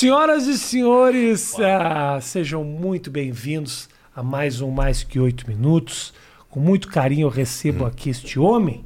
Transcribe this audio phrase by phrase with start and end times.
[0.00, 3.86] Senhoras e senhores, ah, sejam muito bem-vindos
[4.16, 6.14] a mais um Mais Que Oito Minutos.
[6.48, 8.82] Com muito carinho eu recebo aqui este homem.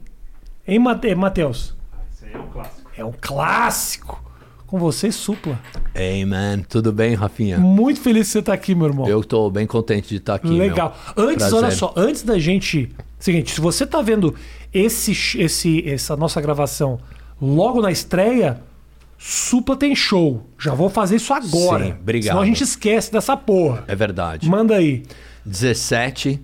[0.67, 1.77] Hein, Mate- Matheus?
[2.13, 2.90] Esse aí é um clássico.
[2.97, 4.24] É um clássico.
[4.67, 5.56] Com você, Supla.
[5.95, 7.58] Hey man, tudo bem, Rafinha?
[7.58, 9.06] Muito feliz que você está aqui, meu irmão.
[9.06, 10.49] Eu tô bem contente de estar aqui.
[10.49, 10.96] Legal.
[11.17, 11.26] meu.
[11.28, 11.58] Antes, Prazer.
[11.58, 12.90] olha só, antes da gente.
[13.21, 14.35] Seguinte, se você tá vendo
[14.72, 16.98] esse, esse, essa nossa gravação
[17.41, 18.61] logo na estreia,
[19.27, 20.46] Supla tem show.
[20.59, 21.87] Já vou fazer isso agora.
[21.87, 22.33] Sim, obrigado.
[22.34, 23.83] Senão a gente esquece dessa porra.
[23.88, 24.47] É verdade.
[24.47, 25.02] Manda aí.
[25.47, 26.38] 17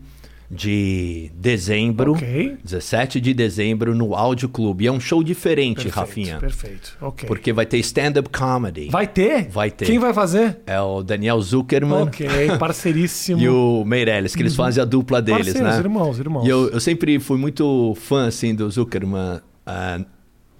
[0.51, 2.13] de dezembro.
[2.13, 2.57] Ok.
[2.65, 4.87] 17 de dezembro no Áudio Clube.
[4.87, 6.39] É um show diferente, Perfeito, Rafinha.
[6.39, 6.97] Perfeito.
[7.03, 7.27] Ok.
[7.29, 8.89] Porque vai ter stand-up comedy.
[8.89, 9.51] Vai ter?
[9.51, 9.85] Vai ter.
[9.85, 10.61] Quem vai fazer?
[10.67, 12.27] É o Daniel Zuckerman Ok,
[12.59, 13.43] parceiríssimo.
[13.43, 15.79] e o Meirelles, que eles fazem a dupla deles, Parceiros, né?
[15.81, 16.47] irmãos, irmãos.
[16.47, 20.01] E eu, eu sempre fui muito fã, assim, do Zuckerman, ah,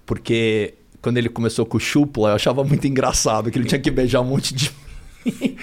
[0.05, 3.89] porque quando ele começou com o Chupla, eu achava muito engraçado que ele tinha que
[3.91, 4.71] beijar um monte de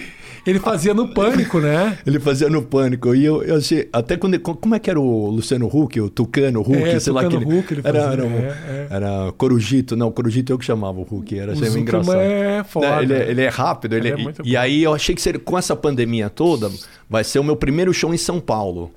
[0.46, 1.98] Ele fazia no pânico, né?
[2.06, 3.14] Ele fazia no pânico.
[3.14, 3.86] E eu, eu achei.
[3.92, 4.32] Até quando.
[4.34, 7.36] ele- Como é que era o Luciano Huck, o Tucano Huck, É, sei lá que
[7.36, 8.86] Tucano Huck ele era, fazia, era, um- é, é.
[8.88, 9.94] era Corujito.
[9.94, 11.38] Não, Corujito eu que chamava o Huck.
[11.38, 12.18] Era sempre engraçado.
[12.20, 12.88] é foda.
[12.96, 13.94] Né, Ele, é- ele é rápido.
[13.94, 14.58] Ele, Ele é muito e bom.
[14.58, 16.70] aí eu achei que seria, com essa pandemia toda,
[17.10, 18.90] vai ser o meu primeiro show em São Paulo.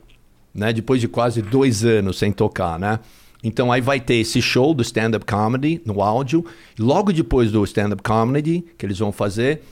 [0.56, 0.72] Né?
[0.72, 3.00] Depois de quase dois anos sem tocar, né?
[3.44, 6.46] Então aí vai ter esse show do stand-up comedy no áudio.
[6.78, 9.64] Logo depois do stand-up comedy que eles vão fazer,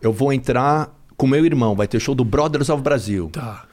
[0.00, 1.74] eu vou entrar com meu irmão.
[1.74, 3.67] Vai ter show do Brothers of Brasil Tá.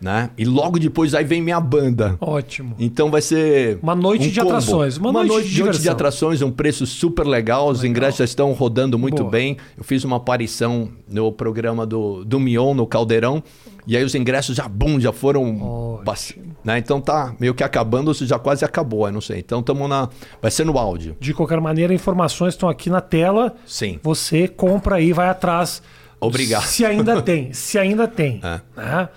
[0.00, 0.30] Né?
[0.38, 2.16] E logo depois aí vem minha banda.
[2.20, 2.74] Ótimo.
[2.78, 4.50] Então vai ser Uma noite um de combo.
[4.50, 5.92] atrações, uma Uma, noite noite, de de, diversão.
[5.92, 7.68] atrações, um preço super legal.
[7.68, 9.30] Os ingressos já estão rodando muito Boa.
[9.30, 9.56] bem.
[9.76, 13.42] Eu fiz uma aparição no programa do, do Mion, no Caldeirão.
[13.86, 16.00] E aí os ingressos já, bum, já foram...
[16.04, 16.34] Pass-
[16.64, 16.78] Né?
[16.78, 19.38] Então tá meio que acabando, ou se já quase acabou, eu não sei.
[19.38, 20.08] Então estamos na...
[20.40, 21.16] Vai ser no áudio.
[21.20, 23.54] De qualquer maneira, informações estão aqui na tela.
[23.66, 23.98] Sim.
[24.02, 25.82] Você compra aí, vai atrás.
[26.20, 26.64] Obrigado.
[26.64, 28.40] Se ainda tem, se ainda tem.
[28.44, 28.60] É.
[28.76, 29.08] né?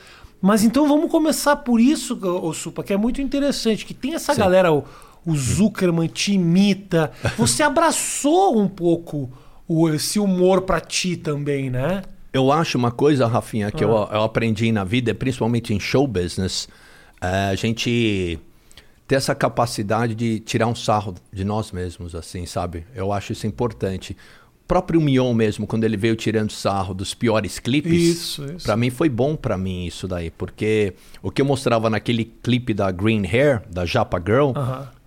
[0.43, 4.35] Mas então vamos começar por isso, ô Supa, que é muito interessante, que tem essa
[4.35, 4.83] galera, o,
[5.25, 7.13] o Zuckerman te imita.
[7.37, 9.31] Você abraçou um pouco
[9.65, 12.01] o, esse humor pra ti também, né?
[12.33, 14.09] Eu acho uma coisa, Rafinha, que eu, Ah.
[14.11, 16.67] eu aprendi na vida, principalmente em show business,
[17.21, 18.37] é, a gente
[19.07, 22.85] ter essa capacidade de tirar um sarro de nós mesmos, assim, sabe?
[22.93, 24.17] Eu acho isso importante.
[24.67, 28.65] Próprio Mion mesmo, quando ele veio tirando sarro dos piores clipes, Isso, isso.
[28.65, 32.73] pra mim foi bom pra mim isso daí, porque o que eu mostrava naquele clipe
[32.73, 34.51] da Green Hair, da Japa Girl,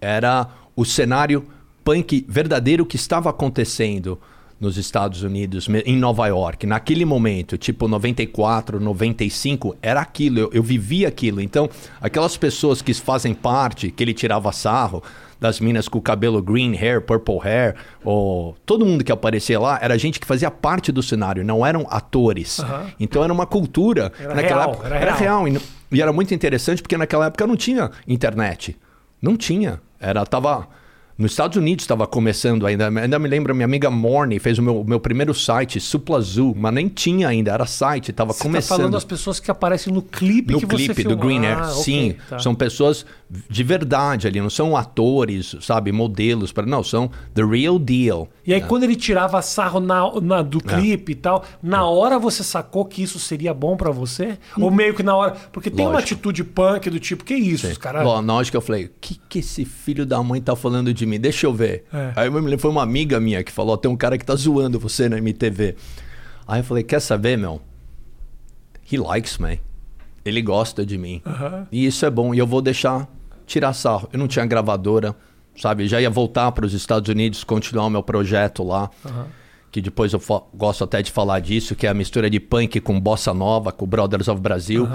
[0.00, 0.46] era
[0.76, 1.44] o cenário
[1.82, 4.20] punk verdadeiro que estava acontecendo
[4.58, 6.66] nos Estados Unidos, em Nova York.
[6.66, 11.40] Naquele momento, tipo 94, 95, era aquilo, eu, eu vivia aquilo.
[11.42, 11.68] Então,
[12.00, 15.02] aquelas pessoas que fazem parte, que ele tirava sarro,
[15.40, 17.74] das minas com o cabelo green hair, purple hair,
[18.04, 21.86] ou todo mundo que aparecia lá, era gente que fazia parte do cenário, não eram
[21.90, 22.60] atores.
[22.60, 22.86] Aham.
[22.98, 24.12] Então era uma cultura.
[24.18, 25.44] Era naquela real, época, era era real.
[25.44, 25.62] real.
[25.92, 28.76] E, era muito interessante porque naquela época não tinha internet.
[29.20, 29.80] Não tinha.
[30.00, 30.68] Era tava
[31.18, 32.88] nos Estados Unidos estava começando ainda.
[32.88, 36.74] Ainda me lembro minha amiga Morney fez o meu, meu primeiro site, Supla Azul, mas
[36.74, 38.68] nem tinha ainda, era site, estava Você começando.
[38.68, 41.16] tá falando das pessoas que aparecem no clipe no que você clipe do.
[41.16, 42.38] Green Air, Ah, sim, tá.
[42.38, 43.06] são pessoas
[43.50, 48.28] de verdade ali, não são atores, sabe, modelos, para não, são the real deal.
[48.46, 52.44] E aí, quando ele tirava sarro na, na- do clipe e tal, na hora você
[52.44, 54.38] sacou que isso seria bom pra você?
[54.56, 55.32] Ou meio que na hora.
[55.52, 56.14] Porque tem uma Lógico.
[56.14, 58.04] atitude punk do tipo, que isso, os caras.
[58.04, 60.94] Ló- Na hora que eu falei, o que, que esse filho da mãe tá falando
[60.94, 61.18] de mim?
[61.18, 61.84] Deixa eu ver.
[61.92, 62.12] É.
[62.14, 64.36] Aí eu me lembro, foi uma amiga minha que falou, tem um cara que tá
[64.36, 65.74] zoando você na MTV.
[66.46, 67.60] Aí eu falei, quer saber, meu?
[68.90, 69.60] He likes me.
[70.24, 71.20] Ele gosta de mim.
[71.26, 71.66] Aham.
[71.72, 72.34] E isso é bom.
[72.34, 73.08] E eu vou deixar
[73.46, 74.08] tirar sarro.
[74.12, 75.14] Eu não tinha gravadora,
[75.56, 75.86] sabe?
[75.88, 78.90] Já ia voltar para os Estados Unidos, continuar o meu projeto lá.
[79.70, 80.20] Que depois eu
[80.54, 83.86] gosto até de falar disso, que é a mistura de punk com bossa nova, com
[83.86, 84.88] Brothers of Brasil.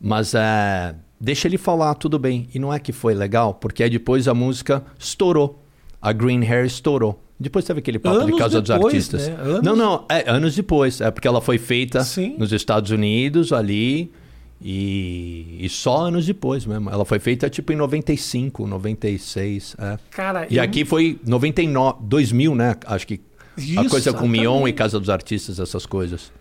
[0.00, 2.48] Mas é, deixa ele falar, tudo bem.
[2.54, 5.62] E não é que foi legal, porque aí depois a música estourou.
[6.02, 7.22] A Green Hair estourou.
[7.40, 9.28] Depois teve aquele papo de Anos Casa dos depois, Artistas.
[9.28, 9.36] né?
[9.40, 11.00] Anos- Não, não, é anos depois.
[11.00, 12.34] É porque ela foi feita Sim.
[12.38, 14.12] nos Estados Unidos ali.
[14.60, 16.88] E, e só anos depois mesmo.
[16.90, 19.76] Ela foi feita tipo em 95, 96.
[19.78, 19.98] É.
[20.10, 22.74] Cara, E eu- aqui foi 99, 2000, né?
[22.86, 23.20] Acho que
[23.56, 24.72] a Isso, coisa com Mion e.
[24.72, 26.32] Casa dos Artistas, essas coisas.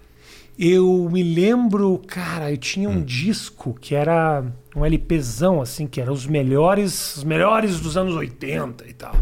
[0.58, 2.94] Eu me lembro, cara, eu tinha Hum.
[3.00, 4.42] um disco que era
[4.74, 9.14] um LPzão, assim, que era os melhores, os melhores dos anos 80 e tal.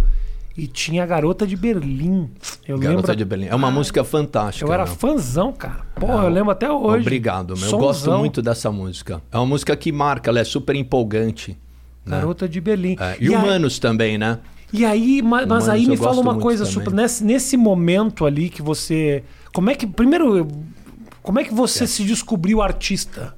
[0.55, 2.29] E tinha a Garota de Berlim.
[2.67, 3.15] Eu Garota lembro.
[3.15, 3.47] de Berlim.
[3.47, 4.65] É uma música fantástica.
[4.69, 4.95] Eu era meu.
[4.95, 5.81] fãzão, cara.
[5.95, 7.01] Porra, eu lembro até hoje.
[7.01, 7.69] Obrigado, meu.
[7.71, 9.19] Eu gosto muito dessa música.
[9.31, 11.57] É uma música que marca, ela é super empolgante.
[12.05, 12.17] né?
[12.17, 12.95] Garota de Berlim.
[12.99, 14.39] É, E, aí- Humanos também, né?
[14.71, 16.65] E aí, mas, Humanos aí me fala uma coisa.
[16.65, 19.23] Supra, nesse, nesse momento ali que você.
[19.53, 19.85] Como é que.
[19.87, 20.47] Primeiro,
[21.21, 23.35] como é que você se descobriu artista?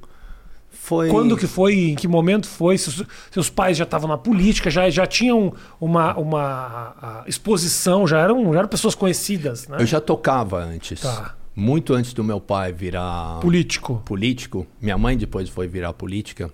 [0.85, 1.09] Foi.
[1.09, 1.73] Quando que foi?
[1.89, 2.77] Em que momento foi?
[2.77, 3.01] Seus,
[3.31, 5.51] seus pais já estavam na política, já, já tinham
[5.81, 9.77] uma, uma exposição, já eram, já eram pessoas conhecidas, né?
[9.79, 11.01] Eu já tocava antes.
[11.01, 11.33] Tá.
[11.55, 14.03] Muito antes do meu pai virar Político.
[14.05, 14.67] político.
[14.79, 16.51] Minha mãe depois foi virar política.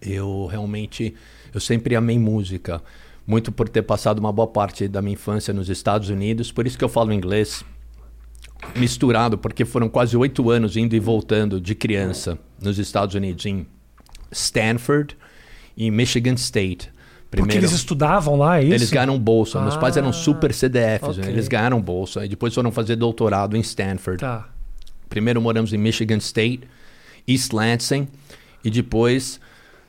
[0.00, 1.12] Eu realmente,
[1.52, 2.80] eu sempre amei música.
[3.26, 6.52] Muito por ter passado uma boa parte da minha infância nos Estados Unidos.
[6.52, 7.64] Por isso que eu falo inglês
[8.76, 13.66] misturado, porque foram quase oito anos indo e voltando de criança nos Estados Unidos, em
[14.30, 15.16] Stanford
[15.76, 16.92] e Michigan State.
[17.30, 18.72] Porque eles estudavam lá, é isso?
[18.74, 19.60] Eles ganharam bolsa.
[19.60, 21.16] Meus pais eram Ah, super CDFs.
[21.16, 21.22] né?
[21.24, 21.32] ok.
[21.32, 22.24] Eles ganharam bolsa.
[22.24, 24.20] E depois foram fazer doutorado em Stanford.
[24.20, 24.48] Tá.
[25.08, 26.60] Primeiro moramos em Michigan State,
[27.26, 28.06] East Lansing.
[28.64, 29.40] E depois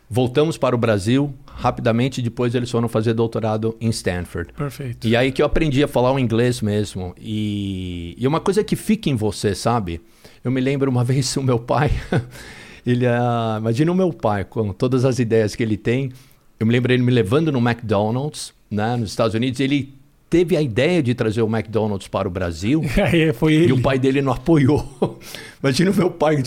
[0.09, 2.21] voltamos para o Brasil rapidamente.
[2.21, 4.51] Depois eles foram fazer doutorado em Stanford.
[4.53, 5.07] Perfeito.
[5.07, 7.15] E aí que eu aprendi a falar o inglês mesmo.
[7.19, 10.01] E, e uma coisa que fica em você, sabe?
[10.43, 11.91] Eu me lembro uma vez o meu pai.
[12.85, 16.11] ele ah, Imagina o meu pai, com todas as ideias que ele tem.
[16.59, 19.59] Eu me lembro ele me levando no McDonald's, né, nos Estados Unidos.
[19.59, 19.93] Ele
[20.29, 22.81] teve a ideia de trazer o McDonald's para o Brasil.
[23.03, 23.69] Aí foi ele.
[23.69, 25.19] E o pai dele não apoiou.
[25.61, 26.41] Imagina o meu pai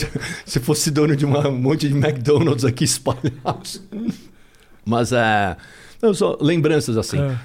[0.47, 3.83] se fosse dono de uma- um monte de McDonald's aqui espalhados.
[4.88, 5.55] Mas é.
[6.00, 7.20] não, só lembranças assim.
[7.20, 7.37] É.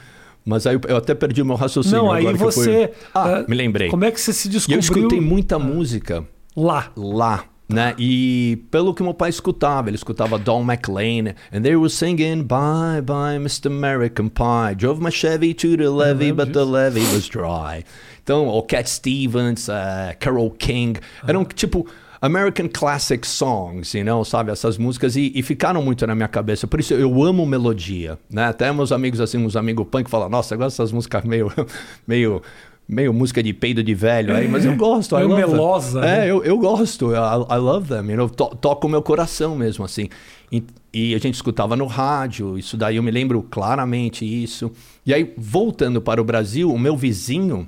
[0.45, 2.03] Mas aí eu, até perdi o meu raciocínio.
[2.03, 2.91] Não, aí eu fui- você.
[3.13, 3.89] Ah, ah, me lembrei.
[3.89, 6.23] Como é que você se E eu descobriu escutei muita música
[6.55, 6.89] lá?
[6.95, 7.45] lá.
[7.69, 7.95] Né?
[7.97, 13.01] E pelo que meu pai escutava, ele escutava Don McLean, and they were singing Bye
[13.01, 13.67] Bye Mr.
[13.67, 14.75] American Pie.
[14.75, 16.71] Drove my Chevy to the levee, but the disso.
[16.71, 17.83] levee was dry.
[18.21, 21.87] Então, o Cat Stevens, eh, Carole King, eram tipo
[22.23, 24.49] American classic songs, you know, sabe?
[24.49, 26.65] Essas músicas e, e ficaram muito na minha cabeça.
[26.65, 28.45] Por isso eu amo melodia, né?
[28.45, 31.51] Até meus amigos, assim, uns amigos punk falam, nossa, eu gosto dessas músicas meio,
[32.07, 32.41] meio,
[32.87, 35.17] meio música de peido de velho aí, mas eu gosto.
[35.17, 36.31] Meio melosa, É, né?
[36.31, 39.83] eu, eu gosto, I, I love them, you know, to, toca o meu coração mesmo,
[39.83, 40.07] assim.
[40.49, 44.71] E, e a gente escutava no rádio, isso daí eu me lembro claramente isso.
[45.05, 47.67] E aí, voltando para o Brasil, o meu vizinho,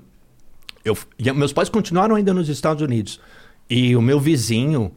[0.85, 0.95] eu,
[1.35, 3.19] meus pais continuaram ainda nos Estados Unidos.
[3.69, 4.91] E o meu vizinho,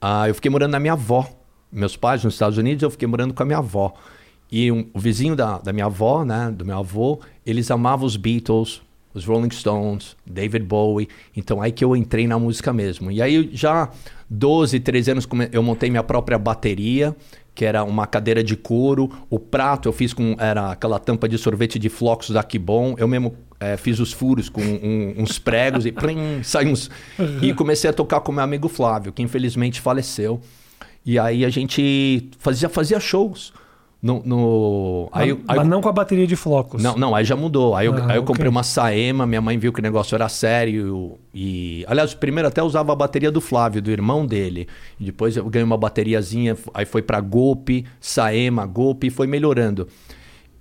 [0.00, 1.28] ah, eu fiquei morando na minha avó.
[1.70, 3.92] Meus pais nos Estados Unidos, eu fiquei morando com a minha avó.
[4.50, 8.16] E um- o vizinho da, da minha avó, né, do meu avô, eles amavam os
[8.16, 8.80] Beatles,
[9.12, 11.08] os Rolling Stones, David Bowie.
[11.36, 13.10] Então aí que eu entrei na música mesmo.
[13.10, 13.90] E aí já
[14.30, 17.14] 12, 13 anos eu montei minha própria bateria,
[17.54, 19.08] que era uma cadeira de couro.
[19.30, 22.94] O prato eu fiz com era aquela tampa de sorvete de flocos da Kibon.
[22.98, 26.90] Eu mesmo eh, fiz os furos com um- uns pregos e plim, sai uns
[27.42, 30.40] e comecei a tocar com meu amigo Flávio, que infelizmente faleceu.
[31.06, 33.52] E aí a gente fazia fazia shows
[34.02, 36.82] no, no aí, eu- aí Mas não com a bateria de flocos.
[36.82, 37.74] não, não, aí já mudou.
[37.74, 38.26] Aí eu, Ah, aí eu ok.
[38.26, 41.18] comprei uma Saema, minha mãe viu que o negócio era sério.
[41.34, 44.68] E, aliás, primeiro até usava a bateria do Flávio, do irmão dele.
[45.00, 49.88] E depois eu ganhei uma bateriazinha, aí foi pra Golpe, Saema, Golpe, e foi melhorando.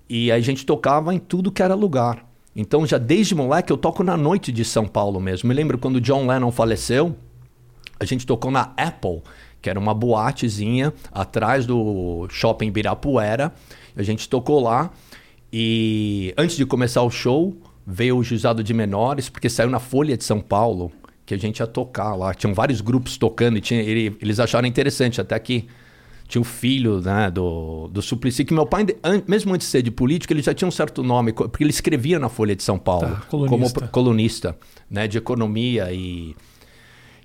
[0.09, 2.25] E aí a gente tocava em tudo que era lugar.
[2.55, 5.49] Então, já desde moleque, eu toco na noite de São Paulo mesmo.
[5.49, 7.15] Me lembro quando John Lennon faleceu,
[7.99, 9.21] a gente tocou na Apple,
[9.61, 13.53] que era uma boatezinha atrás do shopping Ibirapuera.
[13.95, 14.91] A gente tocou lá
[15.51, 17.55] e antes de começar o show,
[17.85, 20.91] veio o juizado de menores, porque saiu na Folha de São Paulo
[21.25, 22.33] que a gente ia tocar lá.
[22.33, 25.65] Tinham vários grupos tocando e tinha, ele- eles acharam interessante até que
[26.33, 28.85] tinha o filho né, do, do Suplicy, que meu pai,
[29.27, 32.17] mesmo antes de ser de político, ele já tinha um certo nome, porque ele escrevia
[32.17, 33.79] na Folha de São Paulo Tá, colunista.
[33.81, 34.57] como colunista
[34.89, 36.35] né, de economia e...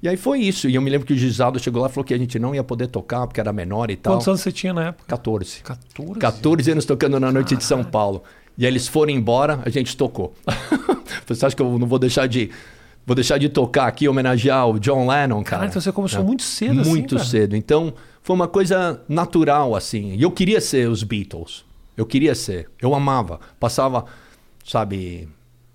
[0.00, 0.68] E aí foi isso.
[0.68, 2.54] E eu me lembro que o juizado chegou lá e falou que a gente não
[2.54, 4.12] ia poder tocar porque era menor e tal.
[4.14, 5.04] Quantos anos você tinha na época?
[5.08, 5.60] 14.
[5.62, 6.20] 14?
[6.20, 8.22] 14 anos tocando na noite de São Paulo.
[8.56, 10.34] E aí eles foram embora, a gente tocou.
[11.26, 12.50] Você acha que eu não vou deixar de
[13.04, 15.44] vou deixar de tocar aqui homenagear o John Lennon, cara?
[15.44, 16.24] Caralho, então você começou É.
[16.24, 17.26] muito cedo assim, Muito cara.
[17.28, 17.56] cedo.
[17.56, 17.92] Então,
[18.28, 20.14] foi uma coisa natural assim.
[20.14, 21.64] E eu queria ser os Beatles.
[21.96, 22.68] Eu queria ser.
[22.78, 23.40] Eu amava.
[23.58, 24.04] Passava,
[24.62, 25.26] sabe,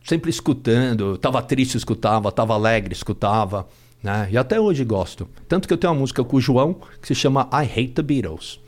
[0.03, 1.17] sempre escutando.
[1.17, 3.65] Tava triste, escutava, tava alegre, escutava,
[4.03, 4.27] né?
[4.29, 5.27] E até hoje gosto.
[5.47, 8.03] Tanto que eu tenho uma música com o João que se chama I Hate the
[8.03, 8.59] Beatles.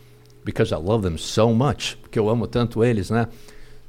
[0.44, 1.96] Because I love them so much.
[2.01, 3.27] Porque eu amo tanto eles, né?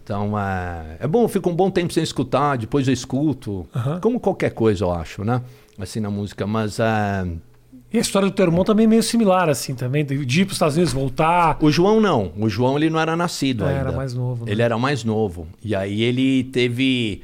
[0.05, 3.67] Então, é, é bom, eu fico um bom tempo sem escutar, depois eu escuto.
[3.75, 3.99] Aham.
[4.01, 5.41] Como qualquer coisa, eu acho, né?
[5.79, 6.47] Assim, na música.
[6.47, 7.27] Mas é,
[7.93, 10.05] E a história do teu irmão também é meio similar, assim, também.
[10.05, 11.57] De ir para os Estados Unidos, voltar.
[11.61, 12.33] O João não.
[12.37, 13.81] O João ele não era nascido É, ainda.
[13.81, 14.53] era mais novo, né?
[14.53, 15.47] Ele era mais novo.
[15.65, 17.23] E aí ele teve.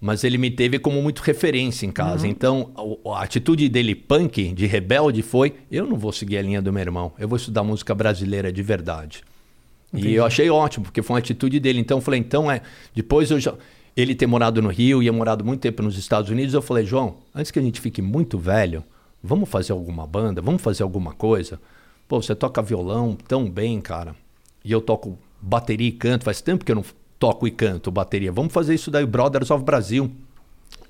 [0.00, 2.24] Mas ele me teve como muito referência em casa.
[2.24, 2.30] Uhum.
[2.30, 2.70] Então,
[3.06, 6.72] a, a atitude dele punk, de rebelde, foi: eu não vou seguir a linha do
[6.72, 7.12] meu irmão.
[7.18, 9.22] Eu vou estudar música brasileira de verdade.
[9.92, 11.80] E eu achei ótimo, porque foi uma atitude dele.
[11.80, 12.62] Então eu falei, então é.
[12.94, 13.54] Depois eu já.
[13.96, 17.16] Ele ter morado no Rio e morado muito tempo nos Estados Unidos, eu falei, João,
[17.34, 18.84] antes que a gente fique muito velho,
[19.22, 21.60] vamos fazer alguma banda, vamos fazer alguma coisa.
[22.08, 24.14] Pô, você toca violão tão bem, cara.
[24.64, 26.24] E eu toco bateria e canto.
[26.24, 26.84] Faz tempo que eu não
[27.18, 28.32] toco e canto bateria.
[28.32, 30.10] Vamos fazer isso daí, Brothers of Brasil.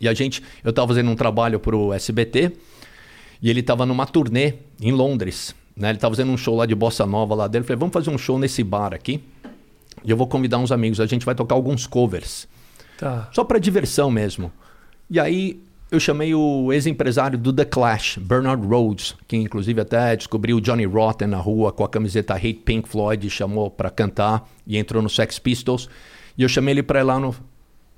[0.00, 2.52] E a gente, eu estava fazendo um trabalho para o SBT
[3.42, 5.54] e ele estava numa turnê em Londres.
[5.76, 5.90] Né?
[5.90, 7.62] Ele estava fazendo um show lá de bossa nova lá dele.
[7.62, 9.22] Eu falei, vamos fazer um show nesse bar aqui.
[10.04, 11.00] E eu vou convidar uns amigos.
[11.00, 12.48] A gente vai tocar alguns covers.
[12.98, 13.28] Tá.
[13.32, 14.52] Só para diversão mesmo.
[15.10, 20.58] E aí eu chamei o ex-empresário do The Clash, Bernard Rhodes, que inclusive até descobriu
[20.58, 24.48] o Johnny Rotten na rua com a camiseta Hate Pink Floyd, e chamou para cantar
[24.66, 25.88] e entrou no Sex Pistols.
[26.38, 27.34] E eu chamei ele para ir lá no,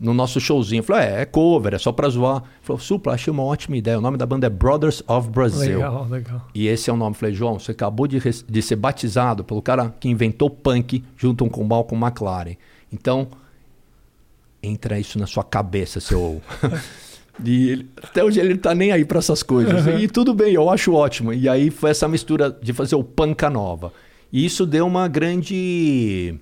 [0.00, 0.82] no nosso showzinho.
[0.82, 2.38] Falei, é, é cover, é só pra zoar.
[2.38, 3.98] Ele falou, Supla, achei uma ótima ideia.
[3.98, 5.76] O nome da banda é Brothers of Brazil.
[5.76, 6.48] Legal, legal.
[6.54, 7.14] E esse é o nome.
[7.14, 11.60] Falei, João, você acabou de, de ser batizado pelo cara que inventou punk junto com
[11.60, 12.56] o Malcolm McLaren.
[12.90, 13.28] Então,
[14.62, 16.40] entra isso na sua cabeça, seu.
[17.44, 19.86] e ele, até hoje ele tá nem aí para essas coisas.
[19.86, 19.98] Uhum.
[19.98, 21.32] E tudo bem, eu acho ótimo.
[21.32, 23.92] E aí foi essa mistura de fazer o panca nova.
[24.32, 26.34] E isso deu uma grande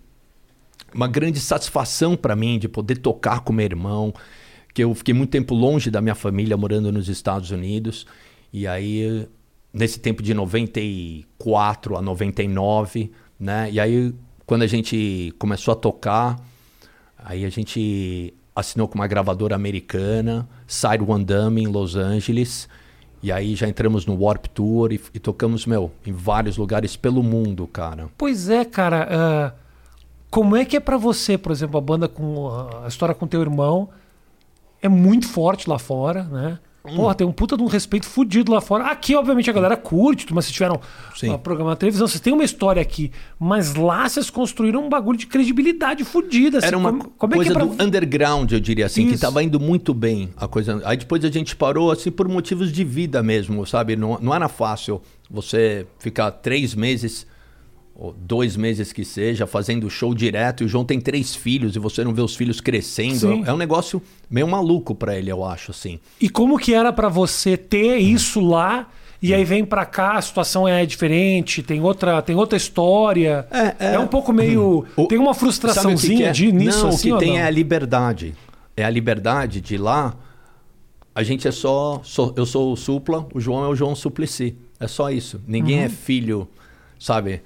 [0.92, 4.12] uma grande satisfação para mim de poder tocar com meu irmão,
[4.74, 8.06] que eu fiquei muito tempo longe da minha família morando nos Estados Unidos.
[8.52, 9.28] E aí
[9.72, 13.70] nesse tempo de 94 a 99, né?
[13.70, 14.12] E aí
[14.44, 16.36] quando a gente começou a tocar,
[17.24, 22.68] Aí a gente assinou com uma gravadora americana, Side One Dummy, em Los Angeles.
[23.22, 27.22] E aí já entramos no Warp Tour e, e tocamos, meu, em vários lugares pelo
[27.22, 28.08] mundo, cara.
[28.16, 29.08] Pois é, cara.
[29.54, 29.60] Uh,
[30.30, 32.48] como é que é para você, por exemplo, a banda com
[32.82, 33.90] a história com teu irmão
[34.80, 36.58] é muito forte lá fora, né?
[36.84, 36.96] Hum.
[36.96, 38.84] Porra, tem um puta de um respeito fudido lá fora.
[38.84, 40.80] Aqui, obviamente, a galera curte, mas vocês tiveram
[41.24, 43.12] um programa na televisão, vocês têm uma história aqui.
[43.38, 46.58] Mas lá vocês construíram um bagulho de credibilidade fudida.
[46.58, 47.74] Assim, Era uma como, como coisa é que é pra...
[47.74, 49.14] do underground, eu diria assim, Isso.
[49.14, 50.80] que tava indo muito bem a coisa.
[50.84, 53.94] Aí depois a gente parou, assim, por motivos de vida mesmo, sabe?
[53.94, 57.26] Não, não era fácil você ficar três meses
[58.16, 62.02] dois meses que seja, fazendo show direto, e o João tem três filhos e você
[62.02, 63.18] não vê os filhos crescendo.
[63.18, 63.42] Sim.
[63.46, 66.00] É um negócio meio maluco para ele, eu acho, assim.
[66.20, 68.88] E como que era para você ter isso lá
[69.22, 73.46] e aí vem para cá, a situação é diferente, tem outra, tem outra história.
[73.50, 74.86] É, é, é um pouco meio.
[74.96, 76.52] O, tem uma frustraçãozinha que que é?
[76.52, 76.84] nisso.
[76.84, 77.40] Não, assim, o que tem não?
[77.40, 78.34] é a liberdade.
[78.74, 80.14] É a liberdade de lá.
[81.14, 82.32] A gente é só, só.
[82.34, 84.56] Eu sou o Supla, o João é o João Suplicy.
[84.78, 85.38] É só isso.
[85.46, 85.84] Ninguém uhum.
[85.84, 86.48] é filho,
[86.98, 87.42] sabe?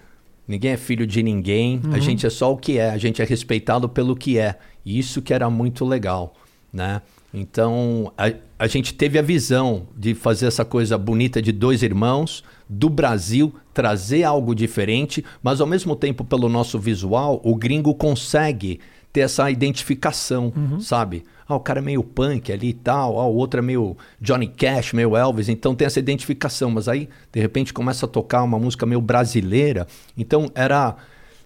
[0.46, 1.94] Ninguém é filho de ninguém, uhum.
[1.94, 4.56] a gente é só o que é, a gente é respeitado pelo que é.
[4.84, 6.34] E isso que era muito legal,
[6.72, 7.00] né?
[7.32, 12.44] Então, a, a gente teve a visão de fazer essa coisa bonita de dois irmãos,
[12.68, 18.80] do Brasil, trazer algo diferente, mas ao mesmo tempo, pelo nosso visual, o gringo consegue
[19.12, 20.80] ter essa identificação, uhum.
[20.80, 21.24] sabe?
[21.46, 24.48] Ah, o cara é meio punk ali e tal, ah, o outro é meio Johnny
[24.48, 28.58] Cash, meio Elvis, então tem essa identificação, mas aí de repente começa a tocar uma
[28.58, 29.86] música meio brasileira.
[30.16, 30.96] Então era.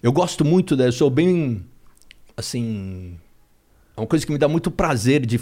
[0.03, 1.65] Eu gosto muito dessa, eu sou bem.
[2.37, 3.17] Assim.
[3.97, 5.41] É uma coisa que me dá muito prazer de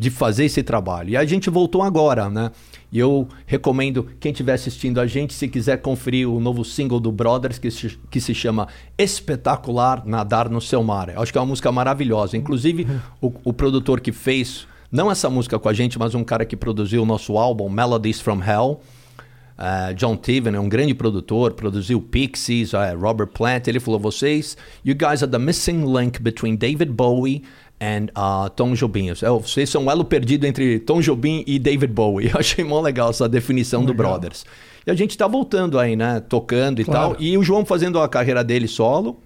[0.00, 1.10] de fazer esse trabalho.
[1.10, 2.50] E a gente voltou agora, né?
[2.90, 7.12] E eu recomendo quem estiver assistindo a gente, se quiser conferir o novo single do
[7.12, 8.66] Brothers, que se, que se chama
[8.96, 11.10] Espetacular Nadar no Seu Mar.
[11.10, 12.34] Eu acho que é uma música maravilhosa.
[12.34, 12.86] Inclusive,
[13.20, 16.56] o, o produtor que fez, não essa música com a gente, mas um cara que
[16.56, 18.80] produziu o nosso álbum, Melodies from Hell.
[19.58, 23.68] Uh, John Tiven é um grande produtor, produziu Pixies, uh, Robert Plant.
[23.68, 27.42] Ele falou: vocês, you guys are the missing link between David Bowie
[27.80, 29.08] and uh, Tom Jobim.
[29.10, 32.28] É, vocês são um elo perdido entre Tom Jobim e David Bowie.
[32.34, 33.94] Eu achei mó legal essa definição legal.
[33.94, 34.44] do Brothers.
[34.86, 36.20] E a gente tá voltando aí, né?
[36.20, 37.14] Tocando e claro.
[37.14, 37.22] tal.
[37.22, 39.18] E o João fazendo a carreira dele solo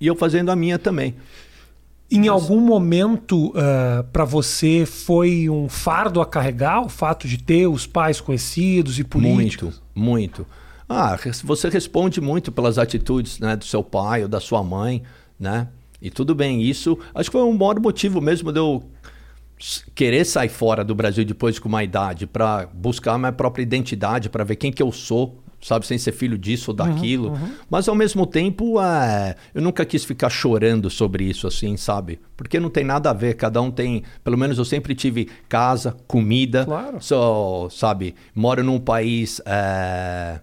[0.00, 1.14] e eu fazendo a minha também.
[2.10, 2.28] Em Mas...
[2.28, 7.66] algum momento uh, eh, para você foi um fardo a carregar o fato de ter
[7.66, 9.82] os pais conhecidos e políticos?
[9.94, 10.46] Muito, muito.
[10.88, 15.02] Ah, você responde muito pelas atitudes né, do seu pai ou da sua mãe,
[15.38, 15.68] né?
[16.00, 18.84] E tudo bem, isso acho que foi um maior motivo mesmo de eu
[19.94, 24.44] querer sair fora do Brasil depois com uma idade para buscar minha própria identidade, para
[24.44, 27.28] ver quem que eu sou, sabe, sem ser filho disso ou uhum, daquilo.
[27.30, 27.52] Uhum, uhum.
[27.68, 32.20] Mas ao mesmo tempo, é, eu nunca quis ficar chorando sobre isso assim, sabe?
[32.36, 35.96] Porque não tem nada a ver, cada um tem, pelo menos eu sempre tive casa,
[36.06, 36.98] comida, claro.
[37.00, 40.40] só, sabe, moro num país é,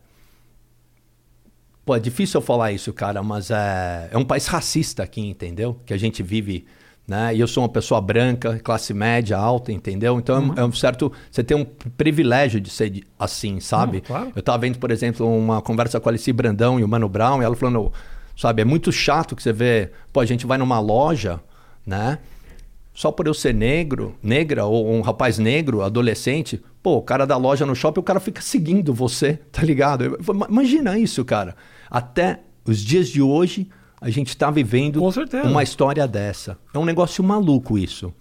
[1.85, 5.79] Pô, é difícil eu falar isso, cara, mas é, é um país racista aqui, entendeu?
[5.85, 6.65] Que a gente vive,
[7.07, 7.35] né?
[7.35, 10.17] E eu sou uma pessoa branca, classe média, alta, entendeu?
[10.17, 10.53] Então uhum.
[10.55, 11.11] é, um certo.
[11.29, 13.97] Você tem um privilégio de ser assim, sabe?
[13.97, 14.31] Uhum, claro.
[14.35, 17.41] Eu tava vendo, por exemplo, uma conversa com a Alice Brandão e o Mano Brown,
[17.41, 17.93] e ela falando.
[18.35, 18.63] Sabe?
[18.63, 19.91] É muito chato que você vê.
[20.11, 21.39] Pô, a gente vai numa loja,
[21.85, 22.17] né?
[22.95, 27.37] Só por eu ser negro, negra, ou um rapaz negro, adolescente, pô, o cara da
[27.37, 30.17] loja no shopping, o cara fica seguindo você, tá ligado?
[30.49, 31.55] Imagina isso, cara.
[31.89, 33.67] Até os dias de hoje,
[34.01, 35.01] a gente está vivendo
[35.43, 36.57] uma história dessa.
[36.73, 38.13] É um negócio maluco isso.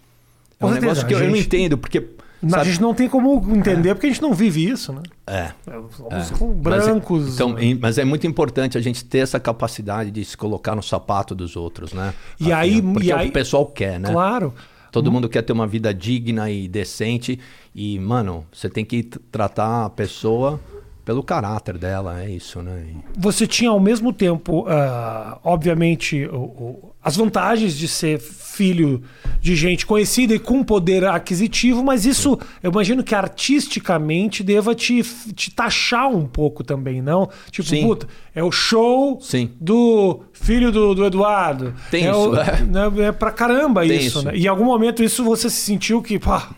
[0.59, 0.81] É um certeza.
[0.81, 1.25] negócio que gente...
[1.25, 2.15] eu não entendo, porque
[2.49, 2.63] Sabe?
[2.63, 3.95] A gente não tem como entender é.
[3.95, 5.03] porque a gente não vive isso, né?
[5.27, 5.51] É.
[5.91, 6.55] Somos é.
[6.55, 7.25] brancos.
[7.25, 10.83] Mas, então, mas é muito importante a gente ter essa capacidade de se colocar no
[10.83, 12.13] sapato dos outros, né?
[12.39, 14.11] E aí, porque e é aí, o pessoal quer, né?
[14.13, 14.55] Claro.
[14.93, 17.41] Todo mundo quer ter uma vida digna e decente.
[17.75, 20.61] E, mano, você tem que tratar a pessoa
[21.05, 22.87] pelo caráter dela, é isso, né?
[23.17, 29.03] Você tinha ao mesmo tempo, uh, obviamente, o, o, as vantagens de ser filho
[29.41, 35.03] de gente conhecida e com poder aquisitivo, mas isso eu imagino que artisticamente deva te,
[35.35, 37.29] te taxar um pouco também, não?
[37.51, 37.83] Tipo, Sim.
[37.83, 39.51] puta, é o show Sim.
[39.61, 41.75] do filho do, do Eduardo.
[41.91, 42.63] Tem é isso, o, é.
[42.63, 44.33] Né, é pra caramba Tem isso, isso, né?
[44.35, 46.55] E em algum momento isso você se sentiu que, pá,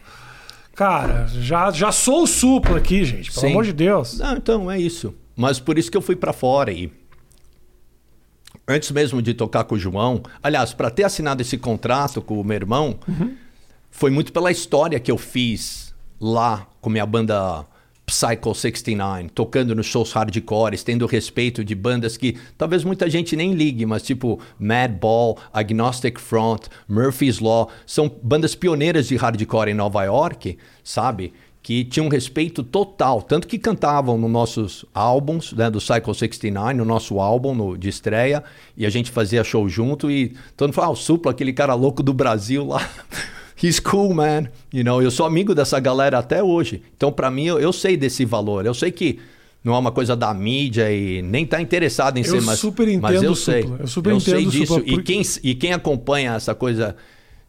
[0.76, 3.50] Cara, já, já sou o suplo aqui, gente, pelo Sim.
[3.52, 4.18] amor de Deus.
[4.18, 5.14] Não, então, é isso.
[5.34, 6.92] Mas por isso que eu fui para fora e
[8.68, 12.44] antes mesmo de tocar com o João, aliás, para ter assinado esse contrato com o
[12.44, 13.34] meu irmão, uhum.
[13.90, 17.64] foi muito pela história que eu fiz lá com minha banda
[18.08, 23.52] Psycho 69, tocando nos shows hardcore, tendo respeito de bandas que talvez muita gente nem
[23.52, 30.04] ligue, mas tipo Madball, Agnostic Front, Murphy's Law, são bandas pioneiras de hardcore em Nova
[30.04, 31.32] York, sabe?
[31.60, 36.84] Que tinham respeito total, tanto que cantavam nos nossos álbuns, né, do Psycho 69, no
[36.84, 38.44] nosso álbum no, de estreia,
[38.76, 41.74] e a gente fazia show junto e todo mundo falava, ah, o Supla, aquele cara
[41.74, 42.88] louco do Brasil lá.
[43.62, 44.48] he's cool, man.
[44.72, 46.82] You know, eu sou amigo dessa galera até hoje.
[46.96, 48.66] Então, para mim, eu, eu, sei desse valor.
[48.66, 49.18] Eu sei que
[49.64, 52.86] não é uma coisa da mídia e nem tá interessado em eu ser, mas, super
[52.86, 53.62] entendo mas eu sei.
[53.62, 53.76] Supla.
[53.80, 54.74] Eu super eu entendo sei disso.
[54.74, 56.94] Supla, e, quem, e quem acompanha essa coisa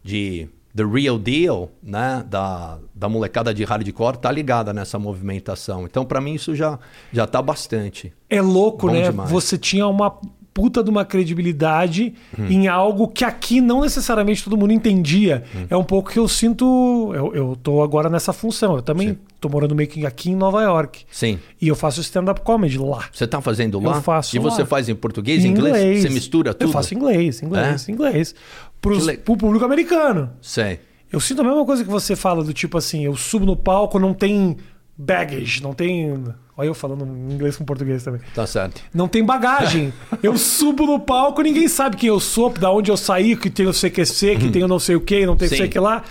[0.02, 5.84] de the real deal, né, da, da molecada de hardcore, tá ligada nessa movimentação.
[5.84, 6.78] Então, para mim, isso já,
[7.12, 8.12] já tá bastante.
[8.28, 9.10] É louco, Bom né?
[9.10, 9.30] Demais.
[9.30, 10.18] Você tinha uma
[10.58, 12.46] puta de uma credibilidade hum.
[12.48, 15.44] em algo que aqui não necessariamente todo mundo entendia.
[15.54, 15.66] Hum.
[15.70, 17.12] É um pouco que eu sinto.
[17.14, 18.74] Eu, eu tô agora nessa função.
[18.74, 19.18] Eu também Sim.
[19.40, 21.04] tô morando meio que aqui em Nova York.
[21.12, 21.38] Sim.
[21.60, 23.04] E eu faço stand-up comedy lá.
[23.12, 23.98] Você tá fazendo lá?
[23.98, 24.34] Eu faço.
[24.34, 24.66] E você lá.
[24.66, 25.76] faz em português, em inglês?
[25.76, 26.02] inglês?
[26.02, 26.68] Você mistura tudo?
[26.68, 27.92] Eu faço inglês, inglês, é?
[27.92, 28.34] inglês.
[28.80, 29.16] Pros, le...
[29.16, 30.30] Pro público americano.
[30.42, 30.80] Sei.
[31.12, 33.98] Eu sinto a mesma coisa que você fala, do tipo assim, eu subo no palco,
[33.98, 34.56] não tem
[34.96, 36.24] baggage, não tem.
[36.58, 38.20] Olha eu falando inglês com português também.
[38.34, 38.82] Tá certo.
[38.92, 39.92] Não tem bagagem.
[40.20, 43.68] eu subo no palco, ninguém sabe quem eu sou, da onde eu saí, que tem
[43.68, 44.50] o CQC, que uhum.
[44.50, 46.02] tem o não sei o que, não tem o sei que lá.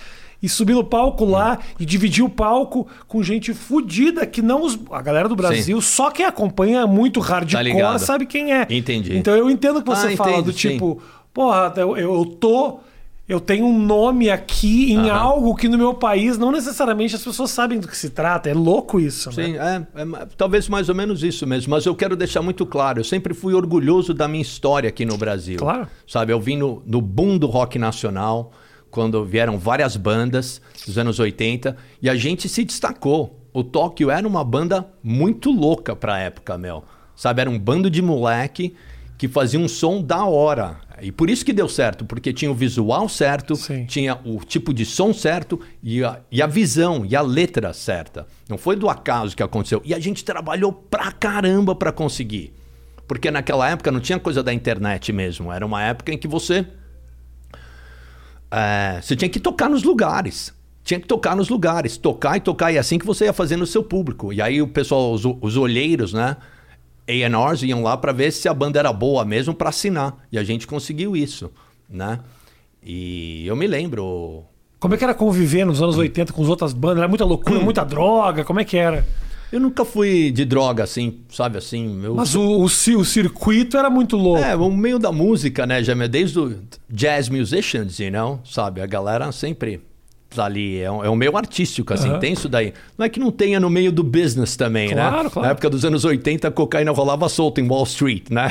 [0.41, 4.79] E subir no palco lá e dividir o palco com gente fodida que não os...
[4.89, 5.88] A galera do Brasil, sim.
[5.88, 8.65] só quem acompanha muito hardcore tá sabe quem é.
[8.69, 9.17] Entendi.
[9.17, 11.07] Então eu entendo o que você ah, fala, do tipo, sim.
[11.33, 12.79] porra, eu, eu tô
[13.28, 15.13] eu tenho um nome aqui em uhum.
[15.13, 18.50] algo que no meu país não necessariamente as pessoas sabem do que se trata.
[18.50, 19.86] É louco isso, Sim, né?
[19.94, 21.72] é, é, talvez mais ou menos isso mesmo.
[21.72, 25.18] Mas eu quero deixar muito claro, eu sempre fui orgulhoso da minha história aqui no
[25.18, 25.58] Brasil.
[25.58, 25.90] Claro.
[26.08, 28.54] Sabe, eu vim no, no boom do rock nacional,
[28.90, 33.42] quando vieram várias bandas dos anos 80, e a gente se destacou.
[33.54, 36.84] O Tóquio era uma banda muito louca pra época, meu.
[37.13, 38.74] Sabe, era um bando de moleque
[39.18, 40.78] que fazia um som da hora.
[41.01, 43.86] E por isso que deu certo, porque tinha o visual certo, Sim.
[43.86, 48.25] tinha o tipo de som certo e a, e a visão e a letra certa.
[48.49, 49.81] Não foi do acaso que aconteceu.
[49.86, 52.53] E a gente trabalhou pra caramba para conseguir.
[53.07, 55.51] Porque naquela época não tinha coisa da internet mesmo.
[55.51, 56.65] Era uma época em que você.
[58.51, 60.53] É, você tinha que tocar nos lugares.
[60.83, 61.95] Tinha que tocar nos lugares.
[61.95, 62.71] Tocar e tocar.
[62.71, 64.33] E é assim que você ia fazendo o seu público.
[64.33, 66.36] E aí o pessoal, os, os olheiros, né?
[67.08, 70.26] A&Rs iam lá para ver se a banda era boa mesmo para assinar.
[70.32, 71.52] E a gente conseguiu isso,
[71.89, 72.20] né?
[72.84, 74.43] E eu me lembro...
[74.80, 77.00] Como é que era conviver nos anos 80 com as outras bandas?
[77.00, 78.43] Era muita loucura, muita droga?
[78.43, 79.06] Como é que era?
[79.52, 82.04] Eu nunca fui de droga, assim, sabe assim.
[82.04, 82.15] Eu...
[82.15, 84.43] Mas o, o, o, circuito era muito louco.
[84.43, 88.82] É, o meio da música, né, já desde o jazz musicians, you know, sabe?
[88.82, 89.82] A galera sempre
[90.38, 90.80] ali.
[90.80, 92.20] É um, é um meio artístico, assim, uhum.
[92.20, 92.74] tem isso daí.
[92.98, 95.30] Não é que não tenha no meio do business também, claro, né?
[95.30, 95.46] Claro.
[95.46, 98.50] Na época dos anos 80, a cocaína rolava solta em Wall Street, né?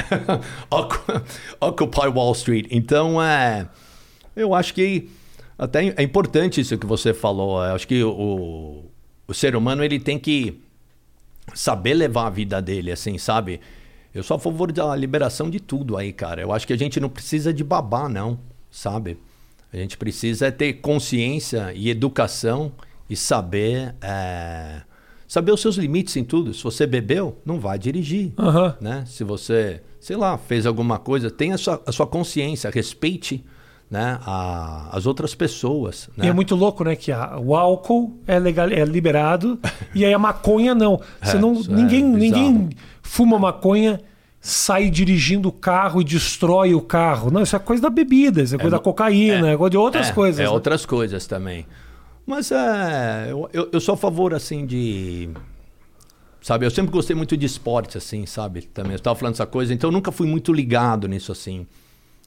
[1.60, 2.66] Occupy Wall Street.
[2.70, 3.68] Então, é.
[4.34, 5.08] Eu acho que
[5.58, 7.64] até é importante isso que você falou.
[7.64, 8.84] Eu acho que o,
[9.26, 10.60] o ser humano ele tem que
[11.54, 13.60] saber levar a vida dele, assim, sabe?
[14.14, 16.40] Eu sou a favor da liberação de tudo aí, cara.
[16.40, 18.38] Eu acho que a gente não precisa de babá, não,
[18.70, 19.18] sabe?
[19.76, 22.72] A gente precisa ter consciência e educação
[23.10, 24.80] e saber é,
[25.28, 26.54] saber os seus limites em tudo.
[26.54, 28.32] Se você bebeu, não vai dirigir.
[28.38, 28.74] Aham.
[28.80, 29.04] Né?
[29.06, 33.44] Se você, sei lá, fez alguma coisa, tenha a sua, a sua consciência, respeite
[33.90, 36.08] né, a- as outras pessoas.
[36.16, 36.28] E Né?
[36.28, 36.96] é muito louco, né?
[36.96, 39.60] Que a- o álcool é, legal, é liberado
[39.94, 41.00] e aí a maconha não.
[41.22, 42.42] Você É, não é ninguém, bizarro.
[42.50, 42.70] ninguém
[43.02, 44.00] fuma maconha,
[44.46, 47.32] sai dirigindo o carro e destrói o carro.
[47.32, 50.08] Não, isso é coisa da bebida, isso é coisa da cocaína, é, coisa de outras
[50.08, 50.40] é, coisas.
[50.40, 50.48] É né?
[50.48, 51.66] outras coisas também.
[52.24, 53.28] Mas é.
[53.52, 55.30] Eu, eu, sou a favor, assim, de.
[56.40, 58.62] Sabe, eu sempre gostei muito de esporte, assim, sabe?
[58.62, 58.92] Também.
[58.92, 61.66] Eu estava falando essa coisa, então eu nunca fui muito ligado nisso, assim.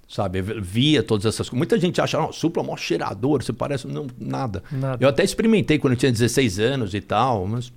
[0.05, 0.39] Sabe?
[0.39, 1.57] Eu via todas essas coisas.
[1.57, 3.87] Muita gente acha, não, supla é mó cheirador, você parece.
[3.87, 4.61] Não, nada.
[4.69, 4.97] Nada.
[5.01, 7.71] Eu até experimentei quando eu tinha 16 anos e tal, mas.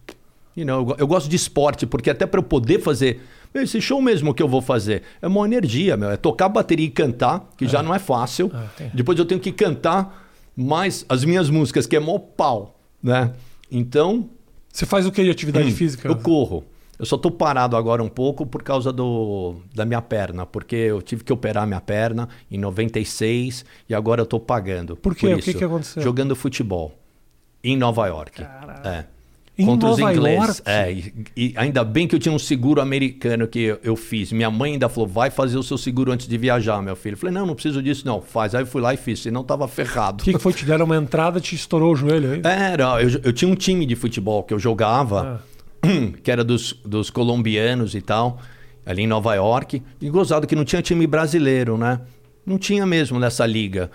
[0.56, 3.20] You know, eu, eu gosto de esporte, porque até para eu poder fazer.
[3.54, 6.10] Esse show mesmo que eu vou fazer é uma energia, meu.
[6.10, 8.50] É tocar bateria e cantar, que já não é fácil.
[8.78, 8.90] É, é.
[8.94, 13.32] Depois eu tenho que cantar mais as minhas músicas, que é mó pau, né?
[13.70, 14.28] Então,
[14.72, 16.08] Você faz o que de atividade física?
[16.08, 16.64] Hum, eu corro.
[16.98, 21.02] Eu só tô parado agora um pouco por causa do, da minha perna, porque eu
[21.02, 24.96] tive que operar minha perna em 96 e agora eu tô pagando.
[24.96, 25.26] Por quê?
[25.26, 25.50] O isso.
[25.50, 26.02] que que aconteceu?
[26.02, 26.96] Jogando futebol
[27.64, 28.42] em Nova York.
[28.42, 28.88] Caralho.
[28.88, 29.06] É.
[29.58, 30.58] Em Contra os Nova ingleses.
[30.58, 30.62] York?
[30.64, 34.32] É, e, e ainda bem que eu tinha um seguro americano que eu, eu fiz.
[34.32, 37.14] Minha mãe ainda falou: vai fazer o seu seguro antes de viajar, meu filho.
[37.14, 38.22] Eu falei: não, não preciso disso, não.
[38.22, 38.54] Faz.
[38.54, 40.22] Aí eu fui lá e fiz, senão tava ferrado.
[40.22, 40.54] O que, que foi?
[40.54, 42.40] Te deram uma entrada, te estourou o joelho aí?
[42.44, 45.42] Era, eu, eu tinha um time de futebol que eu jogava,
[45.82, 45.88] Ah.
[46.22, 48.40] que era dos, dos colombianos e tal,
[48.86, 49.82] ali em Nova York.
[50.00, 52.00] E gozado que não tinha time brasileiro, né?
[52.46, 53.90] Não tinha mesmo nessa liga.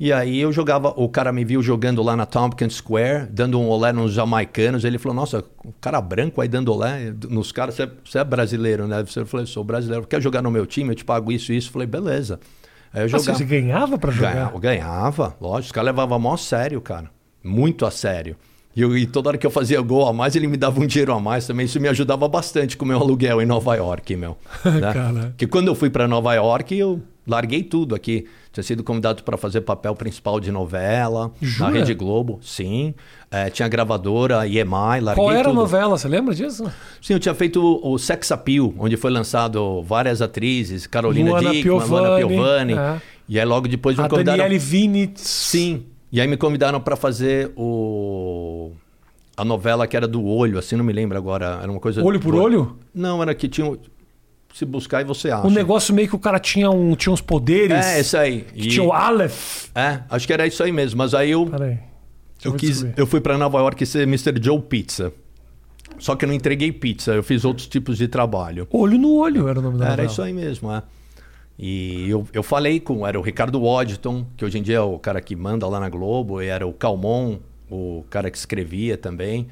[0.00, 3.68] E aí eu jogava, o cara me viu jogando lá na Tompkins Square, dando um
[3.68, 4.82] olé nos jamaicanos.
[4.82, 8.24] Ele falou: Nossa, o cara branco aí dando olé nos caras, você é, você é
[8.24, 9.04] brasileiro, né?
[9.14, 10.88] Eu falei: Sou brasileiro, quer jogar no meu time?
[10.88, 11.68] Eu te pago isso e isso.
[11.68, 12.40] Eu falei: Beleza.
[12.94, 13.36] Aí eu jogava.
[13.36, 14.32] você ganhava pra jogar?
[14.32, 15.66] Ganhava, ganhava, lógico.
[15.66, 17.10] Os caras levavam mó a sério, cara.
[17.44, 18.36] Muito a sério.
[18.74, 20.86] E, eu- e toda hora que eu fazia gol a mais, ele me dava um
[20.86, 21.66] dinheiro a mais também.
[21.66, 24.36] Isso me ajudava bastante com o meu aluguel em Nova York, meu.
[24.64, 25.26] né?
[25.30, 28.26] Porque quando eu fui para Nova York, eu larguei tudo aqui.
[28.52, 31.70] Tinha sido convidado para fazer papel principal de novela Jura?
[31.70, 32.94] na Rede Globo, sim.
[33.30, 35.54] É, tinha gravadora, EMI, larguei Qual era a tudo.
[35.54, 35.96] novela?
[35.96, 36.64] Você lembra disso?
[37.00, 41.78] Sim, eu tinha feito o Sex Appeal, onde foi lançado várias atrizes, Carolina Luana Dickman,
[41.78, 42.72] Luana Piovani, Piovani.
[42.74, 43.00] é.
[43.28, 44.38] E aí logo depois me A convidaram...
[44.38, 45.20] Daniele Vinitz.
[45.20, 45.84] Sim.
[46.12, 48.72] E aí me convidaram para fazer o
[49.36, 52.20] a novela que era do olho, assim, não me lembro agora, era uma coisa Olho
[52.20, 52.76] por do- olho?
[52.94, 53.78] Não, era que tinha
[54.52, 55.46] se buscar e você acha.
[55.46, 57.86] Um negócio meio que o cara tinha, um, tinha uns poderes.
[57.86, 58.42] É, isso aí.
[58.42, 59.68] Que E- tinha o Aleph.
[59.74, 61.78] É, acho que era isso aí mesmo, mas aí eu Peraí.
[62.44, 62.94] Eu quis, descobrir.
[63.00, 64.32] eu fui para Nova York ser Mr.
[64.42, 65.12] Joe Pizza.
[65.98, 68.66] Só que eu não entreguei pizza, eu fiz outros tipos de trabalho.
[68.70, 70.10] Olho no olho era o nome da Era novela.
[70.12, 70.82] isso aí mesmo, é.
[71.62, 73.06] E eu, eu falei com.
[73.06, 75.90] Era o Ricardo Waddington, que hoje em dia é o cara que manda lá na
[75.90, 77.38] Globo, e era o Calmon,
[77.70, 79.46] o cara que escrevia também.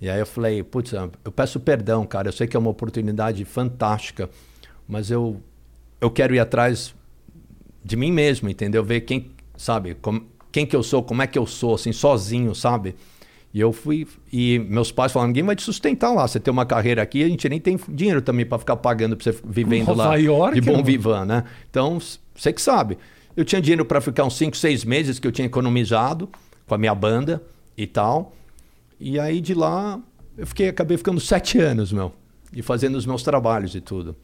[0.00, 3.44] E aí eu falei, putz, eu peço perdão, cara, eu sei que é uma oportunidade
[3.44, 4.30] fantástica,
[4.86, 5.42] mas eu,
[6.00, 6.94] eu quero ir atrás
[7.84, 8.84] de mim mesmo, entendeu?
[8.84, 12.54] Ver quem, sabe, como, quem que eu sou, como é que eu sou, assim, sozinho,
[12.54, 12.94] sabe?
[13.52, 16.64] E eu fui, e meus pais falaram, ninguém vai te sustentar lá, você tem uma
[16.64, 20.04] carreira aqui, a gente nem tem dinheiro também para ficar pagando para você vivendo Nova
[20.10, 21.44] lá York, de bom vivan, né?
[21.68, 21.98] Então,
[22.34, 22.96] você que sabe.
[23.36, 26.28] Eu tinha dinheiro para ficar uns 5, 6 meses que eu tinha economizado
[26.66, 27.42] com a minha banda
[27.76, 28.34] e tal.
[29.00, 29.98] E aí de lá
[30.36, 32.12] eu fiquei, acabei ficando sete anos, meu.
[32.52, 34.16] E fazendo os meus trabalhos e tudo.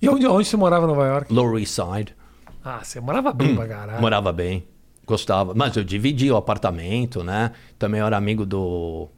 [0.00, 1.32] E onde, onde você morava em Nova York?
[1.32, 2.16] Lower East Side.
[2.64, 4.00] Ah, você morava bem pra caralho.
[4.00, 4.64] Morava bem,
[5.10, 5.52] gostava.
[5.54, 7.50] Mas eu dividi o apartamento, né?
[7.78, 9.08] Também eu era amigo do,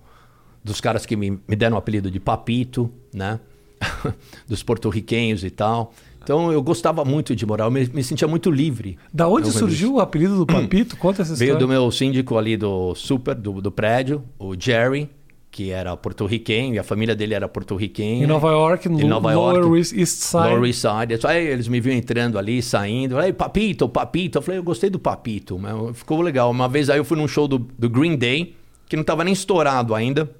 [0.64, 3.38] dos caras que me, me deram o apelido de Papito, né?
[4.48, 5.92] dos porto-riquenhos e tal.
[6.22, 8.96] Então eu gostava muito de morar, eu me, me sentia muito livre.
[9.12, 10.96] Da onde Eu surgiu o apelido do Papito?
[10.98, 11.66] Conta essa Veio história.
[11.66, 15.10] do meu síndico ali do super, do, do prédio, o Jerry,
[15.52, 18.24] que era porto-riquenho, e a família dele era porto-riquenha.
[18.24, 19.78] Em Nova York, no Nova Lower York.
[19.78, 20.48] East East Side.
[20.48, 21.26] Lower East Side.
[21.26, 23.18] Aí eles me viam entrando ali, saindo.
[23.18, 24.38] Aí, Papito, Papito.
[24.38, 25.58] Eu falei, eu gostei do Papito.
[25.58, 26.50] mas Ficou legal.
[26.50, 28.56] Uma vez aí eu fui num show do, do Green Day,
[28.88, 30.30] que não tava nem estourado ainda.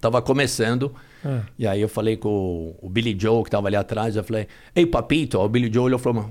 [0.00, 0.90] Tava começando.
[1.22, 1.40] É.
[1.58, 4.16] E aí eu falei com o, o Billy Joe, que tava ali atrás.
[4.16, 5.38] Eu falei, ei, Papito.
[5.38, 6.30] Aí o Billy Joe olhou e falou,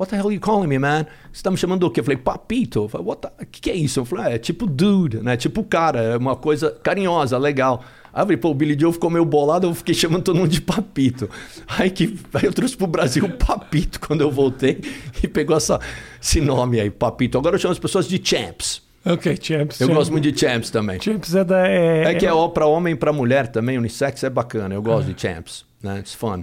[0.00, 1.04] What the hell are you calling me, man?
[1.30, 2.00] Você tá me chamando do quê?
[2.00, 2.84] Eu falei, Papito.
[2.84, 3.44] Eu falei, What the...
[3.44, 4.00] que, que é isso?
[4.00, 5.36] Eu falei, "Ah, é tipo dude, né?
[5.36, 7.84] Tipo cara, é uma coisa carinhosa, legal.
[8.12, 10.48] Aí eu falei, pô, o Billy Joe ficou meio bolado, eu fiquei chamando todo mundo
[10.48, 11.28] de Papito.
[11.68, 14.80] Aí, que, aí eu trouxe pro Brasil o Papito quando eu voltei
[15.22, 15.78] e pegou essa,
[16.20, 17.36] esse nome aí, Papito.
[17.36, 18.82] Agora eu chamo as pessoas de Champs.
[19.04, 19.80] Ok, Champs.
[19.80, 19.96] Eu Champs.
[19.98, 20.98] gosto muito de Champs também.
[21.00, 21.68] Champs é da.
[21.68, 24.74] É, É que é ó, pra homem e pra mulher também, unissex é bacana.
[24.74, 25.98] Eu gosto de Champs, né?
[26.00, 26.42] It's fun.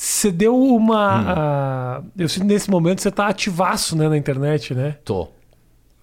[0.00, 0.76] Você deu Hum.
[0.76, 1.24] uma.
[1.26, 4.94] ah, eu sinto nesse momento você tá ativaço né, na internet, né?
[5.04, 5.26] Tô.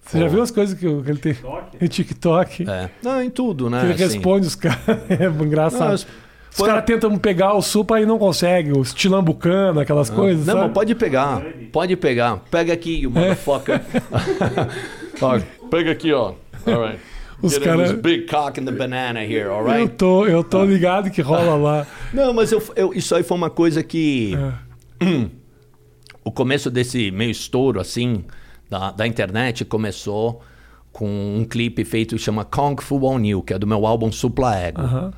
[0.04, 1.76] Você já viu as coisas que, o- que ele tem TikTok?
[1.80, 2.70] em TikTok?
[2.70, 2.90] É.
[3.02, 3.80] Não, em tudo, né?
[3.80, 4.02] Que ele assim.
[4.16, 4.78] responde os caras.
[5.08, 5.88] É engraçado.
[5.88, 6.06] Não, os
[6.50, 8.78] foi- caras tentam pegar o supa e não conseguem.
[8.78, 10.44] Os tilambucano, aquelas coisas.
[10.46, 10.66] Não, sabe?
[10.66, 11.42] mas pode pegar.
[11.72, 12.36] Pode pegar.
[12.50, 13.80] Pega aqui, you motherfucker.
[15.22, 16.34] Ó, pega aqui, ó.
[16.66, 17.00] All right.
[17.42, 19.94] Os Get cara- this big cock in the banana here, all Eu right?
[19.94, 21.86] tô, eu tô ligado que rola lá.
[22.12, 24.34] Não, mas eu, eu- isso aí foi uma coisa que.
[25.00, 25.26] É.
[26.24, 28.24] O começo desse meio estouro, assim,
[28.68, 30.42] da, da internet começou
[30.92, 31.06] com
[31.38, 34.56] um clipe feito que chama Kung Fu On You, que é do meu álbum Supla
[34.58, 34.80] Ego.
[34.80, 35.12] Aham.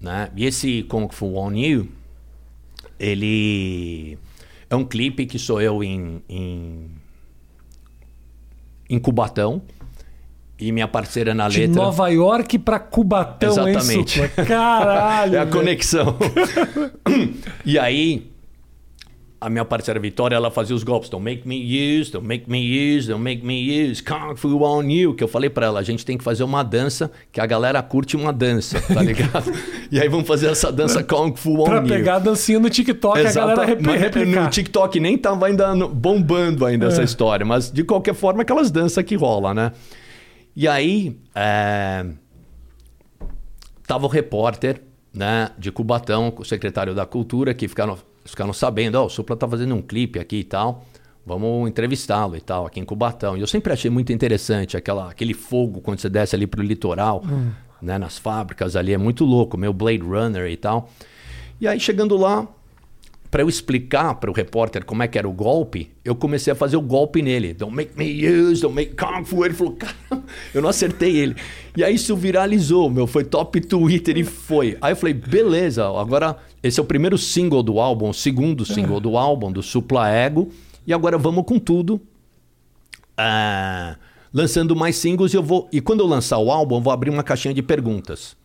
[0.00, 0.30] né?
[0.36, 1.88] E esse Kung Fu On You,
[2.96, 4.16] ele
[4.70, 6.90] é um clipe que sou eu em, em,
[8.88, 9.62] em Cubatão
[10.58, 11.74] e minha parceira na De letra.
[11.82, 14.20] Nova York pra Cubatão, hein, Exatamente.
[14.20, 14.44] Supla?
[14.44, 15.34] Caralho.
[15.36, 16.16] É a conexão.
[17.64, 18.30] e aí,
[19.40, 21.10] a minha parceira Vitória, ela fazia os golpes.
[21.10, 21.56] Don't make me
[22.00, 22.60] use, don't make me
[22.96, 24.00] use, don't make me use.
[24.02, 25.14] Kung Fu on you.
[25.14, 27.82] Que eu falei pra ela, a gente tem que fazer uma dança que a galera
[27.82, 29.52] curte uma dança, tá ligado?
[29.90, 31.88] e aí vamos fazer essa dança Kung Fu on Pra you.
[31.88, 34.44] pegar a dancinha no TikTok a Exata- galera rep replicar.
[34.44, 39.02] No TikTok nem tava ainda bombando ainda essa história, mas de qualquer forma aquelas danças
[39.04, 39.72] que rola, né?
[40.54, 42.06] E aí é,
[43.86, 49.06] tava o repórter, né, de Cubatão, o secretário da Cultura, que ficaram, ficaram sabendo, ó,
[49.06, 50.84] o Supla tá fazendo um clipe aqui e tal.
[51.24, 53.36] Vamos entrevistá-lo e tal, aqui em Cubatão.
[53.36, 57.22] E eu sempre achei muito interessante aquela, aquele fogo quando você desce ali pro litoral,
[57.80, 60.90] né, nas fábricas ali, é muito louco, meio Blade Runner e tal.
[61.60, 62.48] E aí chegando lá,
[63.32, 66.54] para eu explicar para o repórter como é que era o golpe, eu comecei a
[66.54, 67.54] fazer o golpe nele.
[67.54, 69.42] Don't make me use, don't make kung fu.
[69.42, 71.34] Ele falou, cara, eu não acertei ele.
[71.74, 74.76] E aí isso viralizou, meu, foi top Twitter e foi.
[74.82, 79.00] Aí eu falei, beleza, agora esse é o primeiro single do álbum, o segundo single
[79.00, 80.50] do álbum, do Supla Ego.
[80.86, 82.02] E agora vamos com tudo.
[83.16, 83.96] Ah,
[84.30, 85.70] lançando mais singles e eu vou.
[85.72, 88.36] E quando eu lançar o álbum, eu vou abrir uma caixinha de perguntas.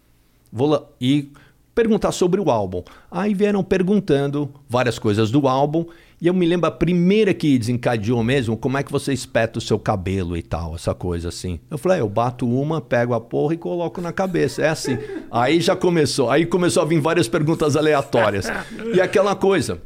[0.49, 1.29] Vou lá e
[1.77, 2.81] perguntar sobre o álbum.
[3.11, 5.85] Aí vieram perguntando várias coisas do álbum.
[6.19, 9.61] E eu me lembro a primeira que desencadeou mesmo, como é que você espeta o
[9.61, 11.59] seu cabelo e tal, essa coisa assim.
[11.69, 14.63] Eu falei, ah, eu bato uma, pego a porra e coloco na cabeça.
[14.63, 14.97] É assim.
[15.29, 16.31] Aí já começou.
[16.31, 18.47] Aí começou a vir várias perguntas aleatórias.
[18.95, 19.79] E aquela coisa.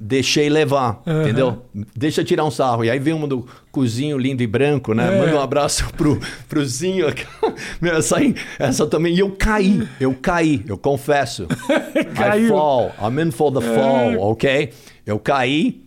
[0.00, 1.64] Deixei levar, entendeu?
[1.96, 2.84] Deixa tirar um sarro.
[2.84, 5.12] E aí vem uma do cozinho lindo e branco, né?
[5.12, 5.18] É.
[5.18, 7.06] Manda um abraço pro, pro Zinho.
[7.80, 9.14] Meu, essa, aí, essa também.
[9.14, 11.46] E eu caí, eu caí, eu confesso.
[11.96, 14.70] I fall, I'm in for the fall, ok?
[15.04, 15.84] Eu caí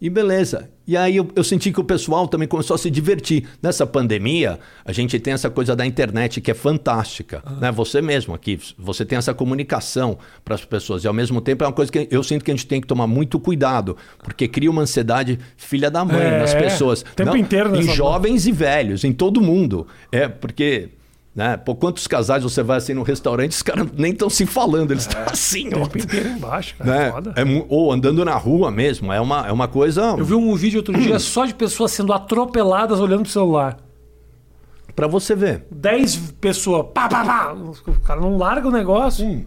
[0.00, 0.70] e beleza.
[0.90, 3.44] E aí eu, eu senti que o pessoal também começou a se divertir.
[3.62, 7.44] Nessa pandemia, a gente tem essa coisa da internet que é fantástica.
[7.60, 7.70] Né?
[7.70, 11.04] Você mesmo aqui, você tem essa comunicação para as pessoas.
[11.04, 12.88] E ao mesmo tempo é uma coisa que eu sinto que a gente tem que
[12.88, 17.02] tomar muito cuidado, porque cria uma ansiedade filha da mãe É, nas pessoas.
[17.02, 19.86] o tempo inteiro Em jovens e velhos, em todo mundo.
[20.10, 20.88] É, porque.
[21.34, 21.56] Né?
[21.56, 25.04] Pô, quantos casais você vai assim no restaurante, os caras nem estão se falando, eles
[25.04, 25.88] estão assim, O ó.
[26.36, 26.90] embaixo, cara.
[26.90, 27.12] Né?
[27.12, 27.34] Foda.
[27.36, 30.78] É ou andando na rua mesmo, é uma, é uma coisa Eu vi um vídeo
[30.78, 33.76] outro dia só de pessoas sendo atropeladas olhando pro celular.
[34.96, 35.66] pra você ver.
[35.70, 37.52] 10 pessoas, pá, pá, pá.
[37.54, 39.46] O cara não larga o negócio.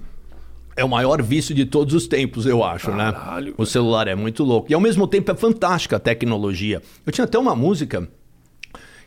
[0.75, 3.53] É o maior vício de todos os tempos, eu acho, Caralho, né?
[3.57, 4.71] O celular é muito louco.
[4.71, 6.81] E ao mesmo tempo é fantástica a tecnologia.
[7.05, 8.07] Eu tinha até uma música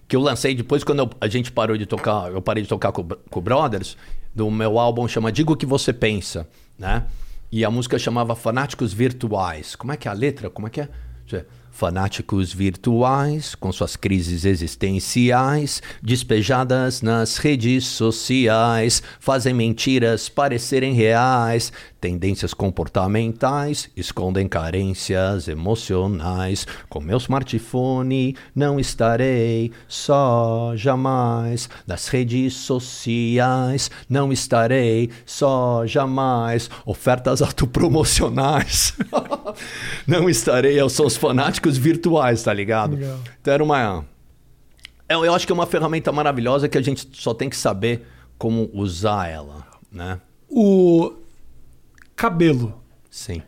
[0.08, 2.92] que eu lancei depois quando eu- a gente parou de tocar, eu parei de tocar
[2.92, 3.96] com, com o Brothers,
[4.34, 7.04] do meu álbum chama Diga o que você pensa, né?
[7.50, 9.74] E a música chamava Fanáticos Virtuais.
[9.76, 10.50] Como é que é a letra?
[10.50, 10.88] Como é que é?
[11.76, 22.54] Fanáticos virtuais, com suas crises existenciais, despejadas nas redes sociais, fazem mentiras parecerem reais, tendências
[22.54, 26.64] comportamentais, escondem carências emocionais.
[26.88, 31.68] Com meu smartphone não estarei só, jamais.
[31.86, 36.70] Nas redes sociais não estarei só, jamais.
[36.84, 38.94] Ofertas autopromocionais.
[40.06, 41.16] não estarei, eu sou os
[41.66, 42.96] fanáticos virtuais, tá ligado?
[42.96, 43.18] Legal.
[43.40, 44.05] Então era uma.
[45.09, 48.07] Eu, eu acho que é uma ferramenta maravilhosa que a gente só tem que saber
[48.38, 50.20] como usar ela, né?
[50.48, 51.12] O
[52.14, 52.81] cabelo.
[53.11, 53.42] Sim.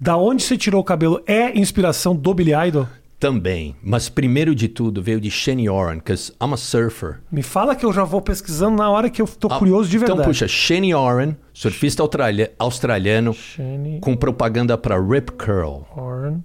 [0.00, 1.22] Da onde você tirou o cabelo?
[1.26, 2.86] É inspiração do Billy Idol?
[3.18, 3.74] Também.
[3.82, 7.20] Mas primeiro de tudo veio de Shane Oren, because I'm a surfer.
[7.32, 9.96] Me fala que eu já vou pesquisando na hora que eu tô Ah, curioso de
[9.98, 10.20] verdade.
[10.20, 15.86] Então puxa, Shane Oren, surfista australia- australiano, Shane com propaganda para Rip Curl.
[15.96, 16.44] Oren.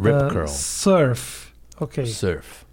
[0.00, 0.46] Rip Ah, Curl.
[0.48, 1.48] Surf.
[1.78, 2.06] Ok.
[2.06, 2.64] Surf.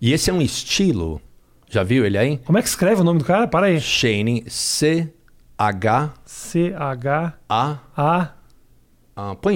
[0.00, 1.20] E esse é um estilo.
[1.68, 2.38] Já viu ele aí?
[2.38, 3.48] Como é que escreve o nome do cara?
[3.48, 3.80] Para aí.
[3.80, 6.10] Shane C-H-A.
[6.24, 7.78] C-H-A.
[7.96, 9.54] ah, põe.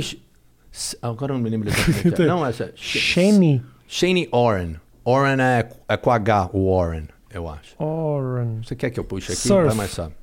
[0.72, 2.22] S- Agora eu não me lembro exatamente.
[2.26, 2.72] não, essa.
[2.74, 3.62] Shane.
[3.86, 4.76] Shane Oren.
[5.06, 7.74] Warren é, é com H, o Warren, eu acho.
[7.82, 8.60] Oren.
[8.62, 9.40] Você quer que eu puxe aqui?
[9.40, 9.66] Surf.
[9.68, 10.14] Vai mais sabe.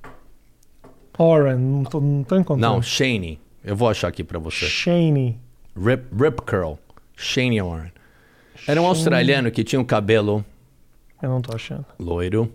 [1.17, 1.57] Oren.
[1.57, 2.75] Não tô, não tô encontrando.
[2.75, 3.39] Não, Shane.
[3.63, 4.65] Eu vou achar aqui pra você.
[4.67, 5.39] Shane.
[5.75, 6.73] Rip, Rip Curl.
[7.15, 7.91] Shane Warren.
[8.67, 10.43] Era um australiano que tinha um cabelo
[11.21, 11.85] Eu não tô achando.
[11.99, 12.51] loiro.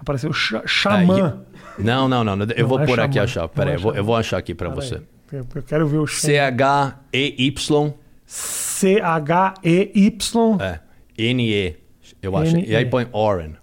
[0.00, 1.42] Apareceu Xa- Xamã.
[1.78, 2.32] Não, não, não.
[2.32, 3.24] Eu Não vou é por aqui Xamã.
[3.24, 3.48] achar.
[3.48, 5.02] Pera Não aí, é eu eu vou achar aqui pra Pera você.
[5.32, 6.06] Eu, eu quero ver o.
[6.06, 7.92] C-H-E-Y.
[8.26, 10.58] C-H-E-Y.
[10.60, 10.80] É.
[11.18, 11.76] N-E.
[12.22, 12.56] Eu acho.
[12.56, 12.70] N-E.
[12.70, 13.54] E aí põe Warren.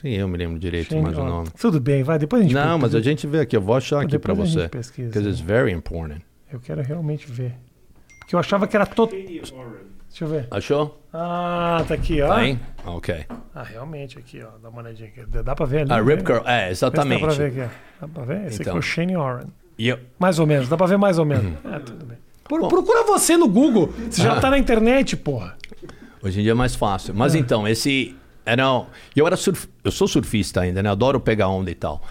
[0.00, 1.24] Sim, eu me lembro direito Shane o Oren.
[1.24, 1.48] nome.
[1.60, 2.18] Tudo bem, vai.
[2.18, 2.98] Depois a gente Não, mas pesquisa.
[2.98, 3.56] a gente vê aqui.
[3.56, 5.02] Eu vou achar aqui pra Depois a gente você.
[5.06, 6.20] Because it's very important.
[6.52, 7.54] Eu quero realmente ver.
[8.28, 9.12] Porque eu achava que era todo.
[9.12, 9.54] Deixa
[10.20, 10.46] eu ver.
[10.50, 11.02] Achou?
[11.14, 12.28] Ah, tá aqui, ó.
[12.28, 12.58] Tá aí?
[12.84, 13.24] Ok.
[13.54, 14.58] Ah, realmente aqui, ó.
[14.62, 15.24] Dá uma olhadinha aqui.
[15.42, 15.92] Dá pra ver ali?
[15.92, 16.10] Ah, né?
[16.14, 16.46] Rip Curl.
[16.46, 17.38] É, se Dá pra exatamente.
[17.38, 17.60] ver aqui.
[17.62, 18.06] ó.
[18.06, 18.44] Dá pra ver?
[18.48, 18.76] Esse aqui Então.
[18.76, 19.46] é o Shane Oren.
[19.78, 20.68] E eu, Mais ou menos.
[20.68, 21.54] Dá pra ver mais ou menos.
[21.64, 22.18] É, tudo bem.
[22.44, 23.94] Pro- procura você no Google.
[24.10, 24.40] Você já Ah.
[24.40, 25.56] tá na internet, porra.
[26.22, 27.14] Hoje em dia é mais fácil.
[27.14, 28.14] Mas então, esse
[28.44, 28.62] era.
[29.16, 29.66] Eu era surf...
[29.82, 30.90] Eu sou surfista ainda, né?
[30.90, 32.02] Adoro pegar onda e tal.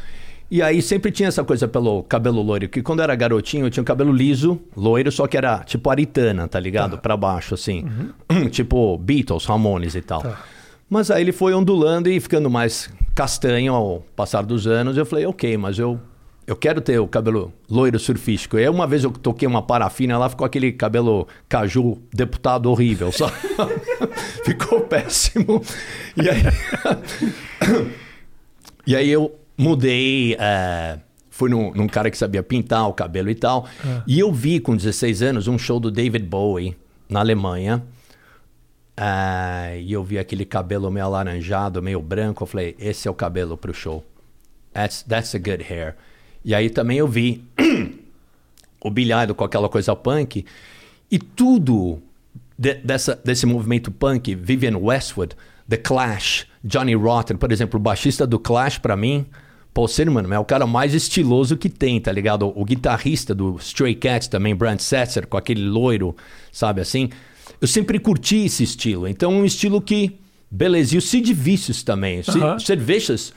[0.49, 3.69] E aí sempre tinha essa coisa pelo cabelo loiro, que quando eu era garotinho eu
[3.69, 6.97] tinha um cabelo liso, loiro, só que era tipo aritana, tá ligado?
[6.97, 7.85] Pra baixo, assim.
[8.49, 10.21] tipo Beatles, Ramones e tal.
[10.21, 10.41] Tá.
[10.89, 14.95] Mas aí ele foi ondulando e ficando mais castanho ao passar dos anos.
[14.95, 15.99] Eu falei, ok, mas eu,
[16.45, 18.57] eu quero ter o cabelo loiro surfístico.
[18.57, 23.11] E aí uma vez eu toquei uma parafina lá, ficou aquele cabelo caju deputado horrível.
[23.11, 23.27] Só...
[24.45, 25.61] ficou péssimo.
[26.15, 26.41] E aí...
[28.87, 30.35] e aí eu mudei...
[30.39, 33.67] é, Fui num, num cara que sabia pintar o cabelo e tal.
[34.07, 36.75] E eu vi com 16 anos um show do David Bowie
[37.07, 37.83] na Alemanha.
[38.95, 42.41] Ah, e eu vi aquele cabelo meio alaranjado, meio branco.
[42.43, 44.03] Eu falei, esse é o cabelo pro show.
[44.73, 45.95] That's, that's a good hair.
[46.43, 47.43] E aí também eu vi
[48.83, 50.43] o Billy Idol com aquela coisa punk.
[51.11, 52.01] E tudo
[52.57, 55.35] de- dessa, desse movimento punk, Vivian Westwood,
[55.69, 59.25] The Clash, Johnny Rotten, por exemplo, o baixista do Clash pra mim,
[59.73, 62.47] Paul Sirman, é o cara mais estiloso que tem, tá ligado?
[62.47, 66.15] O, o guitarrista do Stray Cats também, Brand Setzer, com aquele loiro,
[66.51, 67.09] sabe assim?
[67.61, 69.07] Eu sempre curti esse estilo.
[69.07, 70.17] Então, um estilo que,
[70.49, 70.95] beleza.
[70.95, 72.21] E o Sid Vicious também.
[72.23, 73.33] Sid Vicious,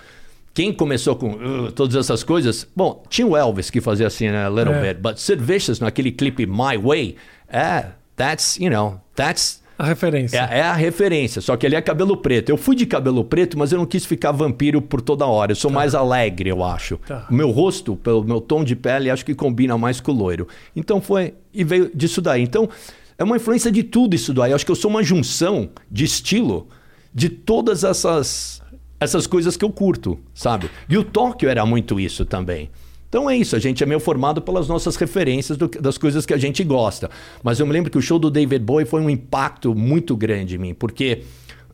[0.53, 2.67] quem começou com uh, todas essas coisas?
[2.75, 4.47] Bom, tinha o Elvis que fazia assim, né?
[4.47, 4.95] A little É.
[4.95, 5.01] bit.
[5.01, 7.17] But Vicious, naquele clipe My Way,
[7.49, 10.37] é, that's, you know, that's A referência.
[10.37, 12.51] é, é a referência, só que ele é cabelo preto.
[12.51, 15.53] Eu fui de cabelo preto, mas eu não quis ficar vampiro por toda hora.
[15.53, 16.99] Eu sou mais alegre, eu acho.
[16.99, 17.27] Tá.
[17.31, 20.47] O meu rosto, pelo meu tom de pele, acho que combina mais com o loiro.
[20.77, 21.33] Então foi.
[21.55, 22.43] E veio disso daí.
[22.43, 22.69] Então,
[23.17, 24.51] é uma influência de tudo isso daí.
[24.51, 26.69] Eu acho que eu sou uma junção de estilo
[27.15, 28.61] de todas essas,
[29.01, 30.71] essas coisas que eu curto, sabe?
[30.91, 32.71] E o Tóquio era muito isso também.
[33.11, 36.33] Então é isso, a gente é meio formado pelas nossas referências do- das coisas que
[36.33, 37.11] a gente gosta.
[37.43, 40.55] Mas eu me lembro que o show do David Bowie foi um impacto muito grande
[40.55, 41.25] em mim, porque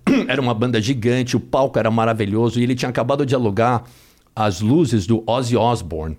[0.28, 3.84] era uma banda gigante, o palco era maravilhoso e ele tinha acabado de alugar
[4.34, 6.16] as luzes do Ozzy Osbourne,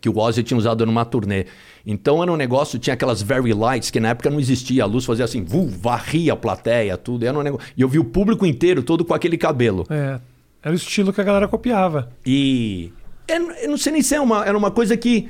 [0.00, 1.46] que o Ozzy tinha usado numa turnê.
[1.84, 5.04] Então era um negócio, tinha aquelas very lights que na época não existia, a luz
[5.04, 7.24] fazia assim, vu, varria a plateia, tudo.
[7.24, 7.66] Era um negócio...
[7.76, 9.86] E eu vi o público inteiro todo com aquele cabelo.
[9.90, 10.20] É.
[10.62, 12.10] Era o estilo que a galera copiava.
[12.26, 12.92] E
[13.36, 15.28] eu eu não sei nem se é uma, era uma coisa que,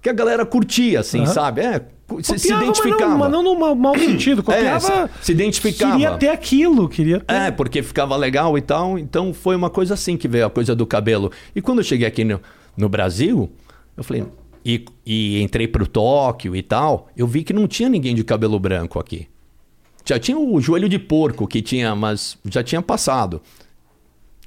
[0.00, 1.32] que a galera curtia, assim, Aham.
[1.32, 1.60] sabe?
[1.62, 1.86] É,
[2.22, 3.16] se, se Copiava, identificava.
[3.16, 4.42] Mas não, mas não no mau- sentido.
[4.44, 4.80] Copiava.
[4.80, 5.92] se- se identificava.
[5.92, 6.88] Queria ter aquilo.
[6.88, 7.34] Queria ter.
[7.34, 8.98] É, porque ficava legal e tal.
[8.98, 11.30] Então foi uma coisa assim que veio a coisa do cabelo.
[11.54, 12.40] E quando eu cheguei aqui no,
[12.76, 13.50] no Brasil,
[13.96, 14.24] eu falei.
[14.64, 18.58] E, e entrei pro Tóquio e tal, eu vi que não tinha ninguém de cabelo
[18.60, 19.26] branco aqui.
[20.04, 23.40] Já tinha o joelho de porco que tinha, mas já tinha passado.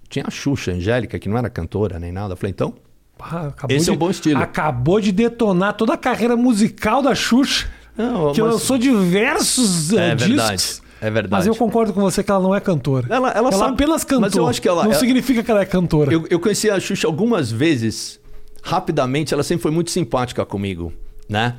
[0.07, 2.33] Tinha a Xuxa Angélica, que não era cantora nem nada.
[2.33, 2.73] Eu falei, então,
[3.19, 4.39] Acabou Esse de, é um bom estilo.
[4.41, 10.15] Acabou de detonar toda a carreira musical da Xuxa, Não, que mas- lançou diversos É
[10.15, 10.33] verdade.
[10.55, 10.81] discos.
[11.01, 11.31] É verdade.
[11.31, 13.05] Mas eu concordo com você que ela não é cantora.
[13.09, 14.21] Ela- ela sabe- apenas cantou.
[14.21, 16.11] mas eu acho que ela- não ela- significa que ela é cantora.
[16.11, 18.19] Eu, eu conheci a Xuxa algumas vezes,
[18.63, 20.91] rapidamente, ela sempre foi muito simpática comigo,
[21.29, 21.55] né?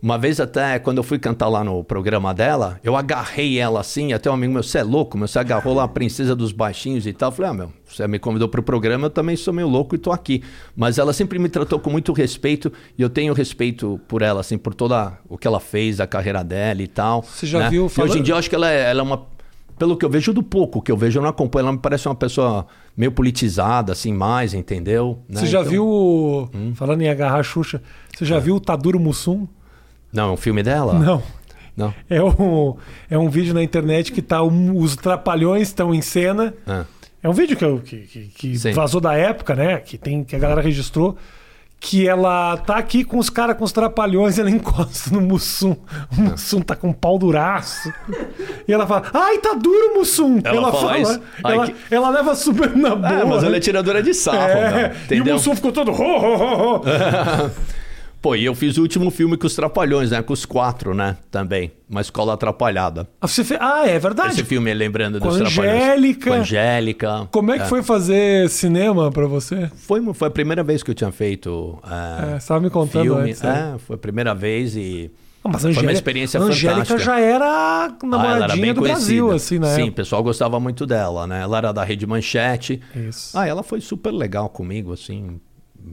[0.00, 4.12] Uma vez até, quando eu fui cantar lá no programa dela, eu agarrei ela assim,
[4.12, 7.04] até um amigo meu, você é louco, meu, você agarrou lá a princesa dos baixinhos
[7.04, 7.28] e tal.
[7.30, 9.98] Eu falei, ah, meu, você me convidou pro programa, eu também sou meio louco e
[9.98, 10.40] tô aqui.
[10.76, 14.56] Mas ela sempre me tratou com muito respeito, e eu tenho respeito por ela, assim,
[14.56, 17.22] por toda o que ela fez, a carreira dela e tal.
[17.24, 17.70] Você já né?
[17.70, 19.26] viu E hoje falando- em dia eu acho que ela é, ela é uma
[19.78, 21.62] pelo que eu vejo do pouco que eu vejo, eu não acompanho.
[21.66, 22.66] Ela me parece uma pessoa
[22.96, 25.20] meio politizada, assim, mais, entendeu?
[25.28, 25.38] Né?
[25.40, 26.72] Você já Então- viu, o- Hum?
[26.74, 27.80] falando em agarrar a Xuxa,
[28.16, 29.46] você já viu o Taduro Mussum?
[30.12, 30.94] Não, é um filme dela?
[30.94, 31.22] Não.
[31.76, 31.94] Não.
[32.10, 32.76] É um,
[33.08, 36.52] é um vídeo na internet que tá um- os trapalhões estão em cena.
[36.66, 36.84] Ah.
[37.22, 39.78] É um vídeo que, eu- que, que- que vazou da época, né?
[39.78, 41.16] Que, tem, que a galera registrou.
[41.80, 45.76] que ela tá aqui com os caras com os trapalhões, ela encosta no Mussum.
[46.10, 47.92] O Mussum tá com um pau duraço.
[48.66, 50.40] E ela fala: Ai, tá duro, Mussum.
[50.42, 51.20] Ela fala isso?
[51.44, 53.08] Ai, ela, que- ela leva super na boa.
[53.20, 55.32] É, mas ela é tiradora de sarro, É, meu, E o?
[55.34, 55.92] Mussum ficou todo.
[55.92, 57.50] Ho, ho, ho, ho.
[58.28, 60.20] Pô, e eu fiz o último filme com os Trapalhões, né?
[60.20, 61.16] Com os quatro, né?
[61.30, 61.72] Também.
[61.88, 63.08] Uma escola atrapalhada.
[63.20, 64.32] Ah, você fez- ah, é verdade.
[64.32, 65.82] Esse filme, lembrando Com dos a Trapalhões.
[65.82, 66.30] Angélica.
[66.30, 67.28] Com Angélica.
[67.30, 69.70] Como é que foi fazer cinema pra você?
[69.76, 73.02] Foi, foi a primeira vez que eu tinha feito é, É, você tava me contando
[73.04, 73.30] filme.
[73.30, 73.40] antes.
[73.40, 73.72] né?
[73.74, 75.10] É, foi a primeira vez e...
[75.42, 76.98] Ah, Mas a Foi uma Angélica, experiência Angélica fantástica.
[76.98, 78.98] já era Ah, namoradinha bem do conhecida.
[79.06, 79.74] Brasil, assim, né?
[79.74, 81.40] Sim, o pessoal gostava muito dela, né?
[81.40, 82.82] Ela era da Rede Manchete.
[82.94, 83.38] Isso.
[83.38, 85.40] Ah, ela foi super legal comigo, assim.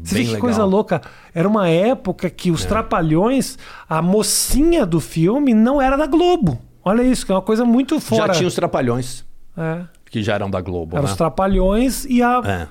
[0.03, 0.37] Você bem vê que legal.
[0.37, 0.39] É.
[0.41, 1.01] coisa louca.
[1.33, 3.57] Era uma época que os Trapalhões,
[3.89, 6.59] a mocinha do filme não era da Globo.
[6.83, 8.27] Olha isso, que é uma coisa muito fora.
[8.27, 9.25] Já tinha os Trapalhões,
[9.57, 9.81] É.
[10.09, 11.11] que já eram da Globo, Eram né?
[11.11, 12.67] os Trapalhões e a, É.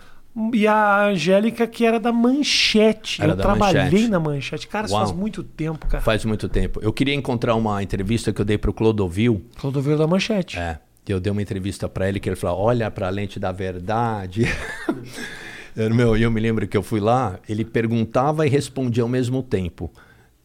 [0.52, 3.20] e a Angélica, que era da Manchete.
[3.20, 4.08] Era Eu da trabalhei Manchete.
[4.08, 4.68] na Manchete.
[4.68, 5.04] Cara, isso Uau.
[5.04, 6.02] faz muito tempo, cara.
[6.02, 6.78] Faz muito tempo.
[6.82, 9.44] Eu queria encontrar uma entrevista que eu dei pro Clodovil.
[9.58, 10.58] Clodovil da Manchete.
[10.58, 10.78] É.
[11.06, 14.46] Eu dei uma entrevista pra ele que ele falou: olha pra lente da verdade.
[15.76, 19.42] Eu, Meu, eu me lembro que eu fui lá, ele perguntava e respondia ao mesmo
[19.42, 19.90] tempo.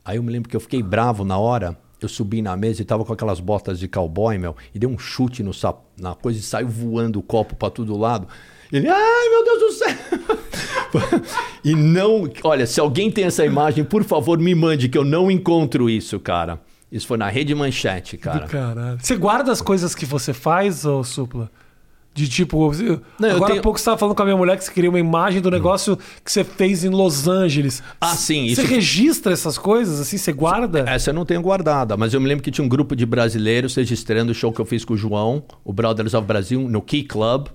[0.04, 1.78] Aí eu me lembro que eu fiquei bravo na hora.
[2.02, 4.98] Eu subi na mesa e tava com aquelas botas de cowboy, meu, e dei um
[4.98, 5.82] chute no sap...
[6.00, 8.28] na coisa e saiu voando o copo pra todo lado.
[8.72, 9.96] Ele, ai meu Deus do céu!
[11.64, 15.30] e não, olha, se alguém tem essa imagem, por favor, me mande que eu não
[15.30, 16.60] encontro isso, cara.
[16.92, 18.46] Isso foi na Rede Manchete, cara.
[18.46, 18.98] Do caralho.
[19.00, 21.52] Você guarda as coisas que você faz, ô Supla?
[22.20, 22.72] De tipo.
[23.20, 24.72] Não, eu agora tenho- há pouco você estava falando com a minha mulher que você
[24.72, 27.82] queria uma imagem do negócio que você fez em Los Angeles.
[28.02, 30.18] Ah, sim, Você isso- registra essas coisas, assim?
[30.18, 30.80] Você guarda?
[30.88, 33.74] Essa eu não tenho guardada, mas eu me lembro que tinha um grupo de brasileiros
[33.76, 37.04] registrando o show que eu fiz com o João, o Brothers of Brasil, no Key
[37.04, 37.48] Club,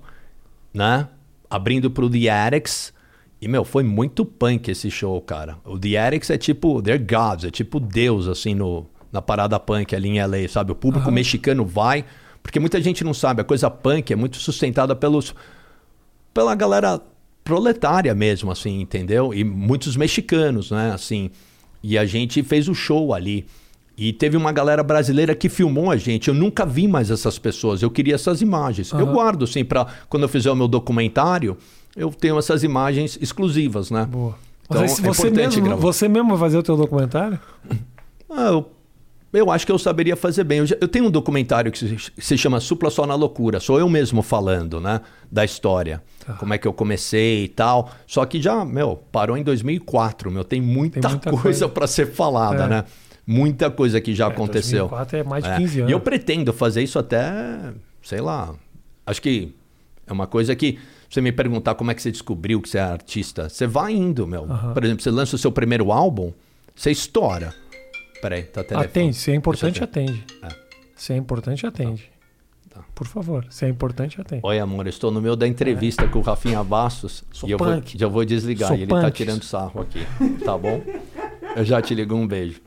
[0.72, 1.08] né?
[1.50, 2.92] Abrindo pro The Addicts.
[3.40, 5.56] E, meu, foi muito punk esse show, cara.
[5.64, 9.94] O The Addicts é tipo, they're gods, é tipo Deus, assim, no, na parada punk
[9.94, 10.72] ali em LA, sabe?
[10.72, 12.04] O público mexicano vai,
[12.44, 15.34] porque muita gente não sabe, a coisa punk é muito sustentada pelos
[16.32, 17.00] pela galera
[17.42, 19.32] proletária mesmo, assim, entendeu?
[19.32, 21.30] E muitos mexicanos, né, assim.
[21.82, 23.46] E a gente fez o show ali.
[23.96, 26.28] E teve uma galera brasileira que filmou a gente.
[26.28, 27.82] Eu nunca vi mais essas pessoas.
[27.82, 28.90] Eu queria essas imagens.
[28.92, 31.56] Eu guardo, assim, para quando eu fizer o meu documentário,
[31.94, 34.04] eu tenho essas imagens exclusivas, né?
[34.06, 34.36] Boa.
[34.64, 35.80] Então, Mas aí, é você, importante mesmo, gravar.
[35.80, 37.38] você mesmo vai fazer o teu documentário?
[38.28, 38.70] Ah, eu,
[39.34, 40.58] eu acho que eu saberia fazer bem.
[40.58, 43.60] Eu, já- eu tenho um documentário que se, se chama Supla Só na Loucura.
[43.60, 45.00] Sou eu mesmo falando, né?
[45.30, 46.02] Da história.
[46.24, 46.34] Tá.
[46.34, 47.90] Como é que eu comecei e tal.
[48.06, 50.44] Só que já, meu, parou em 2004, meu.
[50.44, 51.68] Tem muita, Tem muita coisa coisa.
[51.68, 52.68] para ser falada, É.
[52.68, 52.84] né?
[53.26, 54.88] Muita coisa que já É, aconteceu.
[54.88, 55.56] 2004 é mais de É.
[55.56, 55.90] 15 anos.
[55.90, 57.72] E eu pretendo fazer isso até,
[58.02, 58.54] sei lá.
[59.06, 59.54] Acho que
[60.06, 60.78] é uma coisa que
[61.08, 64.26] você me perguntar como é que você descobriu que você é artista, você vai indo,
[64.26, 64.46] meu.
[64.74, 66.32] Por exemplo, você lança o seu primeiro álbum,
[66.74, 67.54] você estoura.
[68.24, 68.86] Peraí, tá telefone.
[68.86, 69.16] Atende.
[69.16, 70.24] Se é importante, atende.
[70.42, 70.48] É.
[70.96, 72.10] Se é importante, atende.
[72.70, 72.82] Tá.
[72.94, 73.46] Por favor.
[73.50, 74.40] Se é importante, atende.
[74.42, 77.58] Oi, amor, eu estou no meio da entrevista com o Rafinha Bastos Sou e eu
[77.58, 77.98] vou, punk.
[77.98, 78.68] já vou desligar.
[78.68, 79.12] Sou e ele tá punk.
[79.12, 80.06] tirando sarro aqui,
[80.42, 80.82] tá bom?
[81.54, 82.62] Eu já te ligo, um beijo.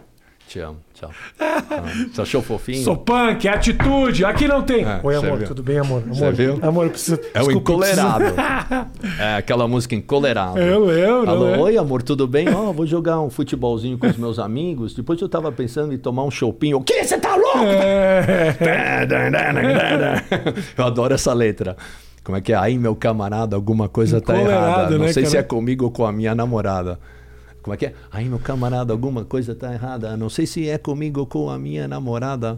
[0.48, 1.12] Te amo, tchau.
[1.42, 1.62] Ah,
[2.10, 2.82] Você achou fofinho?
[2.82, 4.24] Sou punk, é atitude.
[4.24, 4.86] Aqui não tem.
[4.86, 5.48] É, Oi, amor, viu?
[5.48, 6.02] tudo bem, amor?
[6.04, 6.60] amor Você viu?
[6.62, 7.20] Amor, eu preciso.
[7.34, 8.92] É o desculpa, eu preciso- encolerado.
[9.20, 10.58] é aquela música encolerado.
[10.58, 11.62] Eu lembro, Alô, eu lembro.
[11.64, 12.48] oi amor, tudo bem?
[12.48, 14.94] Ó, vou jogar um futebolzinho com os meus amigos.
[14.94, 16.78] Depois eu tava pensando em tomar um choppinho.
[16.78, 17.04] O que?
[17.04, 17.60] Você tá louco?
[17.60, 18.56] É.
[20.78, 21.76] eu adoro essa letra.
[22.24, 22.56] Como é que é?
[22.56, 24.98] Aí, meu camarada, alguma coisa tá Encolerado, errada.
[24.98, 25.46] Não né, sei se cara?
[25.46, 26.98] é comigo ou com a minha namorada.
[27.68, 27.94] Como é que é?
[28.10, 30.16] Aí, meu camarada, alguma coisa tá errada.
[30.16, 32.58] Não sei se é comigo ou com a minha namorada.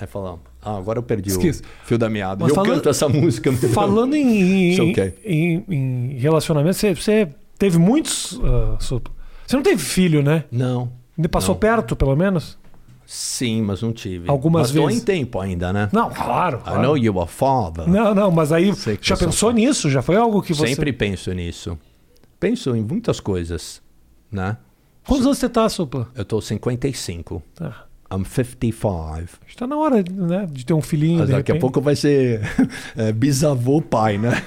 [0.00, 1.62] Aí fala, ah, agora eu perdi Esquece.
[1.62, 2.36] o fio da meada.
[2.44, 3.52] Mas eu falando- canto essa música.
[3.52, 5.14] Falando em, Isso em, ok.
[5.24, 7.28] em, em relacionamento, você, você
[7.58, 8.38] teve muitos.
[8.78, 9.12] Supla?
[9.44, 10.44] Você não teve filho, né?
[10.48, 10.92] Não.
[11.18, 11.60] Ainda Passou Não.
[11.60, 12.56] perto, pelo menos?
[13.04, 14.30] Sim, mas não tive.
[14.30, 15.02] Algumas mas vezes.
[15.02, 15.88] em tempo ainda, né?
[15.92, 16.58] Não, claro.
[16.58, 16.82] I claro.
[16.82, 17.88] know you are father.
[17.88, 19.90] Não, não, mas aí já sou pensou nisso?
[19.90, 20.68] Já foi algo que você.
[20.68, 21.76] Sempre penso nisso.
[22.38, 23.80] Penso em muitas coisas,
[24.30, 24.56] né?
[25.06, 26.08] Quantos anos você tá, Supla?
[26.14, 27.42] Eu tô 55.
[27.54, 27.84] Tá.
[28.12, 29.28] I'm 55.
[29.48, 31.18] Está na hora né, de ter um filhinho.
[31.20, 31.60] Mas daqui a repente.
[31.60, 32.40] pouco vai ser
[32.96, 34.30] é, bisavô pai, né?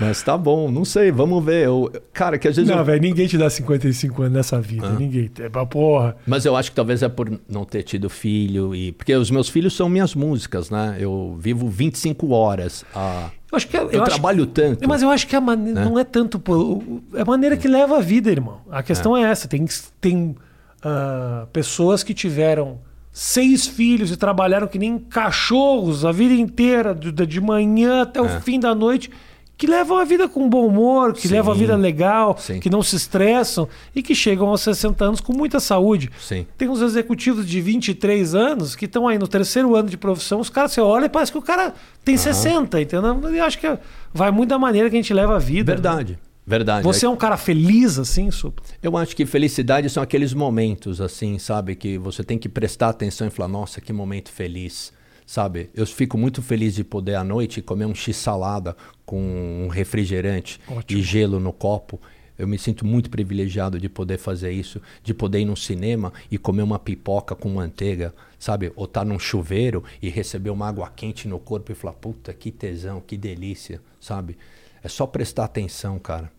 [0.00, 1.66] Mas tá bom, não sei, vamos ver.
[1.66, 2.70] Eu, cara, que às vezes.
[2.70, 4.90] Não, eu- velho, ninguém te dá 55 anos nessa vida.
[4.90, 5.30] Ninguém.
[5.38, 6.16] É pra porra.
[6.26, 8.92] Mas eu acho que talvez é por não ter tido filho e.
[8.92, 10.96] Porque os meus filhos são minhas músicas, né?
[10.98, 12.84] Eu vivo 25 horas.
[12.94, 13.30] A...
[13.50, 14.86] Eu acho que é- eu, Eu, acho- trabalho tanto.
[14.88, 15.72] Mas eu acho que a mane...
[15.72, 15.84] Né?
[15.84, 16.38] não é tanto.
[16.38, 16.82] por-
[17.14, 18.60] É a maneira que leva a vida, irmão.
[18.70, 19.48] A questão é, essa.
[19.48, 19.66] Tem,
[20.00, 20.36] tem
[20.82, 22.78] ah, pessoas que tiveram
[23.10, 28.26] seis filhos e trabalharam que nem cachorros a vida inteira, de, de manhã até o
[28.26, 28.40] É.
[28.40, 29.10] fim da noite,
[29.58, 31.34] que levam a vida com bom humor, que Sim.
[31.34, 32.60] levam a vida legal, Sim.
[32.60, 36.08] que não se estressam e que chegam aos 60 anos com muita saúde.
[36.20, 36.46] Sim.
[36.56, 40.48] Tem uns executivos de 23 anos que estão aí no terceiro ano de profissão, os
[40.48, 43.20] caras, você olha e parece que o cara tem 60, entendeu?
[43.34, 43.78] Eu acho que
[44.14, 45.72] vai muito da maneira que a gente leva a vida.
[45.72, 45.76] né?
[45.76, 46.18] Verdade.
[46.46, 46.82] Verdade.
[46.82, 48.62] Você é um cara feliz assim, Supa?
[48.82, 51.74] Eu acho que felicidade são aqueles momentos, assim, sabe?
[51.74, 54.90] Que você tem que prestar atenção e falar, nossa, que momento feliz,
[55.28, 55.68] sabe?
[55.74, 58.74] Eu fico muito feliz de poder à noite comer um x-salada
[59.04, 59.20] com
[59.66, 60.98] um refrigerante Ótimo.
[60.98, 62.00] e gelo no copo.
[62.38, 66.38] Eu me sinto muito privilegiado de poder fazer isso, de poder ir no cinema e
[66.38, 68.72] comer uma pipoca com manteiga, sabe?
[68.74, 72.50] Ou estar num chuveiro e receber uma água quente no corpo e falar, puta, que
[72.50, 74.38] tesão, que delícia, sabe?
[74.82, 76.32] É só prestar atenção, cara,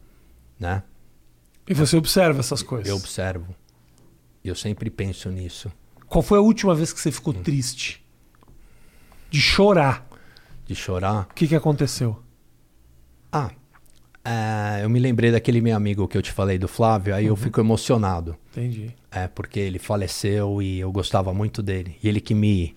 [0.60, 0.82] né?
[1.68, 2.88] E você observa essas coisas.
[2.90, 3.54] Eu observo.
[4.44, 5.72] Eu sempre penso nisso.
[6.08, 7.44] Qual foi a última vez que você ficou Hum.
[7.44, 8.02] triste?
[9.30, 10.08] De chorar.
[10.66, 11.28] De chorar.
[11.30, 12.20] O que, que aconteceu?
[13.32, 13.52] Ah,
[14.24, 17.36] é, eu me lembrei daquele meu amigo que eu te falei, do Flávio, aí eu
[17.36, 18.36] fico emocionado.
[18.52, 18.94] Entendi.
[19.12, 21.96] É, porque ele faleceu e eu gostava muito dele.
[22.04, 22.76] E ele que me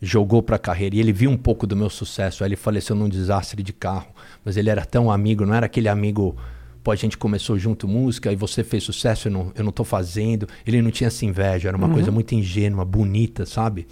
[0.00, 0.96] jogou pra carreira.
[0.96, 2.42] E ele viu um pouco do meu sucesso.
[2.42, 4.08] Aí ele faleceu num desastre de carro.
[4.44, 6.36] Mas ele era tão amigo, não era aquele amigo.
[6.82, 9.84] Pô, a gente começou junto música e você fez sucesso, eu não, eu não tô
[9.84, 10.48] fazendo.
[10.66, 13.86] Ele não tinha essa inveja, era uma coisa muito ingênua, bonita, sabe?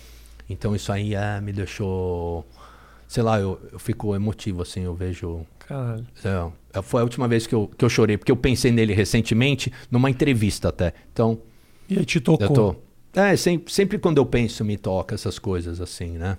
[0.48, 2.44] Então isso aí é, me deixou.
[3.08, 5.46] Sei lá, eu, eu fico emotivo, assim, eu vejo.
[5.60, 6.06] Caralho.
[6.72, 9.72] É, foi a última vez que eu, que eu chorei, porque eu pensei nele recentemente,
[9.90, 10.92] numa entrevista até.
[11.12, 11.38] Então,
[11.88, 12.46] E aí te tocou.
[12.46, 12.76] eu tô.
[13.20, 16.36] É, sempre, sempre quando eu penso, me toca essas coisas assim, né?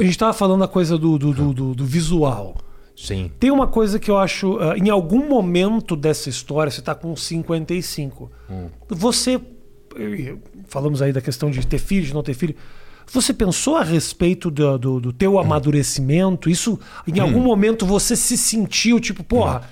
[0.00, 2.56] A gente tava falando da coisa do, do, do, do- do visual.
[2.96, 3.30] Sim.
[3.38, 7.14] Tem uma coisa que eu acho, ah, em algum momento dessa história, você tá com
[7.14, 8.30] 55.
[8.50, 8.68] Hum.
[8.88, 9.38] Você,
[10.68, 12.54] falamos aí da questão de ter filho, de não ter filho.
[13.12, 15.12] Você pensou a respeito do, do, do Hum.
[15.12, 16.50] teu amadurecimento?
[16.50, 19.62] Isso, em algum momento você se sentiu tipo, porra,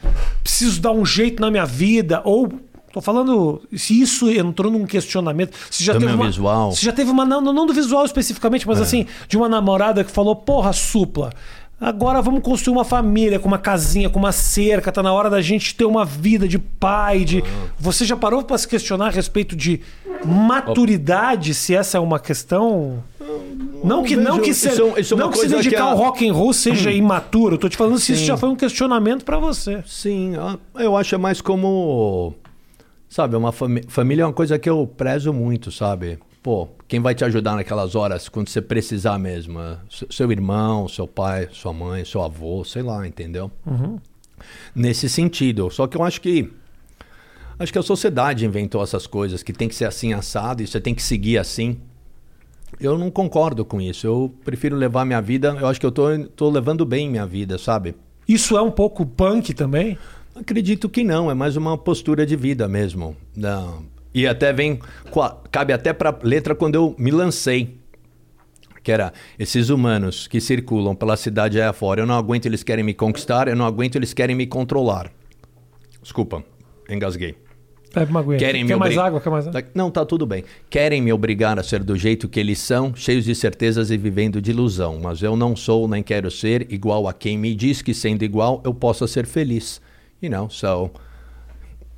[0.42, 2.22] preciso dar um jeito na minha vida?
[2.24, 2.48] Ou,
[2.92, 6.70] tô falando, se isso entrou num questionamento, se já teve uma, visual.
[6.72, 8.68] se já teve uma, não, não do visual especificamente, É.
[8.68, 11.32] mas assim, de uma namorada que falou, porra, supla.
[11.80, 14.90] Agora vamos construir uma família com uma casinha, com uma cerca.
[14.92, 17.42] Tá na hora da gente ter uma vida de pai, de.
[17.78, 19.80] Você já parou para se questionar a respeito de
[20.24, 23.02] maturidade, se essa é uma questão?
[23.82, 25.82] Não que não que, se, isso é- isso é uma não que se dedicar que
[25.82, 27.54] a- ao rock and roll seja imaturo.
[27.54, 28.26] Eu tô te falando se isso Sim.
[28.28, 29.82] já foi um questionamento para você.
[29.86, 32.34] Sim, ah, eu acho é mais como.
[33.08, 36.18] Sabe, uma fami- família é uma coisa que eu prezo muito, sabe?
[36.44, 39.58] Pô, quem vai te ajudar naquelas horas quando você precisar mesmo?
[39.58, 39.78] É
[40.10, 43.50] seu- irmão, seu pai, sua mãe, seu avô, sei lá, entendeu?
[44.74, 45.70] Nesse sentido.
[45.70, 46.52] Só que eu acho que.
[47.58, 50.78] Acho que a sociedade inventou essas coisas, que tem que ser assim assado e você
[50.78, 51.78] tem que seguir assim.
[52.78, 54.06] Eu não concordo com isso.
[54.06, 55.56] Eu prefiro levar minha vida.
[55.58, 56.04] Eu acho que eu tô,
[56.36, 57.94] tô levando bem minha vida, sabe?
[58.28, 59.96] Isso é um pouco punk também?
[60.34, 63.16] Acredito que não, é mais uma postura de vida mesmo.
[63.34, 63.93] Não.
[64.14, 64.78] E até vem,
[65.50, 67.76] cabe até para letra quando eu me lancei.
[68.82, 72.02] Que era esses humanos que circulam pela cidade aí afora.
[72.02, 73.48] Eu não aguento, eles querem me conquistar.
[73.48, 75.10] Eu não aguento, eles querem me controlar.
[76.02, 76.44] Desculpa,
[76.88, 77.34] engasguei.
[77.94, 78.38] Bebe uma aguinha.
[78.38, 79.20] Querem Quer me mais água?
[79.20, 79.62] Quer mais água?
[79.62, 80.44] Tá- Não, tá tudo bem.
[80.68, 84.42] Querem me obrigar a ser do jeito que eles são, cheios de certezas e vivendo
[84.42, 85.00] de ilusão.
[85.02, 88.60] Mas eu não sou nem quero ser igual a quem me diz que sendo igual
[88.64, 89.80] eu possa ser feliz.
[90.20, 90.90] You know, so.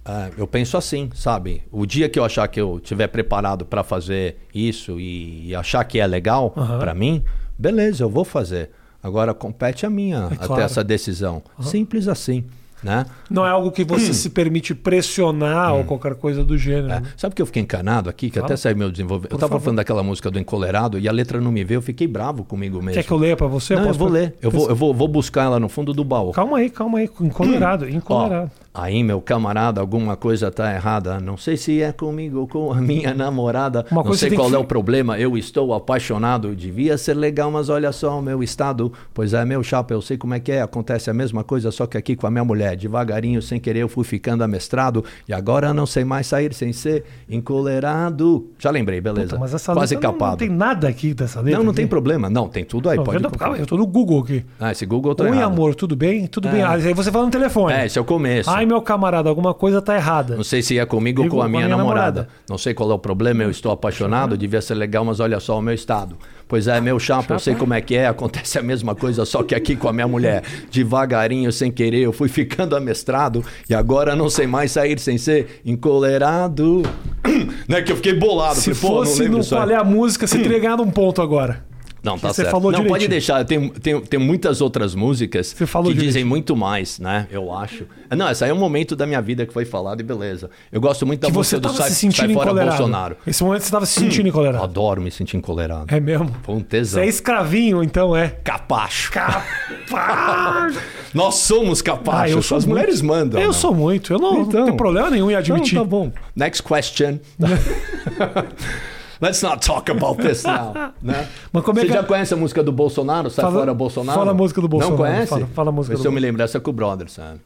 [0.09, 1.65] Ah, eu penso assim, sabe?
[1.73, 5.83] O dia que eu achar que eu estiver preparado para fazer isso e, e achar
[5.83, 6.79] que é legal Aham.
[6.79, 7.25] pra mim,
[7.59, 8.71] beleza, eu vou fazer.
[9.03, 10.63] Agora compete a minha até claro.
[10.63, 11.43] essa decisão.
[11.61, 12.45] Simples assim,
[12.87, 13.05] né?
[13.29, 15.79] Não é algo que você se permite pressionar Hum.
[15.79, 16.87] ou qualquer coisa do gênero.
[16.87, 17.03] É, né?
[17.17, 18.47] Sabe que eu fiquei encanado aqui, que Fala.
[18.47, 19.33] até saiu meu desenvolvimento.
[19.33, 19.65] Eu Por tava favor.
[19.65, 22.77] falando daquela música do Encolerado e a letra não me veio, eu fiquei bravo comigo
[22.79, 22.93] mesmo.
[22.93, 23.75] Quer que eu leia pra você?
[23.75, 24.35] Não, eu posso vou ler.
[24.41, 26.31] Eu vou, eu vou, vou buscar ela no fundo do baú.
[26.31, 27.11] Calma aí, calma aí.
[27.21, 28.51] Encolerado, Ó, encolerado.
[28.73, 31.19] aí, meu camarada, alguma coisa tá errada.
[31.19, 33.85] Não sei se é comigo ou com a minha namorada.
[33.91, 35.19] Uma não sei qual que é o problema.
[35.19, 36.55] Eu estou apaixonado.
[36.55, 38.93] Devia ser legal, mas olha só o meu estado.
[39.13, 40.63] Pois é, meu chapa, eu sei como é que é.
[40.63, 42.76] Acontece a mesma coisa, só que aqui com a minha mulher.
[42.77, 45.05] Devagarinho, sem querer, eu fui ficando amestrado.
[45.29, 48.47] E agora não sei mais sair sem ser encolerado.
[48.59, 49.29] Já lembrei, beleza.
[49.31, 50.31] Puta, mas essa Quase letra não- capado.
[50.33, 51.59] Não, tem nada aqui dessa letra.
[51.59, 51.77] Não, não aqui.
[51.79, 52.31] tem problema.
[52.31, 52.97] Não, tem tudo aí.
[52.97, 54.45] Não, pode vendo- calma eu tô no Google aqui.
[54.61, 55.45] Ah, esse Google tá Oi, errado.
[55.45, 56.27] amor, tudo bem?
[56.27, 56.61] Tudo bem.
[56.61, 56.65] É.
[56.65, 57.73] Ah, Aí você fala no telefone.
[57.73, 58.49] É, esse é o começo.
[58.51, 60.37] Ai, meu camarada, alguma coisa tá errada.
[60.37, 62.23] Não sei se é comigo ou Digo com a minha, namorada.
[62.23, 62.29] namorada.
[62.49, 65.59] Não sei qual é o problema, eu estou apaixonado, devia ser legal, mas olha só
[65.59, 66.17] o meu estado.
[66.49, 69.43] Pois é, meu chapa, eu sei como é que é, acontece a mesma coisa, só
[69.43, 70.45] que aqui com a minha mulher.
[70.71, 75.61] Devagarinho, sem querer, eu fui ficando amestrado e agora não sei mais sair sem ser
[75.65, 76.83] encolerado.
[77.69, 78.61] né, que eu fiquei bolado.
[78.61, 79.61] Se falei, não fosse isso aí.
[79.61, 81.65] qual é a música, você teria ganhado um ponto agora.
[82.03, 82.51] Não, tá Você certo.
[82.53, 83.11] falou não, pode direitinho.
[83.11, 83.45] deixar.
[83.45, 86.27] Tem, tem, tem muitas outras músicas Você que dizem direitinho.
[86.29, 87.27] muito mais, né?
[87.31, 87.85] Eu acho.
[88.17, 90.49] Não, esse aí é um momento da minha vida que foi falado e beleza.
[90.71, 92.77] Eu gosto muito da Que você música do Sai, se Sai Fora encolerado.
[92.77, 93.17] Bolsonaro.
[93.27, 94.63] Esse momento você tava se sentindo Eu encolerado.
[94.63, 95.87] adoro me sentir encolerado.
[95.93, 96.31] É mesmo?
[96.45, 97.03] Foi um Você tesão.
[97.03, 98.29] é escravinho, então é.
[98.29, 99.11] Capacho.
[99.11, 100.79] Capaz!
[101.13, 102.33] Nós somos Ah, capachos.
[102.37, 102.77] eu sou As muito.
[102.79, 103.41] mulheres mandam.
[103.41, 103.53] Eu não.
[103.53, 104.13] sou muito.
[104.13, 104.61] Eu não, Então.
[104.61, 105.73] não tenho problema nenhum em admitir.
[105.75, 106.13] Então, tá bom.
[106.37, 107.19] Next question.
[109.21, 110.93] Let's not talk about this now.
[111.03, 111.27] Né?
[111.53, 113.31] Mas como é Você que- já conhece a música do Bolsonaro?
[113.31, 114.19] Sai Fala- fora Bolsonaro?
[114.19, 115.29] fala a música do Bolsonaro, Não conhece?
[115.31, 116.43] fala- fala a música Vê do se eu me lembro.
[116.43, 117.13] Essa é com o Brothers.
[117.13, 117.41] sabe?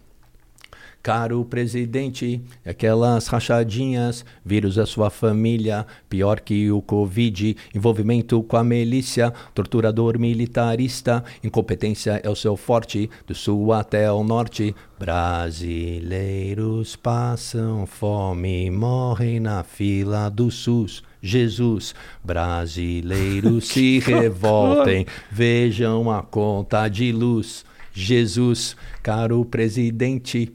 [1.02, 8.62] Caro presidente, aquelas rachadinhas, vírus é sua família, pior que o Covid, envolvimento com a
[8.62, 14.74] milícia, torturador militarista, incompetência é o seu forte, do sul até o norte.
[14.98, 21.02] Brasileiros passam fome, morrem na fila do SUS.
[21.22, 21.94] Jesus,
[22.24, 27.64] brasileiros se revoltem, vejam a conta de luz.
[27.92, 30.52] Jesus, caro presidente.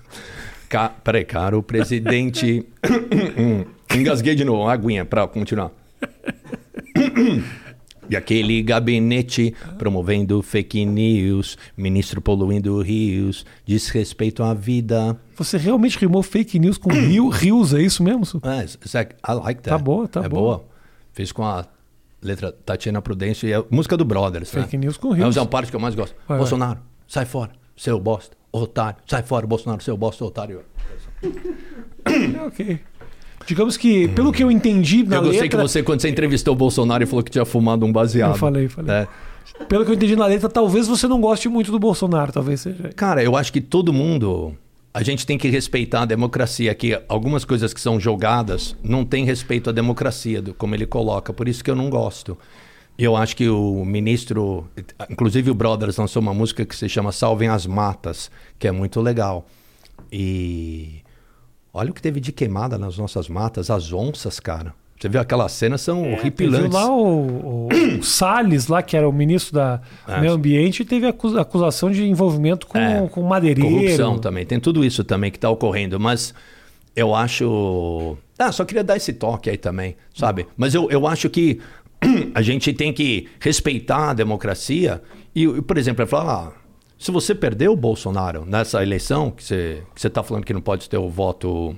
[0.68, 0.88] Ca...
[0.88, 2.64] Peraí, caro presidente.
[3.94, 5.70] Engasguei de novo, aguinha para continuar.
[8.10, 15.16] E aquele gabinete promovendo fake news, ministro poluindo rios, desrespeito à vida.
[15.36, 18.24] Você realmente rimou fake news com rio, rios, é isso mesmo?
[18.42, 19.70] É, Zach, I like that.
[19.70, 20.56] Tá boa, tá é boa.
[20.58, 20.64] boa.
[21.12, 21.64] Fiz com a
[22.20, 24.50] letra Tatiana Prudêncio e a música do Brothers.
[24.50, 24.84] Fake né?
[24.86, 25.36] news com É rios.
[25.36, 26.14] uma parte que eu mais gosto.
[26.26, 28.98] Vai, Bolsonaro, sai fora, seu bosta, otário.
[29.06, 30.62] Sai fora, Bolsonaro, seu bosta, otário.
[32.02, 32.80] É, ok.
[33.46, 35.58] Digamos que, pelo que eu entendi na eu gostei letra...
[35.58, 38.32] que você, quando você entrevistou o Bolsonaro, e falou que tinha fumado um baseado.
[38.32, 38.94] Eu falei, falei.
[38.94, 39.08] É.
[39.68, 42.90] Pelo que eu entendi na letra, talvez você não goste muito do Bolsonaro, talvez seja.
[42.94, 44.54] Cara, eu acho que todo mundo.
[44.92, 49.24] A gente tem que respeitar a democracia, que algumas coisas que são jogadas não tem
[49.24, 51.32] respeito à democracia, como ele coloca.
[51.32, 52.36] Por isso que eu não gosto.
[52.98, 54.68] Eu acho que o ministro.
[55.08, 59.00] Inclusive o Brothers lançou uma música que se chama Salvem as Matas, que é muito
[59.00, 59.46] legal.
[60.12, 61.02] E.
[61.72, 64.74] Olha o que teve de queimada nas nossas matas, as onças, cara.
[64.98, 66.72] Você viu aquelas cenas, são Teve horripilantes.
[66.74, 67.68] lá o, o,
[67.98, 70.20] o Salles, lá, que era o ministro da É.
[70.20, 73.08] Meio Ambiente, teve acu- acusação de envolvimento com, É.
[73.08, 73.70] com madeireiro.
[73.70, 76.34] Corrupção também, tem tudo isso também que está ocorrendo, mas
[76.94, 78.16] eu acho.
[78.38, 80.46] Ah, só queria dar esse toque aí também, sabe?
[80.56, 81.60] Mas eu, eu acho que
[82.34, 85.00] a gente tem que respeitar a democracia
[85.34, 86.48] e, por exemplo, é falar.
[86.48, 86.52] ah,
[87.00, 90.88] se você perdeu o Bolsonaro nessa eleição, que você que está falando que não pode
[90.88, 91.74] ter o voto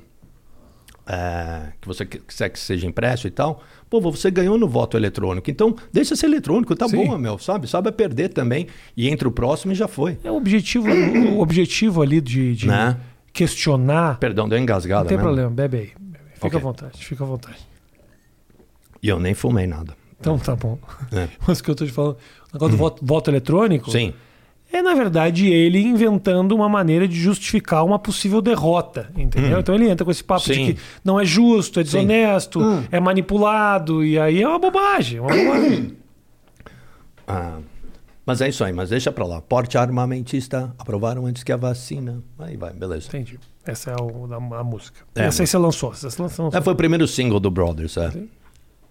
[1.06, 5.50] é, que você quiser que seja impresso e tal, pô, você ganhou no voto eletrônico.
[5.50, 6.96] Então, deixa ser eletrônico, tá Sim.
[7.06, 7.68] bom, meu, sabe?
[7.68, 8.66] Sabe a perder também.
[8.96, 10.18] E entre o próximo e já foi.
[10.24, 12.96] É o objetivo, o objetivo ali de, de Né?
[13.32, 14.18] questionar.
[14.18, 15.28] Perdão, deu engasgada Não tem mesmo.
[15.28, 15.92] problema, bebe aí.
[15.98, 16.24] bebe.
[16.34, 16.58] Fica Ok.
[16.58, 17.58] à vontade, fica à vontade.
[19.02, 19.96] E eu nem fumei nada.
[20.20, 20.78] Então tá bom.
[21.12, 21.28] É.
[21.46, 24.12] Mas o que eu tô te falando, o negócio do voto, voto eletrônico Sim.
[24.72, 29.60] É, na verdade, ele inventando uma maneira de justificar uma possível derrota, entendeu?
[29.60, 30.54] Então ele entra com esse papo Hum.
[30.54, 30.66] Sim.
[30.66, 32.60] de que não é justo, é desonesto,
[32.90, 35.18] é manipulado, e aí é uma bobagem.
[35.18, 35.96] é Uma bobagem.
[37.26, 37.58] Ah,
[38.26, 39.40] mas é isso aí, mas deixa pra lá.
[39.40, 42.22] Porte armamentista, aprovaram antes que a vacina.
[42.38, 43.06] Aí vai, beleza.
[43.08, 43.38] Entendi.
[43.64, 45.00] Essa é o, a, a música.
[45.14, 45.92] É, Essa aí você lançou.
[45.92, 46.50] Essa você lançou.
[46.52, 48.12] É, foi o primeiro single do Brothers, é.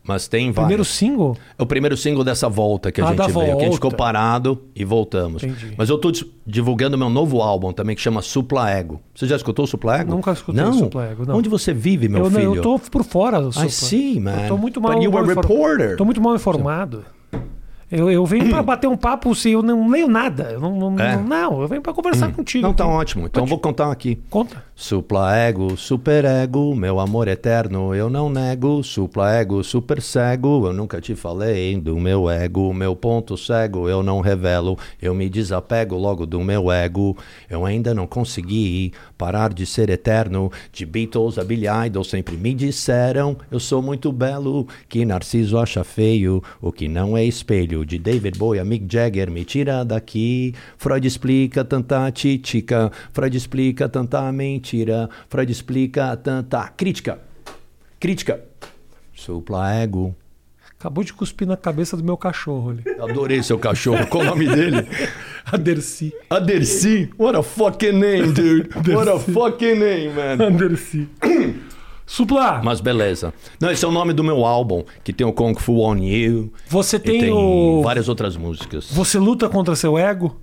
[0.04, 0.56] Mas tem vários.
[0.68, 1.38] Primeiro single?
[1.58, 3.34] É o primeiro single dessa volta que a Ah, gente veio.
[3.34, 3.76] Que a gente volta.
[3.76, 5.44] ficou parado e voltamos.
[5.44, 5.74] Entendi.
[5.78, 9.00] Mas eu dis- divulgando meu novo álbum também, que chama Supla Ego.
[9.14, 10.12] Você já escutou o Supla Ego?
[10.12, 10.72] Nunca escutei não?
[10.72, 11.38] o Supla Ego, não.
[11.38, 12.56] Onde você vive, meu eu, não, filho?
[12.56, 13.70] eu tô por fora do I Supla.
[13.70, 14.42] see, man.
[14.44, 15.96] Eu tô muito mal, But you were reporter.
[15.98, 17.06] Tô muito mal informado.
[17.92, 20.52] Eu, eu venho pra bater um papo se eu não leio nada.
[20.54, 21.18] Eu não, não, É?
[21.18, 22.66] não, eu venho pra conversar contigo.
[22.66, 23.26] Não, tá ótimo.
[23.26, 24.20] Então eu vou contar aqui.
[24.30, 24.64] Conta.
[24.76, 28.82] Supla ego, super ego, meu amor eterno, eu não nego.
[28.84, 34.02] Supla ego, super cego, eu nunca te falei do meu ego, meu ponto cego, eu
[34.02, 34.78] não revelo.
[35.02, 37.16] Eu me desapego logo do meu ego.
[37.50, 40.52] Eu ainda não consegui parar de ser eterno.
[40.74, 45.84] De Beatles a Billy Idol sempre me disseram, eu sou muito belo, que Narciso acha
[45.84, 47.86] feio, o que não é espelho.
[47.86, 50.56] De David Bowie a Mick Jagger, me tira daqui.
[50.76, 57.20] Freud explica tanta títica, Freud explica tanta mentira, Freud explica tanta crítica.
[58.00, 58.42] Crítica.
[59.14, 60.16] Supla ego.
[60.80, 62.84] Acabou de cuspir na cabeça do meu cachorro ali.
[63.00, 64.08] Adorei seu cachorro.
[64.08, 64.78] Qual o nome dele?
[65.52, 66.14] A Dercy.
[66.30, 67.10] Aderci.
[67.18, 68.70] What a fucking name, dude.
[68.94, 70.42] What a fucking name, man.
[70.42, 71.08] A Dercy.
[72.06, 73.34] Supla, Mas beleza.
[73.60, 76.52] Não, esse é o nome do meu álbum, que tem o Kung Fu On You.
[76.68, 77.82] você E tem, tem o...
[77.82, 78.92] várias outras músicas.
[78.92, 80.38] Você luta contra seu ego?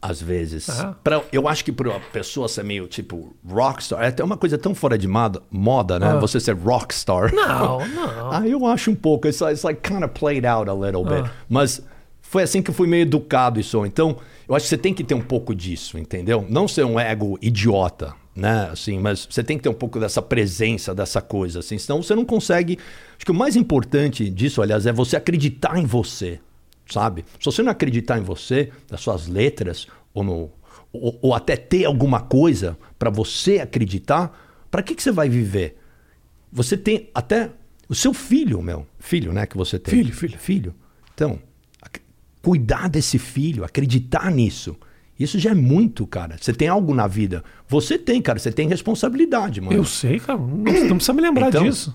[0.00, 0.70] Às vezes.
[0.70, 0.94] Ah.
[1.04, 4.56] Pra- eu acho que para uma pessoa ser meio tipo rockstar, é até uma coisa
[4.56, 6.12] tão fora de moda, moda né?
[6.12, 6.16] Ah.
[6.18, 7.34] Você ser rockstar.
[7.34, 8.32] Não, não.
[8.32, 9.26] Ah, eu acho um pouco.
[9.28, 11.24] It's, it's like kind of played out a little bit.
[11.26, 11.30] Ah.
[11.48, 11.82] Mas
[12.28, 13.86] foi assim que eu fui meio educado isso.
[13.86, 16.44] Então, eu acho que você tem que ter um pouco disso, entendeu?
[16.46, 18.68] Não ser um ego idiota, né?
[18.70, 21.78] Assim, mas você tem que ter um pouco dessa presença, dessa coisa, assim.
[21.78, 22.78] Senão você não consegue...
[23.16, 26.38] Acho que o mais importante disso, aliás, é você acreditar em você,
[26.86, 27.24] sabe?
[27.40, 30.50] Se você não acreditar em você, nas suas letras, ou, no,
[30.92, 34.38] ou, ou até ter alguma coisa para você acreditar,
[34.70, 35.78] para que, que você vai viver?
[36.52, 37.52] Você tem até
[37.88, 38.86] o seu filho, meu.
[38.98, 39.46] Filho, né?
[39.46, 39.94] Que você tem.
[39.94, 40.38] Filho, filho.
[40.38, 40.74] Filho.
[41.14, 41.47] Então,
[42.42, 44.76] cuidar desse filho, acreditar nisso.
[45.18, 46.36] Isso já é muito, cara.
[46.40, 47.42] Você tem algo na vida.
[47.68, 48.38] Você tem, cara.
[48.38, 49.76] Você tem responsabilidade, mano.
[49.76, 50.38] Eu sei, cara.
[50.38, 50.62] Não, não
[50.96, 51.94] precisa me lembrar Então, disso.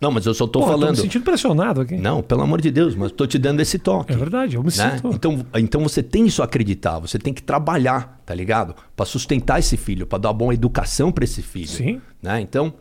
[0.00, 0.96] Não, mas eu só tô Pô, Tô falando.
[0.96, 1.96] me sentindo pressionado aqui.
[1.96, 4.12] Não, pelo amor de Deus, mas tô te dando esse toque.
[4.12, 4.96] É verdade, eu me né?
[4.96, 5.08] sinto.
[5.14, 8.74] Então, então você tem isso a acreditar, você tem que trabalhar, tá ligado?
[8.96, 11.68] Pra sustentar esse filho, pra dar uma boa educação pra esse filho.
[11.68, 12.02] Sim.
[12.20, 12.40] Né?
[12.40, 12.74] Então,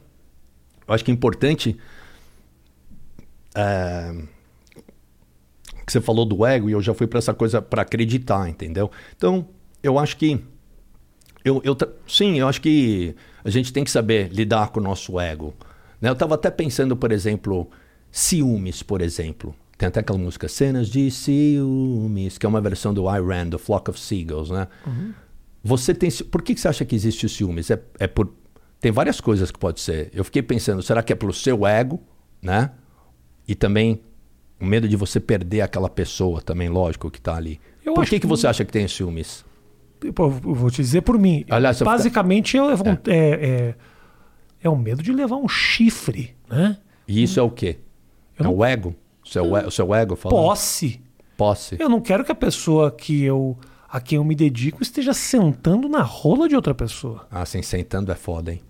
[0.87, 1.77] eu acho que é importante.
[3.55, 4.15] é,
[5.85, 8.89] que você falou do ego e eu já fui pra essa coisa pra acreditar, entendeu?
[9.15, 9.47] Então,
[9.81, 10.39] eu acho que
[11.43, 11.75] eu, eu
[12.07, 15.53] sim, eu acho que a gente tem que saber lidar com o nosso ego.
[15.99, 16.09] Né?
[16.09, 17.69] Eu estava até pensando, por exemplo,
[18.11, 19.53] ciúmes, por exemplo.
[19.77, 23.59] Tem até aquela música Cenas de Ciúmes, que é uma versão do I Ran, do
[23.59, 24.67] Flock of Seagulls, né?
[25.63, 26.09] Você tem.
[26.11, 27.71] Por que que você acha que existe o ciúmes?
[27.71, 28.33] É, é por.
[28.79, 30.11] Tem várias coisas que pode ser.
[30.13, 32.01] Eu fiquei pensando, será que é pelo seu ego,
[32.41, 32.71] né?
[33.47, 34.01] E também
[34.59, 37.59] o medo de você perder aquela pessoa também, lógico, que está ali.
[37.83, 39.43] Eu por que, que que- você acha que tem ciúmes?
[40.03, 41.45] Eu vou te dizer por mim.
[41.49, 43.75] Aliás, Basicamente, é, é, é,
[44.63, 46.77] é o medo de levar um chifre, né?
[47.07, 47.77] E isso é o quê?
[48.37, 48.95] Eu é não- o ego?
[49.23, 50.37] O seu, o seu ego falando?
[50.37, 51.01] Posse.
[51.37, 51.77] Posse.
[51.79, 53.57] Eu não quero que a pessoa que eu,
[53.89, 57.25] a quem eu me dedico esteja sentando na rola de outra pessoa.
[57.31, 58.61] Ah, sim, sentando é foda, hein?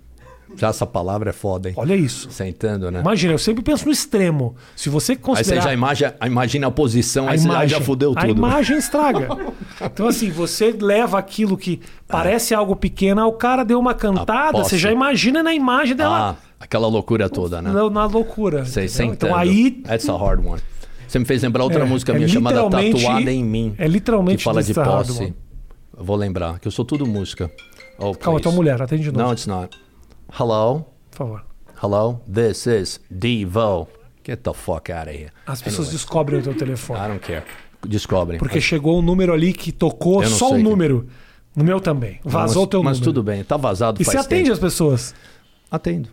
[0.55, 1.75] Já essa palavra é foda, hein?
[1.77, 2.29] Olha isso.
[2.31, 2.99] Sentando, né?
[3.01, 4.55] Imagina, eu sempre penso no extremo.
[4.75, 7.81] Se você Aí você considerar já imagina, imagina a posição, a aí você imagem, já
[7.81, 8.37] fudeu a tudo.
[8.37, 9.27] imagem estraga.
[9.81, 14.71] Então assim, você leva aquilo que parece algo pequeno, o cara deu uma cantada, posse.
[14.71, 17.71] você já imagina na imagem dela Ah, aquela loucura toda, né?
[17.71, 18.63] na, na loucura.
[18.65, 18.89] Você entendeu?
[18.89, 19.13] sentando.
[19.15, 20.61] Então aí That's a hard one.
[21.07, 23.75] Você me fez lembrar outra É, música é minha chamada literalmente- Tatuada em Mim.
[23.77, 25.33] é literalmente Que fala de posse.
[25.95, 27.51] vou lembrar, que eu sou tudo música.
[27.99, 28.41] Oh, Calma, please.
[28.43, 29.77] tua mulher, atende de novo, No, it's not.
[30.39, 30.85] Hello?
[31.11, 31.45] por favor.
[31.81, 32.21] Hello?
[32.31, 33.87] This is Devo.
[34.25, 35.31] Get the fuck out of here.
[35.45, 36.99] As pessoas Anyway, descobrem o teu telefone.
[36.99, 37.43] I don't care.
[37.85, 38.39] Descobrem.
[38.39, 41.07] Porque chegou um número ali que tocou não só o que- número.
[41.55, 42.19] No meu também.
[42.23, 43.13] Vazou mas, o teu Mas número.
[43.13, 44.53] tudo bem, tá vazado E você atende tempo.
[44.53, 45.13] as pessoas.
[45.69, 46.09] Atendo.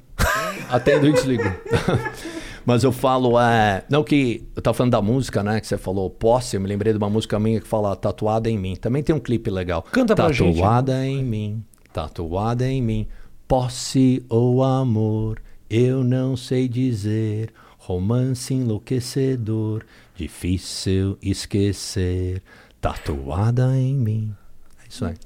[0.68, 1.44] Atendo e desligo.
[2.66, 3.84] Mas eu falo, é.
[3.88, 4.46] Não, que.
[4.54, 5.60] Eu tava falando da música, né?
[5.60, 6.56] Que você falou posse.
[6.56, 8.76] Eu me lembrei de uma música minha que fala Tatuada em mim.
[8.76, 9.82] Também tem um clipe legal.
[9.90, 10.56] Canta pra gente.
[10.56, 11.64] Tatuada em mim.
[11.92, 13.08] Tatuada em mim.
[13.50, 15.42] Posse ou amor.
[15.68, 17.52] Eu não sei dizer.
[17.78, 19.82] Romance enlouquecedor.
[20.14, 22.44] Difícil esquecer.
[22.80, 24.36] Tatuada em mim.
[24.80, 25.16] É isso aí.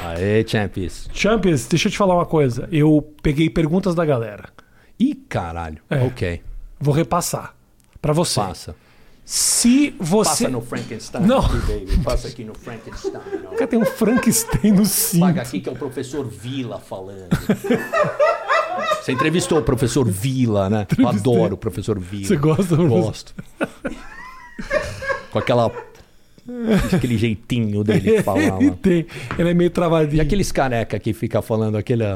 [0.00, 1.10] Aê, champions.
[1.12, 2.68] Champions, deixa eu te falar uma coisa.
[2.70, 4.50] Eu peguei perguntas da galera.
[4.96, 5.82] Ih, caralho.
[5.90, 6.04] É.
[6.04, 6.40] Ok.
[6.78, 7.52] Vou repassar.
[8.00, 8.38] Pra você.
[8.38, 8.76] Passa.
[9.24, 10.30] Se você.
[10.30, 11.38] Passa no Frankenstein Não.
[11.38, 12.02] aqui, baby.
[12.02, 13.14] Passa aqui no Frankenstein.
[13.46, 13.50] ó.
[13.54, 15.20] Cara, tem um Frankenstein no cinto.
[15.20, 17.28] Paga aqui que é o professor Vila falando.
[19.00, 20.86] Você entrevistou o professor Vila, né?
[20.98, 22.26] Eu adoro o professor Vila.
[22.26, 23.34] Você gosta do Gosto.
[25.30, 25.70] Com aquela...
[26.92, 29.06] Aquele jeitinho dele de falar Ele tem.
[29.38, 30.18] Ele é meio travadinho.
[30.18, 32.06] E aqueles careca que fica falando aqueles...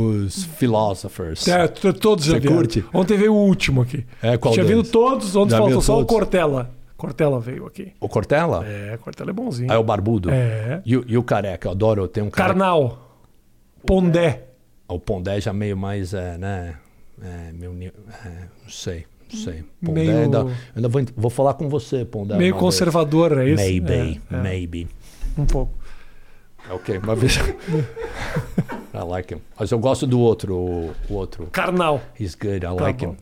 [0.00, 1.46] Os philosophers.
[1.48, 2.56] É, todos já Você vieram.
[2.56, 2.84] curte?
[2.92, 4.04] Ontem veio o último aqui.
[4.22, 4.82] É, qual Tinha deles?
[4.84, 6.14] vindo todos, ontem Já faltou viu só o todos?
[6.14, 6.70] Cortella.
[6.96, 7.92] Cortella veio aqui.
[7.98, 8.64] O Cortella?
[8.66, 9.70] É, Cortella é bonzinho.
[9.70, 10.30] Ah, é o barbudo?
[10.30, 10.82] É.
[10.84, 11.68] E, o- e o careca?
[11.68, 12.06] Eu adoro.
[12.08, 12.54] Tem um careca...
[12.58, 13.18] Karnal.
[13.86, 14.44] Pondé.
[14.88, 16.74] O Pondé já meio mais, é, né?
[17.22, 17.92] É, meu, ni- é,
[18.62, 19.64] não sei, não sei.
[19.84, 22.36] Pondé Meio- ainda, ainda vou, vou falar com você, Pondé.
[22.36, 23.60] Meio uma conservador, é vez.
[23.60, 23.70] isso?
[23.82, 24.88] Maybe, É, é, maybe.
[25.38, 25.72] Um pouco.
[26.70, 27.36] Ok, uma vez.
[28.94, 29.40] I like him.
[29.58, 31.46] Mas eu gosto do outro, o, o outro.
[31.52, 32.00] Karnal.
[32.18, 33.12] He's good, I Tá like bom.
[33.12, 33.16] him.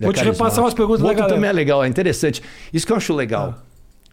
[0.00, 1.34] Vou te repassar umas perguntas o da outro galera.
[1.36, 2.42] também é legal, é interessante.
[2.72, 3.54] Isso que eu acho legal.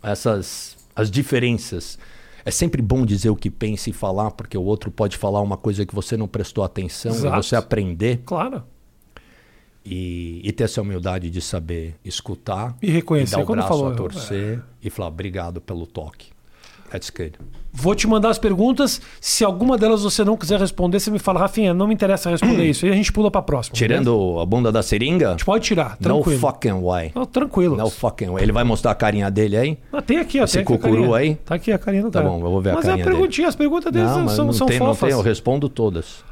[0.01, 0.11] Ah.
[0.11, 1.97] Essas as diferenças.
[2.43, 5.57] É sempre bom dizer o que pensa e falar, porque o outro pode falar uma
[5.57, 7.35] coisa que você não prestou atenção Exato.
[7.39, 8.21] e você aprender.
[8.23, 8.63] Claro.
[9.83, 13.91] E, e ter essa humildade de saber escutar E reconhecer dar o quando braço falou.
[13.91, 16.29] a torcer e falar obrigado pelo toque.
[17.77, 19.01] Vou te mandar as perguntas.
[19.19, 22.63] Se alguma delas você não quiser responder, você me fala, Rafinha, não me interessa responder
[22.69, 22.85] isso.
[22.85, 23.73] E a gente pula pra próxima.
[23.77, 24.01] beleza?
[24.01, 25.27] Tirando a bunda da seringa?
[25.27, 26.39] A gente pode tirar, No tranquilo.
[26.39, 27.11] fucking way.
[27.13, 27.75] Não, tranquilo.
[27.75, 28.43] No fucking way.
[28.43, 29.77] Ele vai mostrar a carinha dele aí?
[29.91, 30.45] Ah, tem aqui, ó.
[30.45, 31.35] Esse tem a cucuru aí?
[31.35, 32.31] Tá aqui a carinha do Tá cara.
[32.31, 34.45] bom, eu vou ver a Mas é carinha a perguntinha, as perguntas deles Não, são,
[34.45, 35.09] não, são tem, não fofas.
[35.09, 36.23] tem, eu respondo todas.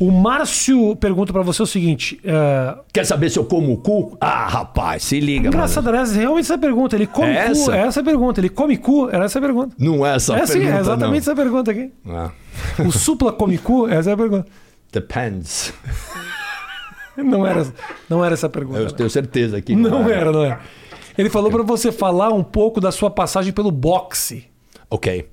[0.00, 4.16] O Márcio pergunta pra você o seguinte: é, Quer saber se eu como o cu?
[4.20, 5.96] Ah, rapaz, se liga, engraçado, mano.
[5.98, 6.94] era realmente essa pergunta.
[6.94, 7.50] Ele come É cu?
[7.50, 7.76] essa?
[7.76, 8.40] É essa pergunta.
[8.40, 9.08] Ele come cu?
[9.10, 9.74] Era essa pergunta.
[9.78, 11.92] Não é essa é sim, pergunta, é exatamente essa pergunta aqui.
[12.04, 12.16] não.
[12.16, 12.32] Ah,
[12.86, 13.86] O supla come cu?
[13.90, 14.46] Essa é a pergunta.
[14.92, 15.72] depends.
[17.16, 17.66] Não era,
[18.08, 18.78] não era essa pergunta.
[18.80, 20.60] Eu tenho certeza que Não era, não era.
[21.16, 24.44] Ele falou pra você falar um pouco da sua passagem pelo boxe.
[24.88, 25.28] Ok.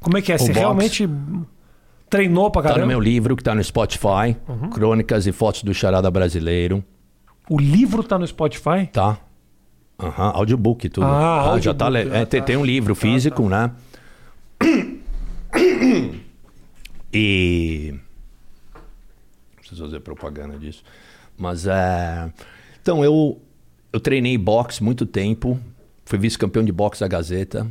[0.00, 0.38] Como é que é?
[0.38, 0.58] Você boxe.
[0.58, 1.08] realmente
[2.10, 2.86] treinou pra Tá caramba?
[2.86, 4.36] no meu livro que tá no Spotify.
[4.48, 4.68] Uhum.
[4.70, 6.84] Crônicas e fotos do charada brasileiro.
[7.48, 8.86] O livro tá no Spotify?
[8.92, 9.18] Tá?
[9.98, 11.06] Aham, audiobook e tudo.
[11.06, 12.46] Ah, já tá, audiobook, le- é, ah, tem, tá.
[12.46, 13.70] tem um livro físico, né?
[17.12, 17.92] E.
[17.92, 20.82] Não preciso fazer propaganda disso.
[21.36, 22.30] Mas é.
[22.80, 23.40] Então, eu,
[23.92, 25.58] eu treinei boxe muito tempo.
[26.04, 27.66] Fui vice-campeão de boxe da Gazeta.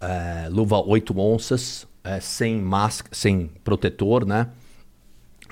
[0.00, 4.48] É, luva 8 onças, é, sem máscara, sem protetor, né?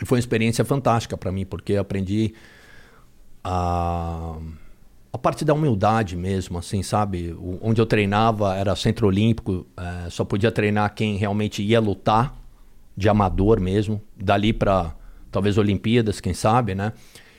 [0.00, 2.34] E foi uma experiência fantástica para mim, porque eu aprendi
[3.42, 4.36] a,
[5.12, 7.32] a parte da humildade mesmo, assim, sabe?
[7.32, 12.36] O- onde eu treinava era centro olímpico, eh, só podia treinar quem realmente ia lutar,
[12.96, 14.94] de amador mesmo, dali para
[15.30, 16.92] talvez Olimpíadas, quem sabe, né?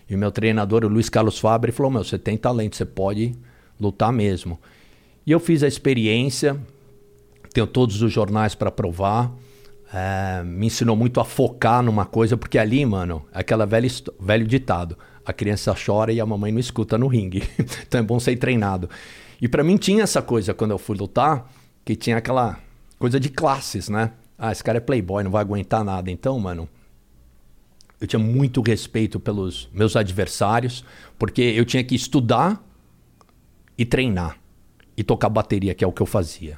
[0.10, 3.36] E o meu treinador, o Luiz Carlos Fabre, falou: Meu, você tem talento, você pode
[3.80, 4.60] lutar mesmo.
[5.26, 6.60] E eu fiz a experiência,
[7.54, 9.32] tenho todos os jornais para provar.
[9.94, 14.98] É, me ensinou muito a focar numa coisa, porque ali, mano, é aquela velho ditado:
[15.26, 17.44] a criança chora e a mamãe não escuta no ringue.
[17.86, 18.90] então é bom ser treinado.
[19.42, 21.52] E pra mim tinha essa coisa quando eu fui lutar,
[21.84, 22.60] que tinha aquela
[22.98, 24.12] coisa de classes, né?
[24.38, 26.10] Ah, esse cara é playboy, não vai aguentar nada.
[26.10, 26.70] Então, mano,
[28.00, 30.86] eu tinha muito respeito pelos meus adversários,
[31.20, 32.64] porque eu tinha que estudar
[33.78, 34.38] e treinar
[34.96, 36.58] e tocar bateria, que é o que eu fazia.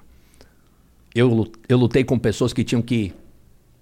[1.15, 3.13] Eu, eu lutei com pessoas que tinham que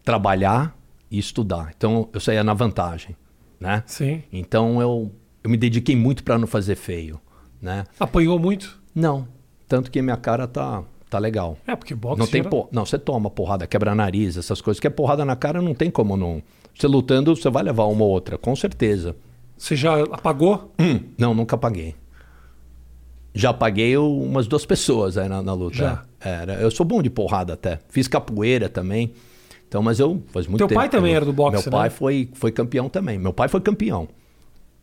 [0.04, 0.76] trabalhar
[1.10, 1.74] e estudar.
[1.76, 3.16] Então eu saía na vantagem,
[3.60, 3.84] né?
[3.86, 4.24] Sim.
[4.32, 5.12] Então eu,
[5.44, 7.20] eu me dediquei muito para não fazer feio,
[7.62, 7.86] né?
[8.00, 8.80] Apanhou muito?
[8.94, 9.28] Não,
[9.68, 11.58] tanto que minha cara tá tá legal.
[11.68, 12.20] É, porque boxe.
[12.20, 12.70] Não tem era- por...
[12.72, 14.80] não, você toma porrada, quebra nariz, essas coisas.
[14.80, 16.42] Que é porrada na cara, não tem como não.
[16.74, 19.14] Você lutando, você vai levar uma ou outra, com certeza.
[19.58, 20.74] Você já apagou?
[20.80, 21.96] Hum, não, nunca paguei.
[23.34, 25.76] Já paguei umas duas pessoas aí na, na luta.
[25.78, 26.04] Já?
[26.24, 27.80] Era, eu sou bom de porrada até.
[27.90, 29.14] Fiz capoeira também.
[29.68, 30.80] Então, mas eu faz muito Teu tempo.
[30.80, 31.90] pai que eu também não- era do boxe, Meu pai né?
[31.90, 33.18] foi, foi campeão também.
[33.18, 34.08] Meu pai foi campeão.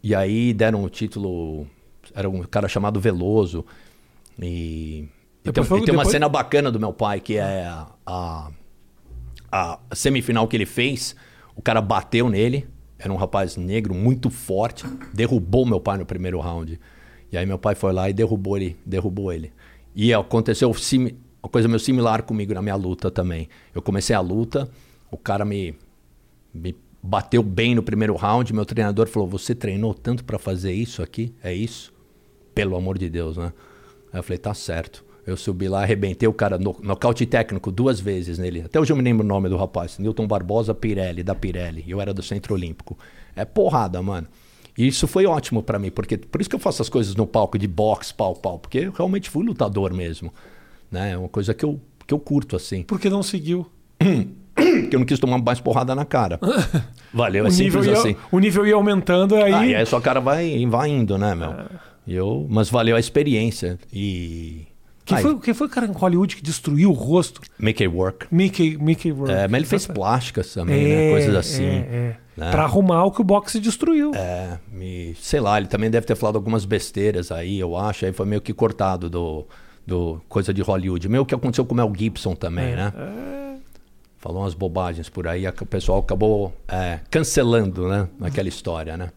[0.02, 1.66] E aí deram o título.
[2.14, 3.64] Era um cara chamado Veloso.
[4.40, 5.06] E,
[5.44, 7.86] e tem, foi- e tem uma depois- cena bacana do meu pai, que é a,
[8.06, 8.50] a,
[9.52, 11.14] a semifinal que ele fez.
[11.54, 12.66] O cara bateu nele.
[12.98, 14.84] Era um rapaz negro muito forte.
[15.14, 16.80] Derrubou meu pai no primeiro round.
[17.30, 18.76] E aí meu pai foi lá e derrubou ele.
[18.84, 19.52] Derrubou ele.
[19.94, 21.16] E aconteceu simi-
[21.48, 23.48] uma coisa meio similar comigo na minha luta também.
[23.74, 24.68] Eu comecei a luta,
[25.10, 25.74] o cara me,
[26.52, 28.52] me bateu bem no primeiro round.
[28.52, 31.34] Meu treinador falou: Você treinou tanto pra fazer isso aqui?
[31.42, 31.92] É isso?
[32.54, 33.52] Pelo amor de Deus, né?
[34.12, 35.04] Aí eu falei: Tá certo.
[35.26, 38.62] Eu subi lá, arrebentei o cara, no, nocaute técnico duas vezes nele.
[38.62, 41.84] Até hoje eu me lembro o nome do rapaz: Newton Barbosa Pirelli, da Pirelli.
[41.88, 42.96] Eu era do Centro Olímpico.
[43.34, 44.28] É porrada, mano.
[44.76, 47.26] E isso foi ótimo pra mim, porque por isso que eu faço as coisas no
[47.26, 50.32] palco de boxe, pau, pau, porque eu realmente fui lutador mesmo.
[50.90, 51.12] Né?
[51.12, 52.82] É uma coisa que eu, que eu curto, assim.
[52.82, 53.66] Por que não seguiu?
[54.90, 56.40] Que eu não quis tomar mais porrada na cara.
[57.14, 58.16] Valeu, é simples ia, assim.
[58.30, 59.52] o nível ia aumentando, aí.
[59.52, 61.54] Ah, e aí o cara vai, vai indo, né, meu?
[62.06, 63.78] E Eu, mas valeu a experiência.
[63.92, 64.66] E.
[65.04, 67.40] Quem, foi, quem foi o cara em Hollywood que destruiu o rosto?
[67.58, 68.26] Make it work.
[68.30, 69.32] Mickey, Mickey Rourke.
[69.32, 71.10] É, mas ele fez plásticas também, né?
[71.10, 71.64] Coisas assim.
[71.64, 72.16] É, é.
[72.36, 72.50] né?
[72.50, 74.12] Pra arrumar o que o boxe destruiu.
[74.14, 78.04] É, me, sei lá, ele também deve ter falado algumas besteiras aí, eu acho.
[78.04, 79.46] Aí foi meio que cortado do,
[79.88, 81.08] do coisa de Hollywood.
[81.08, 82.92] Meio que aconteceu com o Mel Gibson também, né?
[84.18, 88.08] Falou umas bobagens por aí, o pessoal acabou é, cancelando, né?
[88.20, 89.10] Aquela história, né?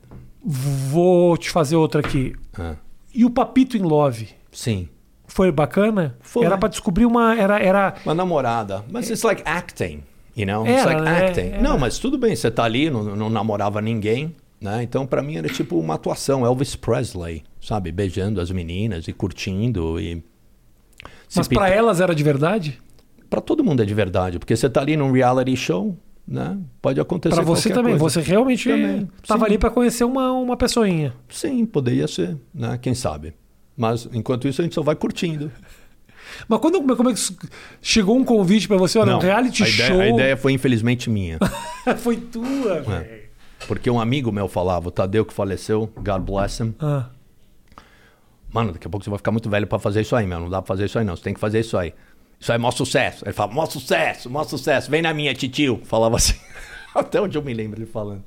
[0.43, 2.34] Vou te fazer outra aqui.
[2.57, 2.76] Ah,
[3.13, 4.30] E o Papito in Love?
[4.51, 4.88] sim.
[5.28, 6.17] Foi bacana?
[6.19, 6.45] Foi.
[6.45, 7.34] Era pra descobrir uma.
[7.34, 8.84] Era, era, Uma namorada.
[8.91, 10.03] Mas it's like acting,
[10.36, 10.65] you know?
[10.67, 11.26] It's Era, like né?
[11.26, 11.47] acting.
[11.53, 11.61] Era.
[11.61, 14.84] Não, mas tudo bem, você tá ali, não, não namorava ninguém, né?
[14.84, 17.93] Então pra mim era tipo uma atuação, Elvis Presley, sabe?
[17.93, 20.22] Beijando as meninas e curtindo e...
[21.36, 22.80] mas pita- elas era de verdade?
[23.30, 26.58] Pra todo mundo é de verdade, porque você tá ali num reality show, né?
[26.82, 27.98] Pode acontecer Pra você também.
[27.98, 28.22] coisa.
[28.22, 29.46] Você realmente Também, tava sim.
[29.46, 31.14] ali pra conhecer uma, uma pessoinha.
[31.30, 32.78] Sim, poderia ser, né?
[32.82, 33.34] Quem sabe.
[33.78, 35.50] Mas enquanto isso a gente só vai curtindo.
[36.48, 37.20] Mas quando, como é que
[37.82, 38.98] chegou um convite pra você?
[39.00, 40.00] Olha, um reality a ideia, show.
[40.02, 41.38] A ideia foi infelizmente minha.
[42.00, 43.22] foi tua, velho.
[43.68, 46.74] Porque um amigo meu falava, o Tadeu que faleceu, God bless him.
[46.80, 47.08] Ah.
[48.54, 50.39] Mano, daqui a pouco você vai ficar muito velho pra fazer isso aí, meu.
[50.39, 51.16] Não dá pra fazer isso aí, não.
[51.16, 51.93] Você tem que fazer isso aí.
[52.39, 53.24] Isso aí é maior sucesso.
[53.26, 54.89] Ele fala, maior sucesso, maior sucesso.
[54.91, 55.80] Vem na minha, titio.
[55.86, 56.36] Falava assim.
[56.93, 58.24] Até onde eu me lembro ele falando.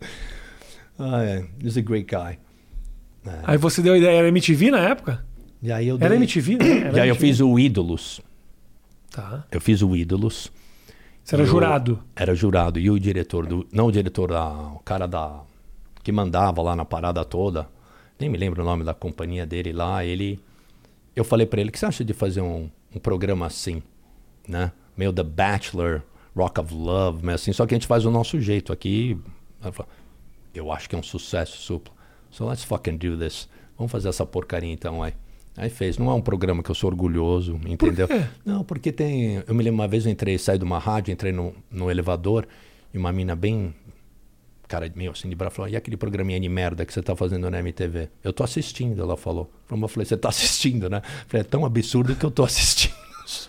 [0.99, 1.45] Ah, é.
[1.62, 2.39] He's a great guy.
[3.45, 5.25] Aí você deu a ideia, era MTV na época?
[5.62, 6.79] E aí eu Era dei- MTV, né?
[6.89, 7.27] Era E aí eu MTV.
[7.27, 8.20] fiz o Ídolos.
[9.11, 9.45] Tá.
[9.51, 10.51] Eu fiz o Ídolos.
[11.22, 12.01] Você era jurado.
[12.14, 12.79] Era jurado.
[12.79, 13.66] E o diretor do.
[13.72, 15.41] Não o diretor, da, o cara da.
[16.03, 17.66] Que mandava lá na parada toda.
[18.19, 20.05] Nem me lembro o nome da companhia dele lá.
[20.05, 20.39] Ele.
[21.15, 23.83] Eu falei pra ele: o que você acha de fazer um, um programa assim?
[24.47, 24.73] Né?
[24.97, 26.03] Meio The Bachelor,
[26.37, 27.53] Rock of Love, meio assim.
[27.53, 29.19] Só que a gente faz o nosso jeito aqui.
[29.61, 29.89] Falou,
[30.55, 31.93] Eu acho que é um sucesso, supla.
[32.31, 33.49] So let's fucking do this.
[33.77, 35.15] Vamos fazer essa porcaria então, aí.
[35.57, 35.99] Aí fez.
[35.99, 38.09] Não é um programa que eu sou orgulhoso, entendeu?
[38.09, 38.25] quê?
[38.45, 39.43] Não, porque tem.
[39.47, 42.47] Eu me lembro uma vez eu entrei, saí de uma rádio, entrei no, no elevador
[42.93, 43.75] e uma mina bem.
[44.67, 47.51] Cara, meio assim de braço falou: E aquele programinha de merda que você tá fazendo
[47.51, 48.09] na MTV?
[48.23, 49.51] Eu tô assistindo, ela falou.
[49.71, 50.99] Eu falei: Você tá assistindo, né?
[51.05, 52.95] Eu falei: É tão absurdo que eu tô assistindo.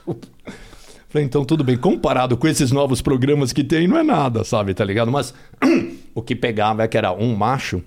[1.10, 4.74] Falei, então tudo bem, comparado com esses novos programas que tem, não é nada, sabe,
[4.74, 5.10] tá ligado?
[5.10, 5.34] Mas
[6.14, 7.82] o que pegava é que era um macho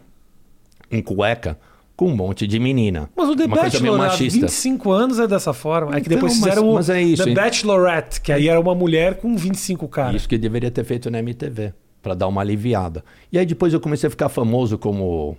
[0.90, 1.58] em cueca
[1.94, 3.10] com um monte de menina.
[3.14, 4.40] Mas o The Uma Bachelor há machista.
[4.46, 5.90] 25 anos é dessa forma.
[5.94, 7.34] É que Então, depois mas- fizeram o mas é isso, The hein?
[7.36, 10.16] Bachelorette, que aí era uma mulher com 25 caras.
[10.16, 13.04] Isso que deveria ter feito na MTV, pra dar uma aliviada.
[13.32, 15.36] E aí depois eu comecei a ficar famoso como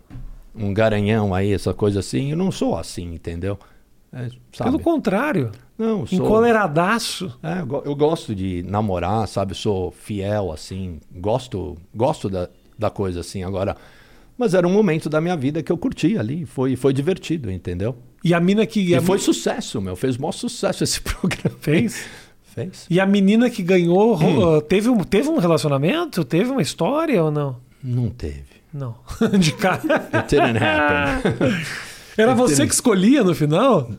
[0.55, 2.31] um garanhão aí, essa coisa assim.
[2.31, 3.57] Eu não sou assim, entendeu?
[4.11, 4.71] É, sabe?
[4.71, 6.17] Pelo contrário, Não, sou...
[6.17, 7.31] encoleradaço.
[7.43, 9.53] É, eu go- eu gosto de namorar, sabe?
[9.55, 10.99] Sou fiel, assim.
[11.15, 13.43] Gosto, gosto da, da coisa, assim.
[13.43, 13.77] Agora,
[14.37, 16.45] mas era um momento da minha vida que eu curti ali.
[16.45, 17.95] Foi, foi divertido, entendeu?
[18.23, 18.93] E a mina que.
[18.95, 19.95] E foi sucesso, meu.
[19.95, 21.55] Fez maior sucesso esse programa.
[21.61, 22.05] Fez?
[22.63, 22.85] Fez.
[22.89, 24.57] E a menina que ganhou, Hum.
[24.57, 26.23] uh, teve, um, teve um relacionamento?
[26.23, 27.57] Teve uma história ou não?
[27.83, 28.43] Não teve.
[28.73, 28.95] Não.
[29.39, 29.81] De cara.
[30.13, 31.33] It didn't happen.
[32.17, 33.89] Era você que escolhia no final?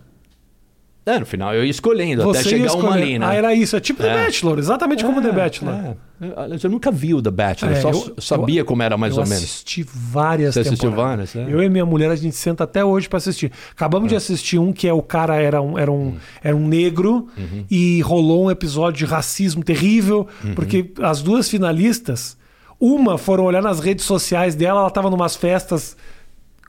[1.07, 3.03] É, no final eu ia escolhendo até Você ia chegar uma escolher.
[3.03, 3.27] ali, né?
[3.27, 3.75] Ah, era isso.
[3.77, 4.25] É tipo The É.
[4.25, 5.75] Bachelor, exatamente como The Bachelor.
[5.75, 5.97] É.
[6.21, 9.15] Eu, eu nunca vi o The Bachelor, É, só eu- sabia eu- como era mais
[9.17, 9.43] eu ou menos.
[9.43, 11.47] assisti várias Você assistiu várias, é?
[11.49, 13.51] Eu e minha mulher, a gente senta até hoje pra assistir.
[13.73, 17.27] Acabamos de assistir um que é o cara era um, era um, era um negro
[17.39, 17.65] Uhum.
[17.71, 20.55] e rolou um episódio de racismo terrível, Uhum.
[20.55, 22.37] porque as duas finalistas,
[22.79, 25.97] uma foram olhar nas redes sociais dela, ela tava numas festas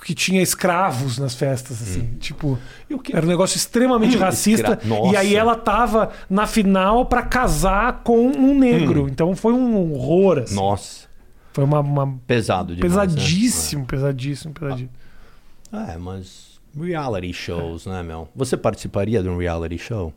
[0.04, 2.58] que tinha escravos nas festas, assim, tipo,
[2.90, 4.80] E o que- era um negócio extremamente racista.
[4.82, 5.12] Escra-.
[5.12, 9.08] E aí ela tava na final pra casar com um negro.
[9.08, 10.56] Então foi um horror, assim.
[10.56, 11.08] Nossa,
[11.54, 12.94] Foi uma, uma pesado demais.
[12.96, 13.06] né?
[13.06, 14.90] pesadíssimo, pesadíssimo, pesadíssimo.
[15.72, 18.28] É, mas reality shows, né, meu?
[18.36, 20.14] Você participaria de um reality show?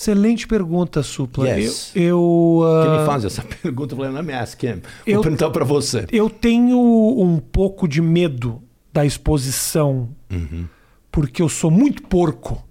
[0.00, 1.46] Excelente pergunta, Supla.
[1.50, 1.92] Yes.
[1.94, 4.76] Eu, eu, ah, Que me faz essa pergunta, eu falei, não me ask him.
[4.76, 6.06] Vou Eu- perguntar pra você.
[6.10, 10.64] eu tenho um pouco de medo da exposição, Uhum.
[11.12, 12.64] porque eu sou muito porco.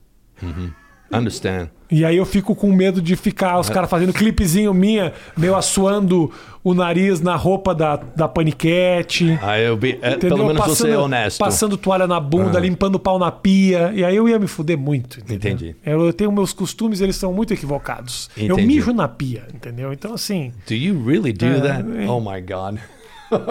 [1.12, 1.70] Understand.
[1.92, 3.60] E aí eu fico com medo de ficar É.
[3.60, 6.32] os caras fazendo clipezinho minha, meio assoando
[6.64, 9.40] o nariz na roupa da, da paniquete.
[9.42, 11.40] Ah, eu be- é, pelo menos você é Passando- honesto.
[11.40, 12.62] Passando toalha na bunda, Ah.
[12.62, 13.92] limpando pau na pia.
[13.96, 15.20] E aí eu ia me fuder muito.
[15.20, 15.36] entendeu?
[15.52, 15.76] Entendi.
[15.86, 18.30] Eu, eu tenho meus costumes, eles são muito equivocados.
[18.38, 18.68] Eu Entendi.
[18.68, 19.92] mijo na pia, entendeu?
[19.92, 21.86] Então, assim, Do you really do É, that?
[21.98, 22.08] é.
[22.08, 22.78] Oh my God.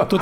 [0.08, 0.18] Tô,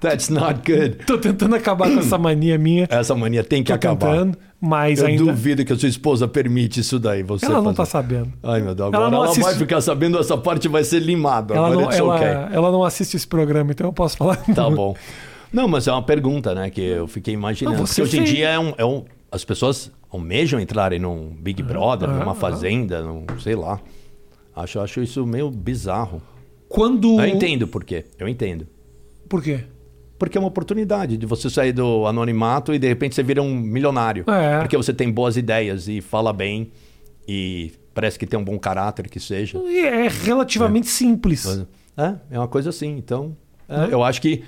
[0.00, 1.04] That's not good.
[1.06, 2.86] tô tentando acabar com essa mania minha.
[2.90, 4.10] Essa mania tem que Tô acabar.
[4.12, 5.24] tentando, mas Eu ainda.
[5.24, 7.22] duvido que a sua esposa permite isso daí.
[7.22, 7.76] Você Ela não fazer.
[7.76, 8.32] tá sabendo.
[8.42, 8.92] Ai, meu Deus.
[8.92, 11.54] Ela Agora não ela, vai assiste- ficar sabendo, essa parte vai ser limada.
[11.54, 12.56] Ela Agora não, ela, okay.
[12.56, 14.36] ela não assiste esse programa, então eu posso falar.
[14.54, 14.94] Tá bom.
[15.52, 16.70] Não, mas é uma pergunta, né?
[16.70, 17.78] Que eu fiquei imaginando.
[17.78, 21.62] Não, Porque hoje em dia é um, é um- as pessoas almejam entrarem num Big
[21.62, 22.34] Brother, ah, numa ah.
[22.34, 23.80] fazenda, num, sei lá.
[24.54, 26.20] Acho, acho isso meio bizarro.
[26.68, 27.20] Quando.
[27.20, 28.04] Eu entendo por quê.
[28.18, 28.66] Eu entendo.
[29.30, 29.64] Por quê?
[30.18, 33.54] Porque é uma oportunidade de você sair do anonimato e de repente você vira um
[33.54, 34.24] milionário.
[34.28, 34.58] É.
[34.58, 36.70] Porque você tem boas ideias e fala bem
[37.26, 39.56] e parece que tem um bom caráter que seja.
[39.58, 41.64] E é relativamente simples.
[41.96, 42.98] É, é uma coisa assim.
[42.98, 43.34] Então,
[43.66, 43.88] é, Né?
[43.92, 44.44] eu acho que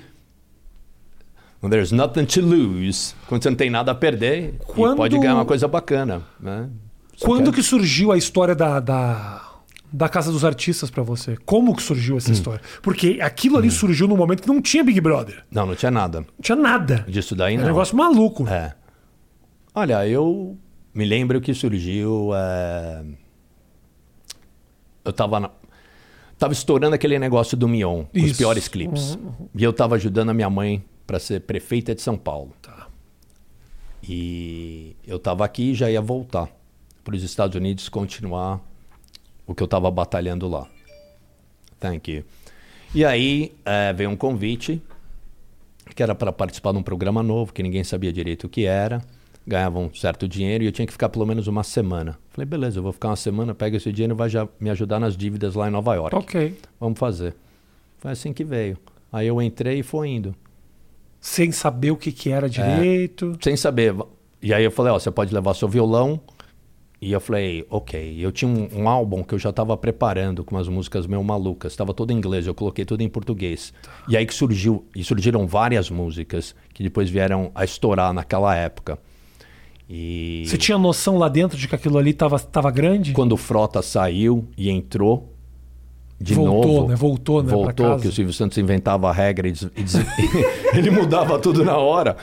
[1.69, 5.45] there's nothing to lose, quando você não tem nada a perder, Quando- pode ganhar uma
[5.45, 6.21] coisa bacana.
[6.39, 6.69] Né?
[7.21, 9.41] Quando quer- que surgiu a história da, da,
[9.95, 11.37] da Casa dos Artistas pra você?
[11.45, 12.17] Como que surgiu Hum.
[12.17, 12.61] essa história?
[12.81, 15.45] Porque aquilo ali surgiu num momento que não tinha Big Brother.
[15.51, 17.05] Não, não tinha nada Não tinha nada.
[17.07, 17.63] disso daí, não.
[17.63, 18.47] um negócio maluco.
[18.47, 18.73] É.
[19.75, 20.57] Olha, eu
[20.93, 22.31] me lembro que surgiu.
[22.35, 23.03] é,
[25.05, 25.39] Eu tava.
[25.39, 25.51] Na...
[26.39, 29.17] Tava estourando aquele negócio do Mion, os piores clipes.
[29.55, 32.51] E eu tava ajudando a minha mãe para ser prefeita de São Paulo.
[32.61, 32.87] Tá.
[34.01, 36.49] E eu tava aqui e já ia voltar.
[37.03, 38.59] para os Estados Unidos continuar
[39.45, 40.67] o que eu estava batalhando lá.
[41.79, 42.23] Thank you.
[42.95, 44.81] E aí é, veio um convite
[45.95, 49.01] que era para participar de um programa novo, que ninguém sabia direito o que era.
[49.45, 52.17] Ganhava um certo dinheiro e eu tinha que ficar pelo menos uma semana.
[52.29, 54.99] Falei, beleza, eu vou ficar uma semana, pega esse dinheiro e vai já me ajudar
[54.99, 56.15] nas dívidas lá em Nova York.
[56.15, 56.57] Ok.
[56.79, 57.35] Vamos fazer.
[57.99, 58.77] Foi assim que veio.
[59.11, 60.33] Aí eu entrei e foi indo.
[61.19, 63.37] Sem saber o que, que era direito.
[63.41, 63.95] Sem saber.
[64.41, 66.19] E aí eu falei, ó, você pode levar seu violão.
[67.05, 68.15] E eu falei, ok.
[68.17, 71.73] Eu tinha um, um álbum que eu já estava preparando com umas músicas meio malucas.
[71.73, 73.73] Estava todo em inglês, eu coloquei tudo em português.
[74.07, 78.97] E aí que surgiu, e surgiram várias músicas que depois vieram a estourar naquela época.
[79.89, 83.11] E Você tinha noção lá dentro de que aquilo ali tava, tava grande?
[83.11, 85.29] quando o Frota saiu e entrou
[86.21, 86.95] de Voltou, novo, né?
[86.95, 89.95] Voltou, né, voltou que o Silvio Santos inventava a regra e, e des-
[90.73, 92.15] ele mudava tudo na hora.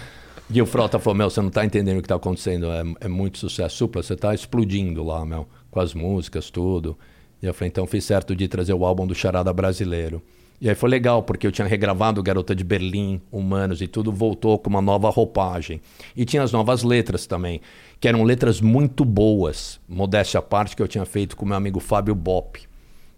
[0.53, 2.67] E o Frota falou: Meu, você não tá entendendo o que tá acontecendo.
[2.67, 3.77] É, é muito sucesso.
[3.77, 6.99] Supla, você tá explodindo lá, meu, com as músicas, tudo.
[7.41, 10.21] E eu falei: Então fiz certo de trazer o álbum do Charada Brasileiro.
[10.61, 14.59] E aí foi legal, porque eu tinha regravado Garota de Berlim, Humanos e tudo, voltou
[14.59, 15.81] com uma nova roupagem.
[16.15, 17.63] E tinha as novas letras também,
[17.99, 21.81] que eram letras muito boas, modéstia à parte, que eu tinha feito com meu amigo
[21.81, 22.61] Fábio Bop,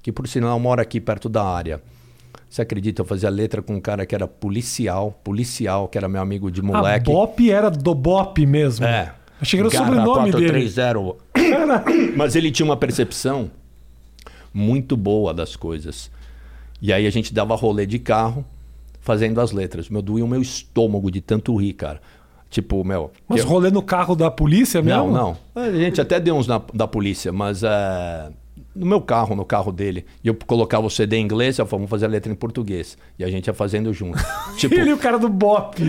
[0.01, 1.83] que por sinal mora aqui perto da área.
[2.53, 3.01] Você acredita?
[3.01, 6.61] Eu fazia letra com um cara que era policial, policial, que era meu amigo de
[6.61, 7.11] A moleque.
[7.11, 8.85] Bop era do Bop mesmo.
[8.85, 9.15] É.
[9.41, 10.71] Achei que era o sobrenome dele.
[10.71, 12.13] 430.
[12.15, 13.51] Mas ele tinha uma percepção
[14.53, 16.11] muito boa das coisas.
[16.83, 18.45] E aí a gente dava rolê de carro
[19.01, 19.89] fazendo as letras.
[19.89, 22.03] Meu, doía o meu estômago de tanto rir, cara.
[22.51, 23.11] Tipo, meu.
[23.27, 25.11] Mas eu- rolê no carro da polícia mesmo?
[25.11, 25.63] Não, não.
[25.63, 28.31] A gente até deu uns na- da polícia, mas é,
[28.75, 30.05] no meu carro, no carro dele.
[30.25, 32.97] E eu colocava o CD em inglês, eu falava, vamos fazer a letra em português.
[33.19, 34.19] E a gente ia fazendo junto.
[34.57, 35.81] tipo, Ele e o cara do Bop.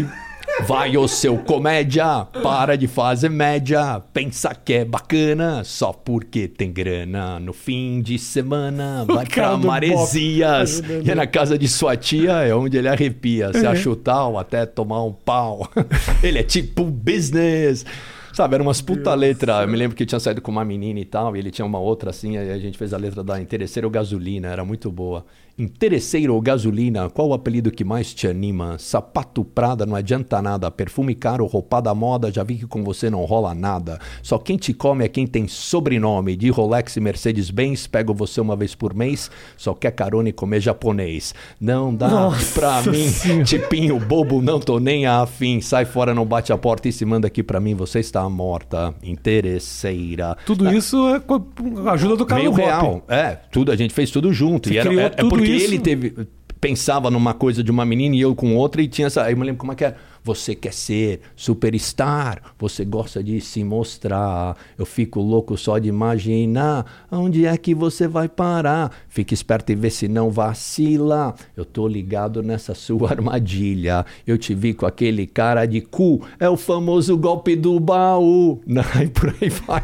[0.67, 4.01] Vai, ô seu comédia, para de fazer média.
[4.13, 7.39] Pensa que é bacana, só porque tem grana.
[7.39, 10.81] No fim de semana, vai pra Maresias.
[11.03, 13.51] E é na casa de sua tia, é onde ele arrepia.
[13.53, 13.69] Se Uhum.
[13.69, 15.67] acha tal, até tomar um pau.
[16.21, 17.85] ele é tipo business.
[18.33, 19.61] Sabe, era umas puta letra.
[19.61, 21.65] Eu me lembro que eu tinha saído com uma menina e tal, e ele tinha
[21.65, 25.23] uma outra assim, aí a gente fez a letra da Interesseiro Gasolina, era muito boa.
[25.55, 28.79] Interesseiro ou gasolina, qual o apelido que mais te anima?
[28.79, 33.07] Sapato Prada não adianta nada, perfume caro, roupa da moda, já vi que com você
[33.07, 33.99] não rola nada.
[34.23, 36.35] Só quem te come é quem tem sobrenome.
[36.35, 40.59] De Rolex e Mercedes-Benz, pego você uma vez por mês, só quer carona e comer
[40.59, 41.35] japonês.
[41.61, 43.43] Não dá Nossa pra mim, Senhora.
[43.43, 45.61] tipinho bobo, não tô nem afim.
[45.61, 48.95] Sai fora, não bate a porta e se manda aqui pra mim, você está morta.
[49.03, 50.35] Interesseira.
[50.47, 51.45] Tudo isso é com
[51.85, 53.03] a ajuda do cara Meio do real.
[53.07, 54.69] É, tudo, a gente fez tudo junto.
[54.69, 55.73] Você e era, é, é tudo porque isso?
[55.73, 56.27] ele teve.
[56.59, 59.23] Pensava numa coisa de uma menina e eu com outra, e tinha essa.
[59.23, 59.97] Aí eu me lembro como é que era.
[60.23, 64.55] Você quer ser superstar, você gosta de se mostrar.
[64.77, 68.91] Eu fico louco só de imaginar onde é que você vai parar.
[69.09, 71.35] Fique esperto e vê se não vacila.
[71.57, 74.05] Eu tô ligado nessa sua armadilha.
[74.25, 76.21] Eu te vi com aquele cara de cu.
[76.39, 78.61] É o famoso golpe do baú.
[79.03, 79.83] E por aí vai.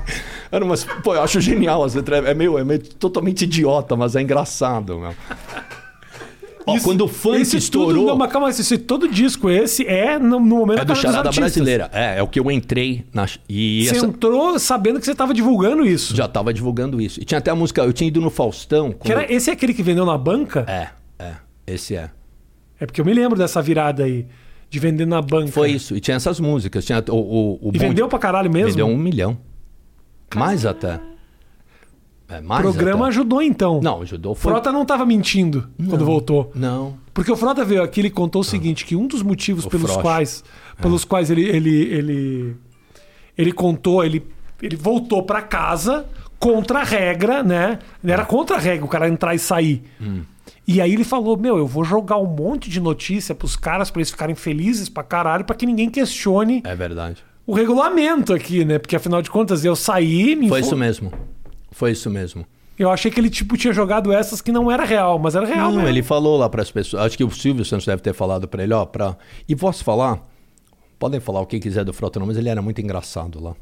[0.51, 2.25] Era umas, pô, eu acho genial as letras.
[2.25, 5.13] É meio, é meio totalmente idiota, mas é engraçado, meu.
[6.69, 7.93] Ó, Isso- quando o funk esse estourou.
[7.93, 10.95] Tudo, não, mas calma, esse, todo disco esse é no, no momento É do da
[10.95, 11.31] Charada.
[11.31, 11.89] Brasileira.
[11.93, 13.25] É, é o que eu entrei na.
[13.47, 16.15] E Você essa- entrou sabendo que você estava divulgando isso.
[16.15, 17.21] já tava divulgando isso.
[17.21, 17.81] E tinha até a música.
[17.81, 18.91] Eu tinha ido no Faustão.
[18.91, 20.65] Que era, esse é aquele que vendeu na banca?
[20.67, 20.89] É,
[21.23, 21.33] é.
[21.67, 22.09] Esse é.
[22.79, 24.25] É porque eu me lembro dessa virada aí.
[24.69, 25.51] De vender na banca.
[25.51, 25.95] Foi isso.
[25.95, 26.85] E tinha essas músicas.
[26.85, 28.69] Tinha o, o, o E Bom vendeu pra caralho mesmo?
[28.69, 29.35] Vendeu um milhão.
[30.35, 30.99] Mais até.
[32.29, 33.09] É, O mais programa até.
[33.09, 33.79] ajudou então.
[33.81, 34.35] Não, ajudou.
[34.35, 34.51] Foi...
[34.51, 36.51] Frota não tava mentindo quando voltou.
[36.53, 36.95] Não.
[37.13, 39.95] Porque o Frota veio aqui e contou o seguinte: que um dos motivos O pelos
[39.97, 40.43] quais,
[40.81, 42.55] pelos quais ele, ele, ele,
[43.37, 44.23] ele contou, ele,
[44.61, 46.05] ele voltou pra casa
[46.39, 47.79] contra a regra, né?
[48.03, 49.83] Era contra a regra o cara entrar e sair.
[50.67, 53.99] E aí ele falou: Meu, eu vou jogar um monte de notícia pros caras pra
[54.01, 57.23] eles ficarem felizes pra caralho, pra que ninguém questione É verdade.
[57.45, 58.77] o regulamento aqui, né?
[58.77, 61.11] Porque afinal de contas eu saí, me Foi info- isso mesmo.
[61.71, 62.45] Foi isso mesmo.
[62.77, 65.67] Eu achei que ele tipo tinha jogado essas que não era real, mas era real
[65.69, 65.87] Não, mesmo.
[65.89, 67.03] ele falou lá para as pessoas.
[67.03, 69.17] Acho que o Silvio Santos deve ter falado para ele, ó, pra...
[69.47, 70.25] E posso falar?
[70.97, 73.53] Podem falar o que quiser do Frota, não, mas ele era muito engraçado lá.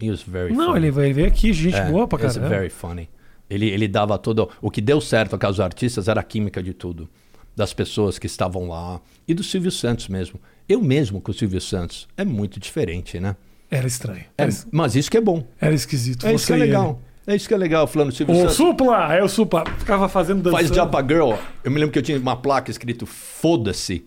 [0.00, 0.78] He was very Não, funny.
[0.78, 2.54] ele, ele veio aqui, gente É, boa pra he was caramba.
[2.54, 3.08] very funny.
[3.48, 4.50] Ele, ele dava todo...
[4.60, 7.08] O que deu certo a casa dos artistas era a química de tudo.
[7.54, 9.00] Das pessoas que estavam lá.
[9.26, 10.38] E do Silvio Santos mesmo.
[10.68, 12.06] Eu mesmo com o Silvio Santos.
[12.16, 13.36] É muito diferente, né?
[13.70, 14.24] Era estranho.
[14.36, 15.46] É, Era, mas isso que é bom.
[15.58, 16.26] era esquisito.
[16.26, 17.00] É isso que é legal.
[17.26, 18.34] É isso que é legal, falando Silvio.
[18.36, 18.54] O Santos.
[18.54, 19.14] Supla!
[19.14, 19.64] É o Supla.
[19.78, 20.60] Ficava fazendo dançando.
[20.62, 21.32] Faz Japa Girl.
[21.64, 24.04] Eu me lembro que eu tinha uma placa escrito Foda-se.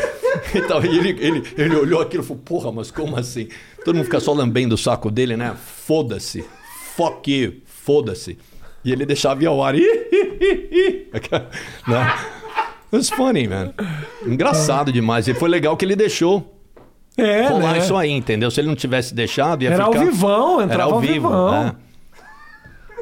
[0.54, 3.48] então, e ele, ele, ele olhou aquilo e falou: Porra, mas como assim?
[3.82, 5.54] Todo mundo fica só lambendo o saco dele, né?
[5.86, 6.44] Foda-se.
[6.96, 8.36] fuck you, foda-se.
[8.84, 9.72] E ele deixava ir ao ar.
[11.88, 12.14] né?
[12.92, 13.72] It was funny, man.
[14.26, 15.28] Engraçado demais.
[15.28, 16.58] E foi legal que ele deixou
[17.16, 17.78] É, rolar né?
[17.78, 18.50] isso aí, entendeu?
[18.50, 19.98] Se ele não tivesse deixado, ia Era ficar...
[19.98, 21.50] ao vivão, entrava Era ao ao vivo, vivão.
[21.64, 21.74] né?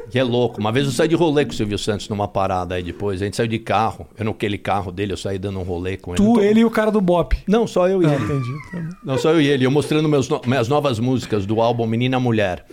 [0.09, 0.59] Que é louco.
[0.59, 3.21] Uma vez eu saí de rolê com o Silvio Santos numa parada aí depois.
[3.21, 4.07] A gente saiu de carro.
[4.17, 6.17] Eu naquele carro dele, eu saí dando um rolê com ele.
[6.17, 7.37] Tu, tô- ele e o cara do Bop.
[7.47, 8.23] Não, só eu e Ah, ele.
[8.23, 8.95] entendi.
[9.03, 9.65] Não, só eu e ele.
[9.65, 12.65] Eu mostrando meus no- minhas novas músicas do álbum Menina Mulher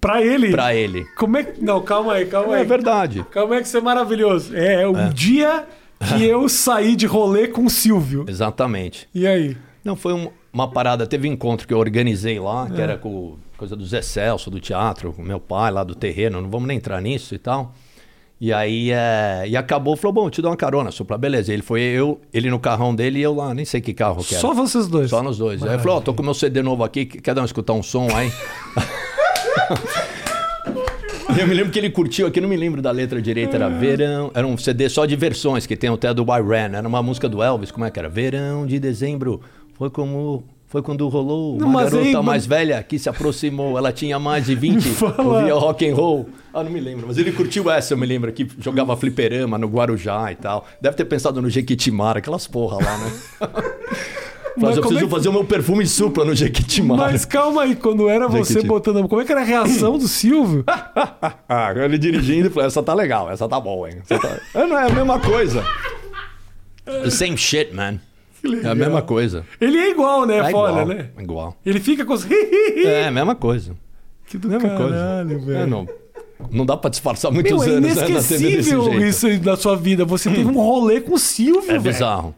[0.00, 0.50] Pra ele.
[0.50, 1.04] pra ele.
[1.16, 1.62] Como é que.
[1.62, 2.66] Não, calma aí, calma É aí.
[2.66, 3.24] verdade.
[3.30, 4.56] Calma aí que isso é maravilhoso.
[4.56, 5.66] É, o dia
[6.08, 8.24] que eu saí de rolê com o Silvio.
[8.28, 9.08] Exatamente.
[9.14, 9.56] E aí?
[9.84, 11.06] Não, foi um- uma parada.
[11.06, 14.58] Teve um encontro que eu organizei lá, que era com coisa do Zé Celso, do
[14.58, 16.40] teatro, meu pai lá do terreno.
[16.40, 17.74] Não vamos nem entrar nisso e tal.
[18.40, 21.18] E aí, é, e acabou, falou, bom, eu te dou uma carona, Supla.
[21.18, 24.24] Beleza, ele foi eu, ele no carrão dele e eu lá, nem sei que carro
[24.24, 24.40] que era.
[24.40, 25.10] Só vocês dois.
[25.10, 25.62] Só nos dois.
[25.62, 27.82] Aí ele falou, ó, tô com meu CD novo aqui, quer dar um escutar um
[27.82, 28.32] som aí?
[31.38, 34.32] Eu me lembro que ele curtiu aqui, não me lembro da letra direita, era Verão.
[34.34, 36.72] Era um CD só de versões, que tem até do Byran.
[36.74, 38.08] Era uma música do Elvis, como é que era?
[38.08, 39.40] Verão de dezembro.
[39.74, 40.42] Foi como.
[40.70, 43.76] Foi quando rolou Não, uma mas garota aí, mas- mais velha que se aproximou.
[43.76, 45.20] Ela tinha mais de 20, Fala.
[45.40, 46.28] ouvia rock and roll.
[46.54, 47.08] Ah, não me lembro.
[47.08, 50.64] Mas ele curtiu essa, eu me lembro, que jogava fliperama no Guarujá e tal.
[50.80, 53.12] Deve ter pensado no Jequitimara, aquelas porra lá, né?
[54.56, 57.10] Mas Mas eu preciso é que- fazer o meu perfume supla no Jequitimara.
[57.12, 59.08] Mas calma aí, quando era você botando.
[59.08, 60.64] Como é que era a reação do Silvio?
[61.48, 63.96] Ah, ele dirigindo e falou: essa tá legal, essa tá boa, hein?
[64.08, 64.38] Tá...
[64.54, 65.64] É, não é a mesma coisa.
[66.84, 67.98] The same shit, man.
[68.64, 69.44] É a mesma coisa.
[69.60, 70.38] Ele é igual, né?
[70.38, 70.86] É Foda, igual.
[70.86, 71.10] né?
[71.16, 71.56] é Igual.
[71.64, 72.26] Ele fica com os.
[72.84, 73.74] É a mesma coisa.
[74.26, 75.46] que do Mesma caralho, coisa.
[75.46, 75.58] velho.
[75.58, 75.88] É, não,
[76.50, 79.04] não dá pra disfarçar muitos Meu, é anos né, na TV desse jeito.
[79.04, 80.04] isso da sua vida.
[80.04, 81.80] Você teve um rolê com o Silvio, É velho.
[81.82, 82.34] bizarro.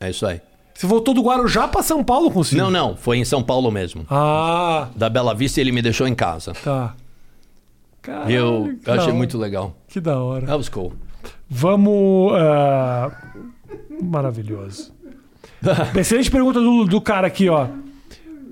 [0.00, 0.40] É isso aí.
[0.74, 2.64] Você voltou do Guarujá pra São Paulo com o Silvio?
[2.64, 4.04] Não, não, foi em São Paulo mesmo.
[4.10, 6.52] Ah, Da Bela Vista e ele me deixou em casa.
[6.52, 6.94] tá.
[8.02, 9.74] Caralho, eu, eu achei muito legal.
[9.88, 10.46] Que da hora.
[10.46, 10.92] That was cool.
[11.48, 12.32] Vamos.
[12.36, 13.10] ah,
[14.02, 14.92] Maravilhoso.
[15.96, 17.66] Excelente pergunta do, do cara aqui, ó.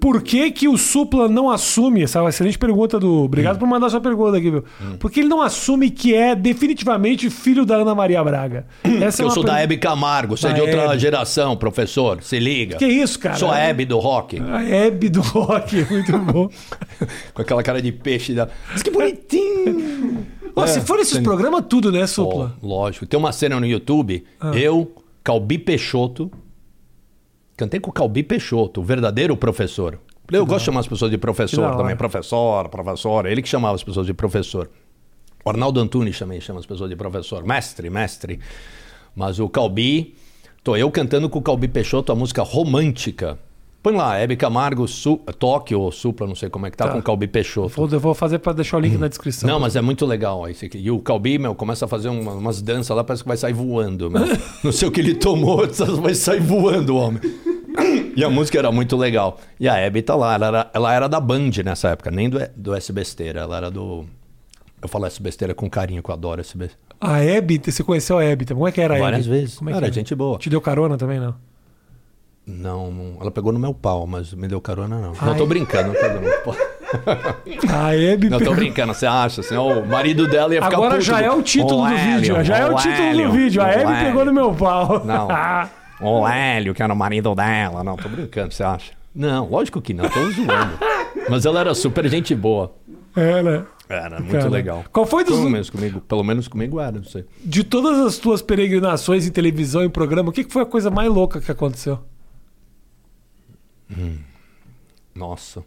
[0.01, 2.03] Por que, que o Supla não assume?
[2.03, 3.23] Essa é uma excelente pergunta do.
[3.23, 4.63] Obrigado por mandar sua pergunta aqui, viu?
[5.01, 8.67] Por que ele não assume que é definitivamente filho da Ana Maria Braga?
[8.83, 10.83] Essa Porque é eu uma sou da pergunta- Hebe Camargo, você é Da de outra
[10.91, 10.99] Hebe.
[10.99, 12.23] geração, professor.
[12.23, 12.77] Se liga.
[12.77, 13.37] Que isso, cara?
[13.37, 14.39] Sou a Hebe do rock.
[14.47, 16.51] A Hebe do rock, muito bom.
[17.33, 18.47] Com aquela cara de peixe da.
[18.73, 20.27] Mas que bonitinho!
[20.55, 22.55] Ó, se for esses programas, tudo, né, Ó, Supla?
[22.63, 23.07] lógico.
[23.07, 24.51] Tem uma cena no YouTube, Ah.
[24.55, 26.31] eu, Calbi Peixoto.
[27.57, 29.99] Cantei com o Calbi Peixoto, o verdadeiro professor.
[30.33, 31.95] Eu gosto de chamar as pessoas de Que professor também.
[31.95, 33.27] Professor, professor.
[33.27, 34.71] Ele que chamava as pessoas de professor.
[35.45, 37.45] O Arnaldo Antunes também chama as pessoas de professor.
[37.45, 38.41] Mestre, mestre.
[39.15, 40.15] Mas o Calbi.
[40.65, 43.39] Tô eu cantando com o Calbi Peixoto a música romântica.
[43.85, 46.93] Põe lá, Hebe Camargo, Su, Tóquio ou Supla, não sei como é que tá, Tá.
[46.95, 47.69] com o Calbi Peixoto.
[47.69, 49.47] Vou, eu vou fazer pra deixar o link na descrição.
[49.47, 50.79] Não, mas é muito legal esse aqui.
[50.79, 53.53] E o Calbi, meu, começa a fazer uma- umas danças lá, parece que vai sair
[53.53, 54.23] voando, meu.
[54.65, 55.69] Não sei o que ele tomou,
[56.01, 57.21] vai sair voando o homem.
[58.17, 59.39] E a música era muito legal.
[59.61, 62.39] E a Hebe tá lá, ela era, ela era da Band nessa época, nem do,
[62.57, 64.07] do SBesteira, ela era do...
[64.81, 66.71] Eu falo SBesteira com carinho, que eu adoro SB.
[66.99, 68.47] A Hebe, você conheceu a Hebe?
[68.47, 69.05] Como é que era a Hebe?
[69.05, 69.57] Várias vezes.
[69.59, 70.39] Como é que era gente boa.
[70.39, 71.35] Te deu carona também, não?
[72.47, 75.13] Não, não- ela pegou no meu pau, mas me deu carona não.
[75.19, 75.29] Ai.
[75.31, 76.55] Não, tô brincando, não pegou no meu pau.
[77.73, 80.77] A Hebe Não, tô pegou- brincando, você acha assim, ó, o marido dela ia ficar
[80.77, 82.45] Agora já é o título do vídeo.
[82.45, 83.63] Já é o título do vídeo.
[83.63, 85.03] A Hebe pegou no meu pau.
[85.05, 85.29] Não.
[86.01, 87.83] O Hélio, que era o marido dela.
[87.85, 88.93] Não, tô brincando, você acha?
[89.15, 90.77] Não, lógico que não, tô zoando.
[91.31, 92.75] Mas ela era super gente boa.
[93.17, 93.65] É, né?
[93.89, 94.49] Era muito Cara.
[94.51, 94.85] legal.
[94.93, 97.25] Qual foi dos, Pelo menos comigo, pelo menos comigo era, não sei.
[97.45, 101.09] de todas as tuas peregrinações em televisão e programa, o que foi a coisa mais
[101.09, 102.01] louca que aconteceu?
[105.15, 105.65] Nossa.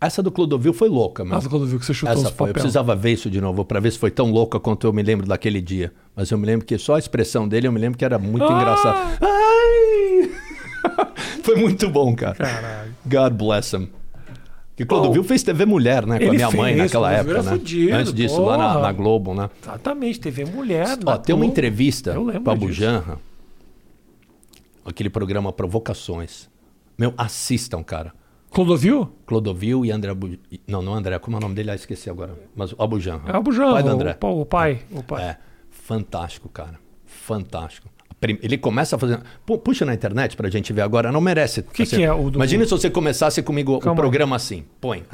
[0.00, 1.32] Essa do Clodovil foi louca, meu.
[1.34, 2.48] Nossa, quando viu que você chutou Essa os foi.
[2.50, 2.52] Eu papéis.
[2.62, 5.26] precisava ver isso de novo pra ver se foi tão louca quanto eu me lembro
[5.26, 5.92] daquele dia.
[6.14, 8.44] Mas eu me lembro que só a expressão dele, eu me lembro que era muito
[8.44, 8.52] Ah!
[8.60, 9.18] engraçado.
[9.22, 10.30] Ai!
[11.42, 12.34] foi muito bom, cara.
[12.34, 12.94] Caralho.
[13.06, 13.88] God bless him.
[14.76, 16.18] Que Clodovil fez TV Mulher, né?
[16.18, 17.58] Com a minha mãe fez, naquela Clodovil época, né?
[17.58, 18.82] fudido, Antes disso, lá na, porra.
[18.82, 19.50] na Globo, né?
[19.62, 20.98] Exatamente, TV Mulher.
[21.06, 22.66] Ó, tem uma entrevista Eu lembro com a disso.
[22.66, 23.18] Bujanra,
[24.84, 26.50] aquele programa Provocações.
[26.98, 28.12] Meu, assistam, cara.
[28.50, 29.12] Clodovil?
[29.26, 30.30] Clodovil e André Abu...
[30.66, 31.70] Não, não André, como é o nome dele?
[31.72, 32.34] Ah, esqueci agora.
[32.54, 33.32] Mas o Abujanra.
[33.32, 34.16] É o Pai do André.
[34.22, 34.80] O, o pai.
[34.90, 35.22] O pai.
[35.24, 35.36] É,
[35.70, 36.78] fantástico, cara.
[37.04, 37.88] Fantástico.
[38.22, 39.20] Ele começa a fazer.
[39.44, 41.12] Pu- Puxa na internet pra gente ver agora.
[41.12, 41.60] Não merece.
[41.60, 44.64] O que que é o do- Imagina se você começasse comigo Calma o programa assim.
[44.80, 45.04] Põe.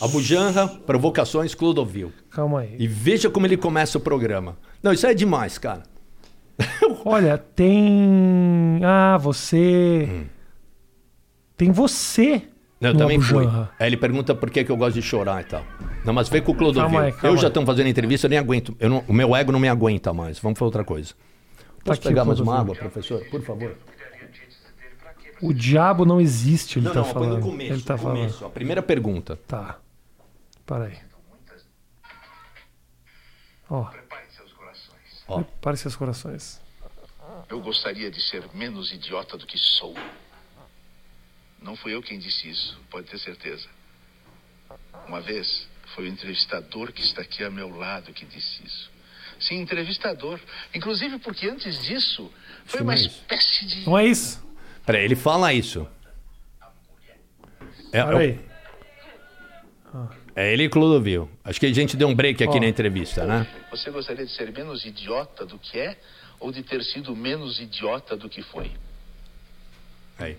[0.00, 2.12] Abujanra, Provocações, Clodovil.
[2.30, 2.76] Calma aí.
[2.78, 4.58] E veja como ele começa o programa.
[4.82, 5.82] Não, isso é demais, cara.
[7.06, 8.80] Olha, tem.
[8.84, 10.08] Ah, você.
[10.10, 10.24] Hum.
[11.56, 12.48] Tem você.
[12.80, 13.46] Não, eu no também fui.
[13.78, 15.64] Aí ele pergunta por que, que eu gosto de chorar e tal.
[16.04, 16.82] Não, mas vem com o Clodovil.
[16.82, 18.76] Calma aí, calma eu já estamos fazendo entrevista, eu nem aguento.
[18.80, 20.38] Eu não- o meu ego não me aguenta mais.
[20.40, 21.14] Vamos para outra coisa.
[21.84, 23.24] Posso aqui pegar mais uma água, professor?
[23.30, 23.76] Por favor.
[25.40, 27.36] O diabo não existe, ele Não, tá não, falando.
[27.36, 27.72] no começo.
[27.72, 28.16] ele tá no falando.
[28.18, 28.44] começo.
[28.44, 29.36] A primeira pergunta.
[29.46, 29.78] Tá.
[30.66, 30.98] Para aí.
[33.68, 35.24] Ó, Prepare seus corações.
[35.28, 35.42] Ó.
[35.60, 36.60] pare seus corações.
[37.48, 39.94] Eu gostaria de ser menos idiota do que sou.
[41.62, 43.68] Não fui eu quem disse isso, pode ter certeza.
[45.06, 48.90] Uma vez foi o entrevistador que está aqui a meu lado que disse isso.
[49.38, 50.40] Sim, entrevistador.
[50.74, 52.32] Inclusive porque antes disso
[52.66, 53.86] foi Sim, uma mas- espécie de.
[53.86, 54.42] Não é isso?
[54.86, 55.86] Peraí, ele fala isso.
[57.92, 58.40] É, aí.
[60.34, 61.30] é ele e Clodovil.
[61.44, 62.60] Acho que a gente deu um break aqui Ó.
[62.60, 63.46] na entrevista, né?
[63.70, 65.98] Você gostaria de ser menos idiota do que é
[66.40, 68.70] ou de ter sido menos idiota do que foi?
[70.18, 70.36] Aí.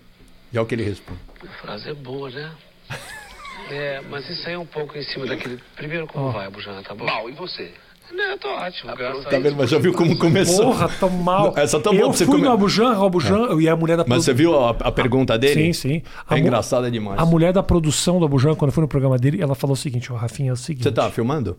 [0.53, 1.19] Já o que ele responde.
[1.43, 2.51] A frase é boa, né?
[3.71, 5.59] É, mas isso aí é um pouco em cima daquele.
[5.75, 7.05] Primeiro, como vai, Bujana, tá bom?
[7.05, 7.71] Mal, e você?
[8.11, 9.55] Não, eu tô ótimo, graças a Tá vendo?
[9.55, 10.65] Mas já viu como começou?
[10.65, 11.53] Porra, tão mal.
[11.57, 12.47] Essa tá eu boa pra você fui comer.
[12.47, 14.91] no Abu Janra, o Abu Janra, e a mulher da Mas você viu a, a
[14.91, 15.73] pergunta dele?
[15.73, 16.03] Sim, sim.
[16.29, 17.19] É mu- engraçada demais.
[17.19, 19.73] A mulher da produção do Abu Janra, quando eu fui no programa dele, ela falou
[19.73, 20.83] o seguinte, ó, Rafinha, é o seguinte...
[20.83, 21.57] Você tá filmando?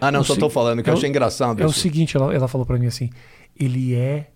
[0.00, 1.66] Ah, não, É o só se- tô falando que eu é o- achei engraçado É
[1.66, 1.80] o isso.
[1.80, 3.10] seguinte, ela, ela falou pra mim assim,
[3.58, 4.28] ele é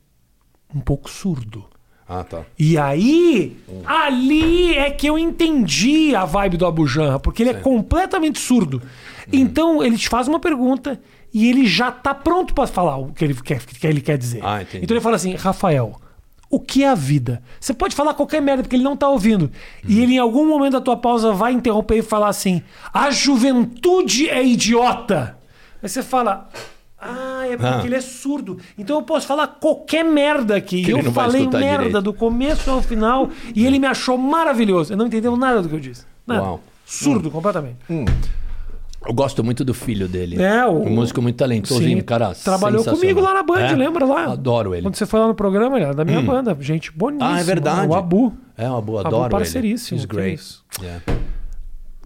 [0.74, 1.64] um pouco surdo.
[2.08, 2.42] Ah, tá.
[2.58, 7.54] E aí, ali é que eu entendi a vibe do Abu Janra, porque ele é
[7.54, 8.80] completamente surdo.
[9.32, 11.00] Então, ele te faz uma pergunta
[11.34, 14.40] e ele já tá pronto pra falar o que ele quer, que ele quer dizer.
[14.44, 14.84] Ah, entendi.
[14.84, 16.00] Então ele fala assim, Rafael,
[16.48, 17.42] o que é a vida?
[17.60, 19.50] Você pode falar qualquer merda, porque ele não tá ouvindo.
[19.86, 22.62] E ele, em algum momento da tua pausa, vai interromper e falar assim:
[22.94, 25.36] a juventude é idiota.
[25.82, 26.48] Aí você fala.
[26.98, 27.82] Ah, é porque Ah.
[27.84, 28.58] ele é surdo.
[28.78, 30.82] Então eu posso falar qualquer merda aqui.
[30.82, 32.02] Que ele eu falei merda direito.
[32.02, 34.92] do começo ao final e ele me achou maravilhoso.
[34.92, 36.04] Eu não entendeu nada do que eu disse.
[36.26, 36.42] Nada.
[36.42, 36.60] Uau.
[36.84, 37.76] Surdo completamente.
[37.88, 40.42] Eu gosto muito do filho dele.
[40.42, 43.72] É, o- Um músico muito talentoso, Sim, cara Trabalhou comigo lá na Band, É?
[43.76, 44.32] lembra lá?
[44.32, 44.82] Adoro ele.
[44.82, 46.56] Quando você foi lá no programa, ele era da minha banda.
[46.60, 47.36] Gente boníssima.
[47.36, 47.86] Ah, é verdade.
[47.88, 48.32] O Abu.
[48.58, 50.02] É, o Abu, Abu adoro parceiríssimo, ele.
[50.02, 50.42] He's great.
[50.82, 51.02] Yeah.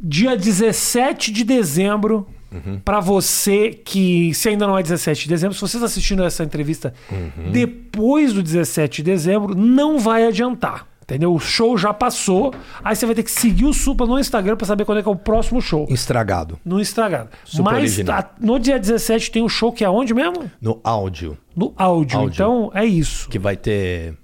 [0.03, 2.27] Dia 17 de dezembro.
[2.53, 2.81] Uhum.
[2.85, 6.43] Pra você que, se ainda não é 17 de dezembro, se você está assistindo essa
[6.45, 7.53] entrevista Uhum.
[7.53, 10.87] depois do 17 de dezembro, não vai adiantar.
[11.03, 11.35] Entendeu?
[11.35, 12.55] O show já passou.
[12.85, 15.09] Aí você vai ter que seguir o Supla no Instagram pra saber quando é que
[15.09, 15.85] é o próximo show.
[15.91, 16.57] Estragado.
[16.65, 17.27] No Instagram.
[17.45, 18.35] Super Mas original.
[18.41, 20.49] no dia 17 tem o show que é onde mesmo?
[20.63, 22.17] No áudio, No áudio.
[22.17, 22.33] Áudio.
[22.33, 23.29] Então é isso.
[23.29, 24.15] que vai ter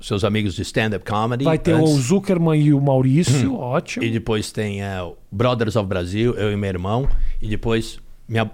[0.00, 1.44] seus amigos de stand-up comedy.
[1.44, 4.04] Vai ter antes, o Zuckerman e o Maurício, ótimo.
[4.04, 7.08] E depois tem é, o Brothers of Brasil, eu e meu irmão.
[7.40, 7.98] E depois
[8.28, 8.50] minha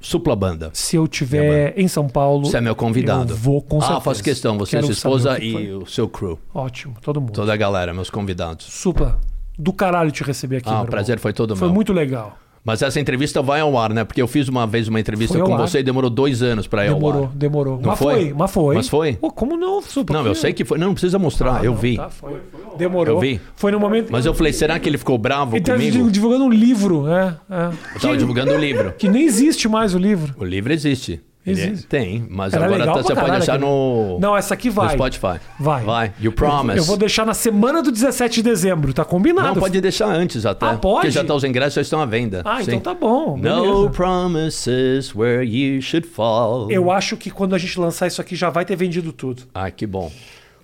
[0.00, 0.70] supla banda.
[0.72, 3.32] Se eu tiver em São Paulo, Você é meu convidado.
[3.32, 3.98] eu vou com certeza.
[3.98, 4.56] Ah, faço questão.
[4.58, 5.44] Você, Quero sua esposa o foi.
[5.44, 6.38] e o seu crew.
[6.54, 7.32] Ótimo, todo mundo.
[7.32, 8.66] Toda a galera, meus convidados.
[8.66, 9.20] Supla,
[9.58, 10.68] do caralho te receber aqui.
[10.68, 10.86] Ah, o irmão.
[10.86, 11.74] prazer foi todo Foi meu.
[11.74, 12.38] muito legal.
[12.62, 14.04] Mas essa entrevista vai ao ar, né?
[14.04, 15.66] Porque eu fiz uma vez uma entrevista com ar.
[15.66, 17.32] você e demorou dois anos pra ir Demorou, ao ar.
[17.34, 17.76] demorou.
[17.80, 18.14] Não mas foi?
[18.14, 18.34] foi?
[18.34, 18.74] mas foi.
[18.74, 19.12] Mas foi?
[19.14, 19.80] Pô, como não?
[20.10, 20.76] Não, eu sei que foi.
[20.78, 21.96] Não, não precisa mostrar, Ah, eu não, vi.
[21.96, 22.36] tá, foi.
[22.76, 23.16] Demorou.
[23.16, 23.40] Eu vi.
[23.56, 24.10] Foi no momento.
[24.12, 26.10] Mas eu falei, será que ele ficou bravo Ele tá comigo?
[26.10, 27.36] divulgando um livro, é.
[27.50, 27.64] é.
[27.94, 28.92] Eu tava que, divulgando o livro.
[28.98, 30.34] que nem existe mais o livro.
[30.38, 31.20] O livro existe.
[31.46, 31.86] Ele é- Existe.
[31.86, 34.90] tem, mas Era agora tá- você pode achar aquele- no, Não, essa aqui no vai.
[34.90, 35.40] Spotify.
[35.58, 35.84] Vai.
[35.84, 36.12] Vai.
[36.20, 36.76] You promise.
[36.78, 39.48] Eu vou deixar na semana do 17 de dezembro, tá combinado?
[39.48, 40.66] Não, pode deixar antes até.
[40.66, 40.96] Ah, pode?
[40.96, 42.42] Porque já tá, os ingressos já estão à venda.
[42.44, 42.64] Ah, Sim.
[42.76, 43.38] então tá bom.
[43.38, 43.90] No beleza.
[43.90, 46.70] promises where you should fall.
[46.70, 49.44] Eu acho que quando a gente lançar isso aqui já vai ter vendido tudo.
[49.54, 50.12] Ah, que bom.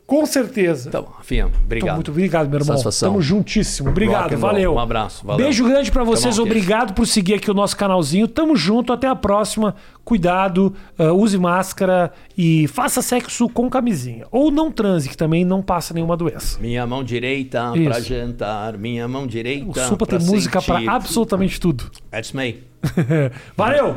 [0.06, 0.88] Com certeza.
[0.88, 1.08] Então,
[1.64, 1.94] obrigado.
[1.96, 2.76] muito obrigado, meu irmão.
[2.76, 3.10] Satisfação.
[3.10, 3.90] Tamo juntíssimo.
[3.90, 4.74] Obrigado, valeu.
[4.74, 5.44] Um abraço, valeu.
[5.44, 6.38] Beijo grande pra vocês.
[6.38, 8.28] Obrigado por seguir aqui o nosso canalzinho.
[8.28, 9.74] Tamo junto, até a próxima.
[10.04, 14.26] Cuidado, ah, use máscara e faça sexo com camisinha.
[14.30, 16.60] Ou não transe, que também não passa nenhuma doença.
[16.60, 17.84] Minha mão direita Isso.
[17.84, 21.90] pra jantar, minha mão direita O Supa pra tem música pra absolutamente tudo.
[22.12, 22.62] That's me.
[23.56, 23.96] Valeu!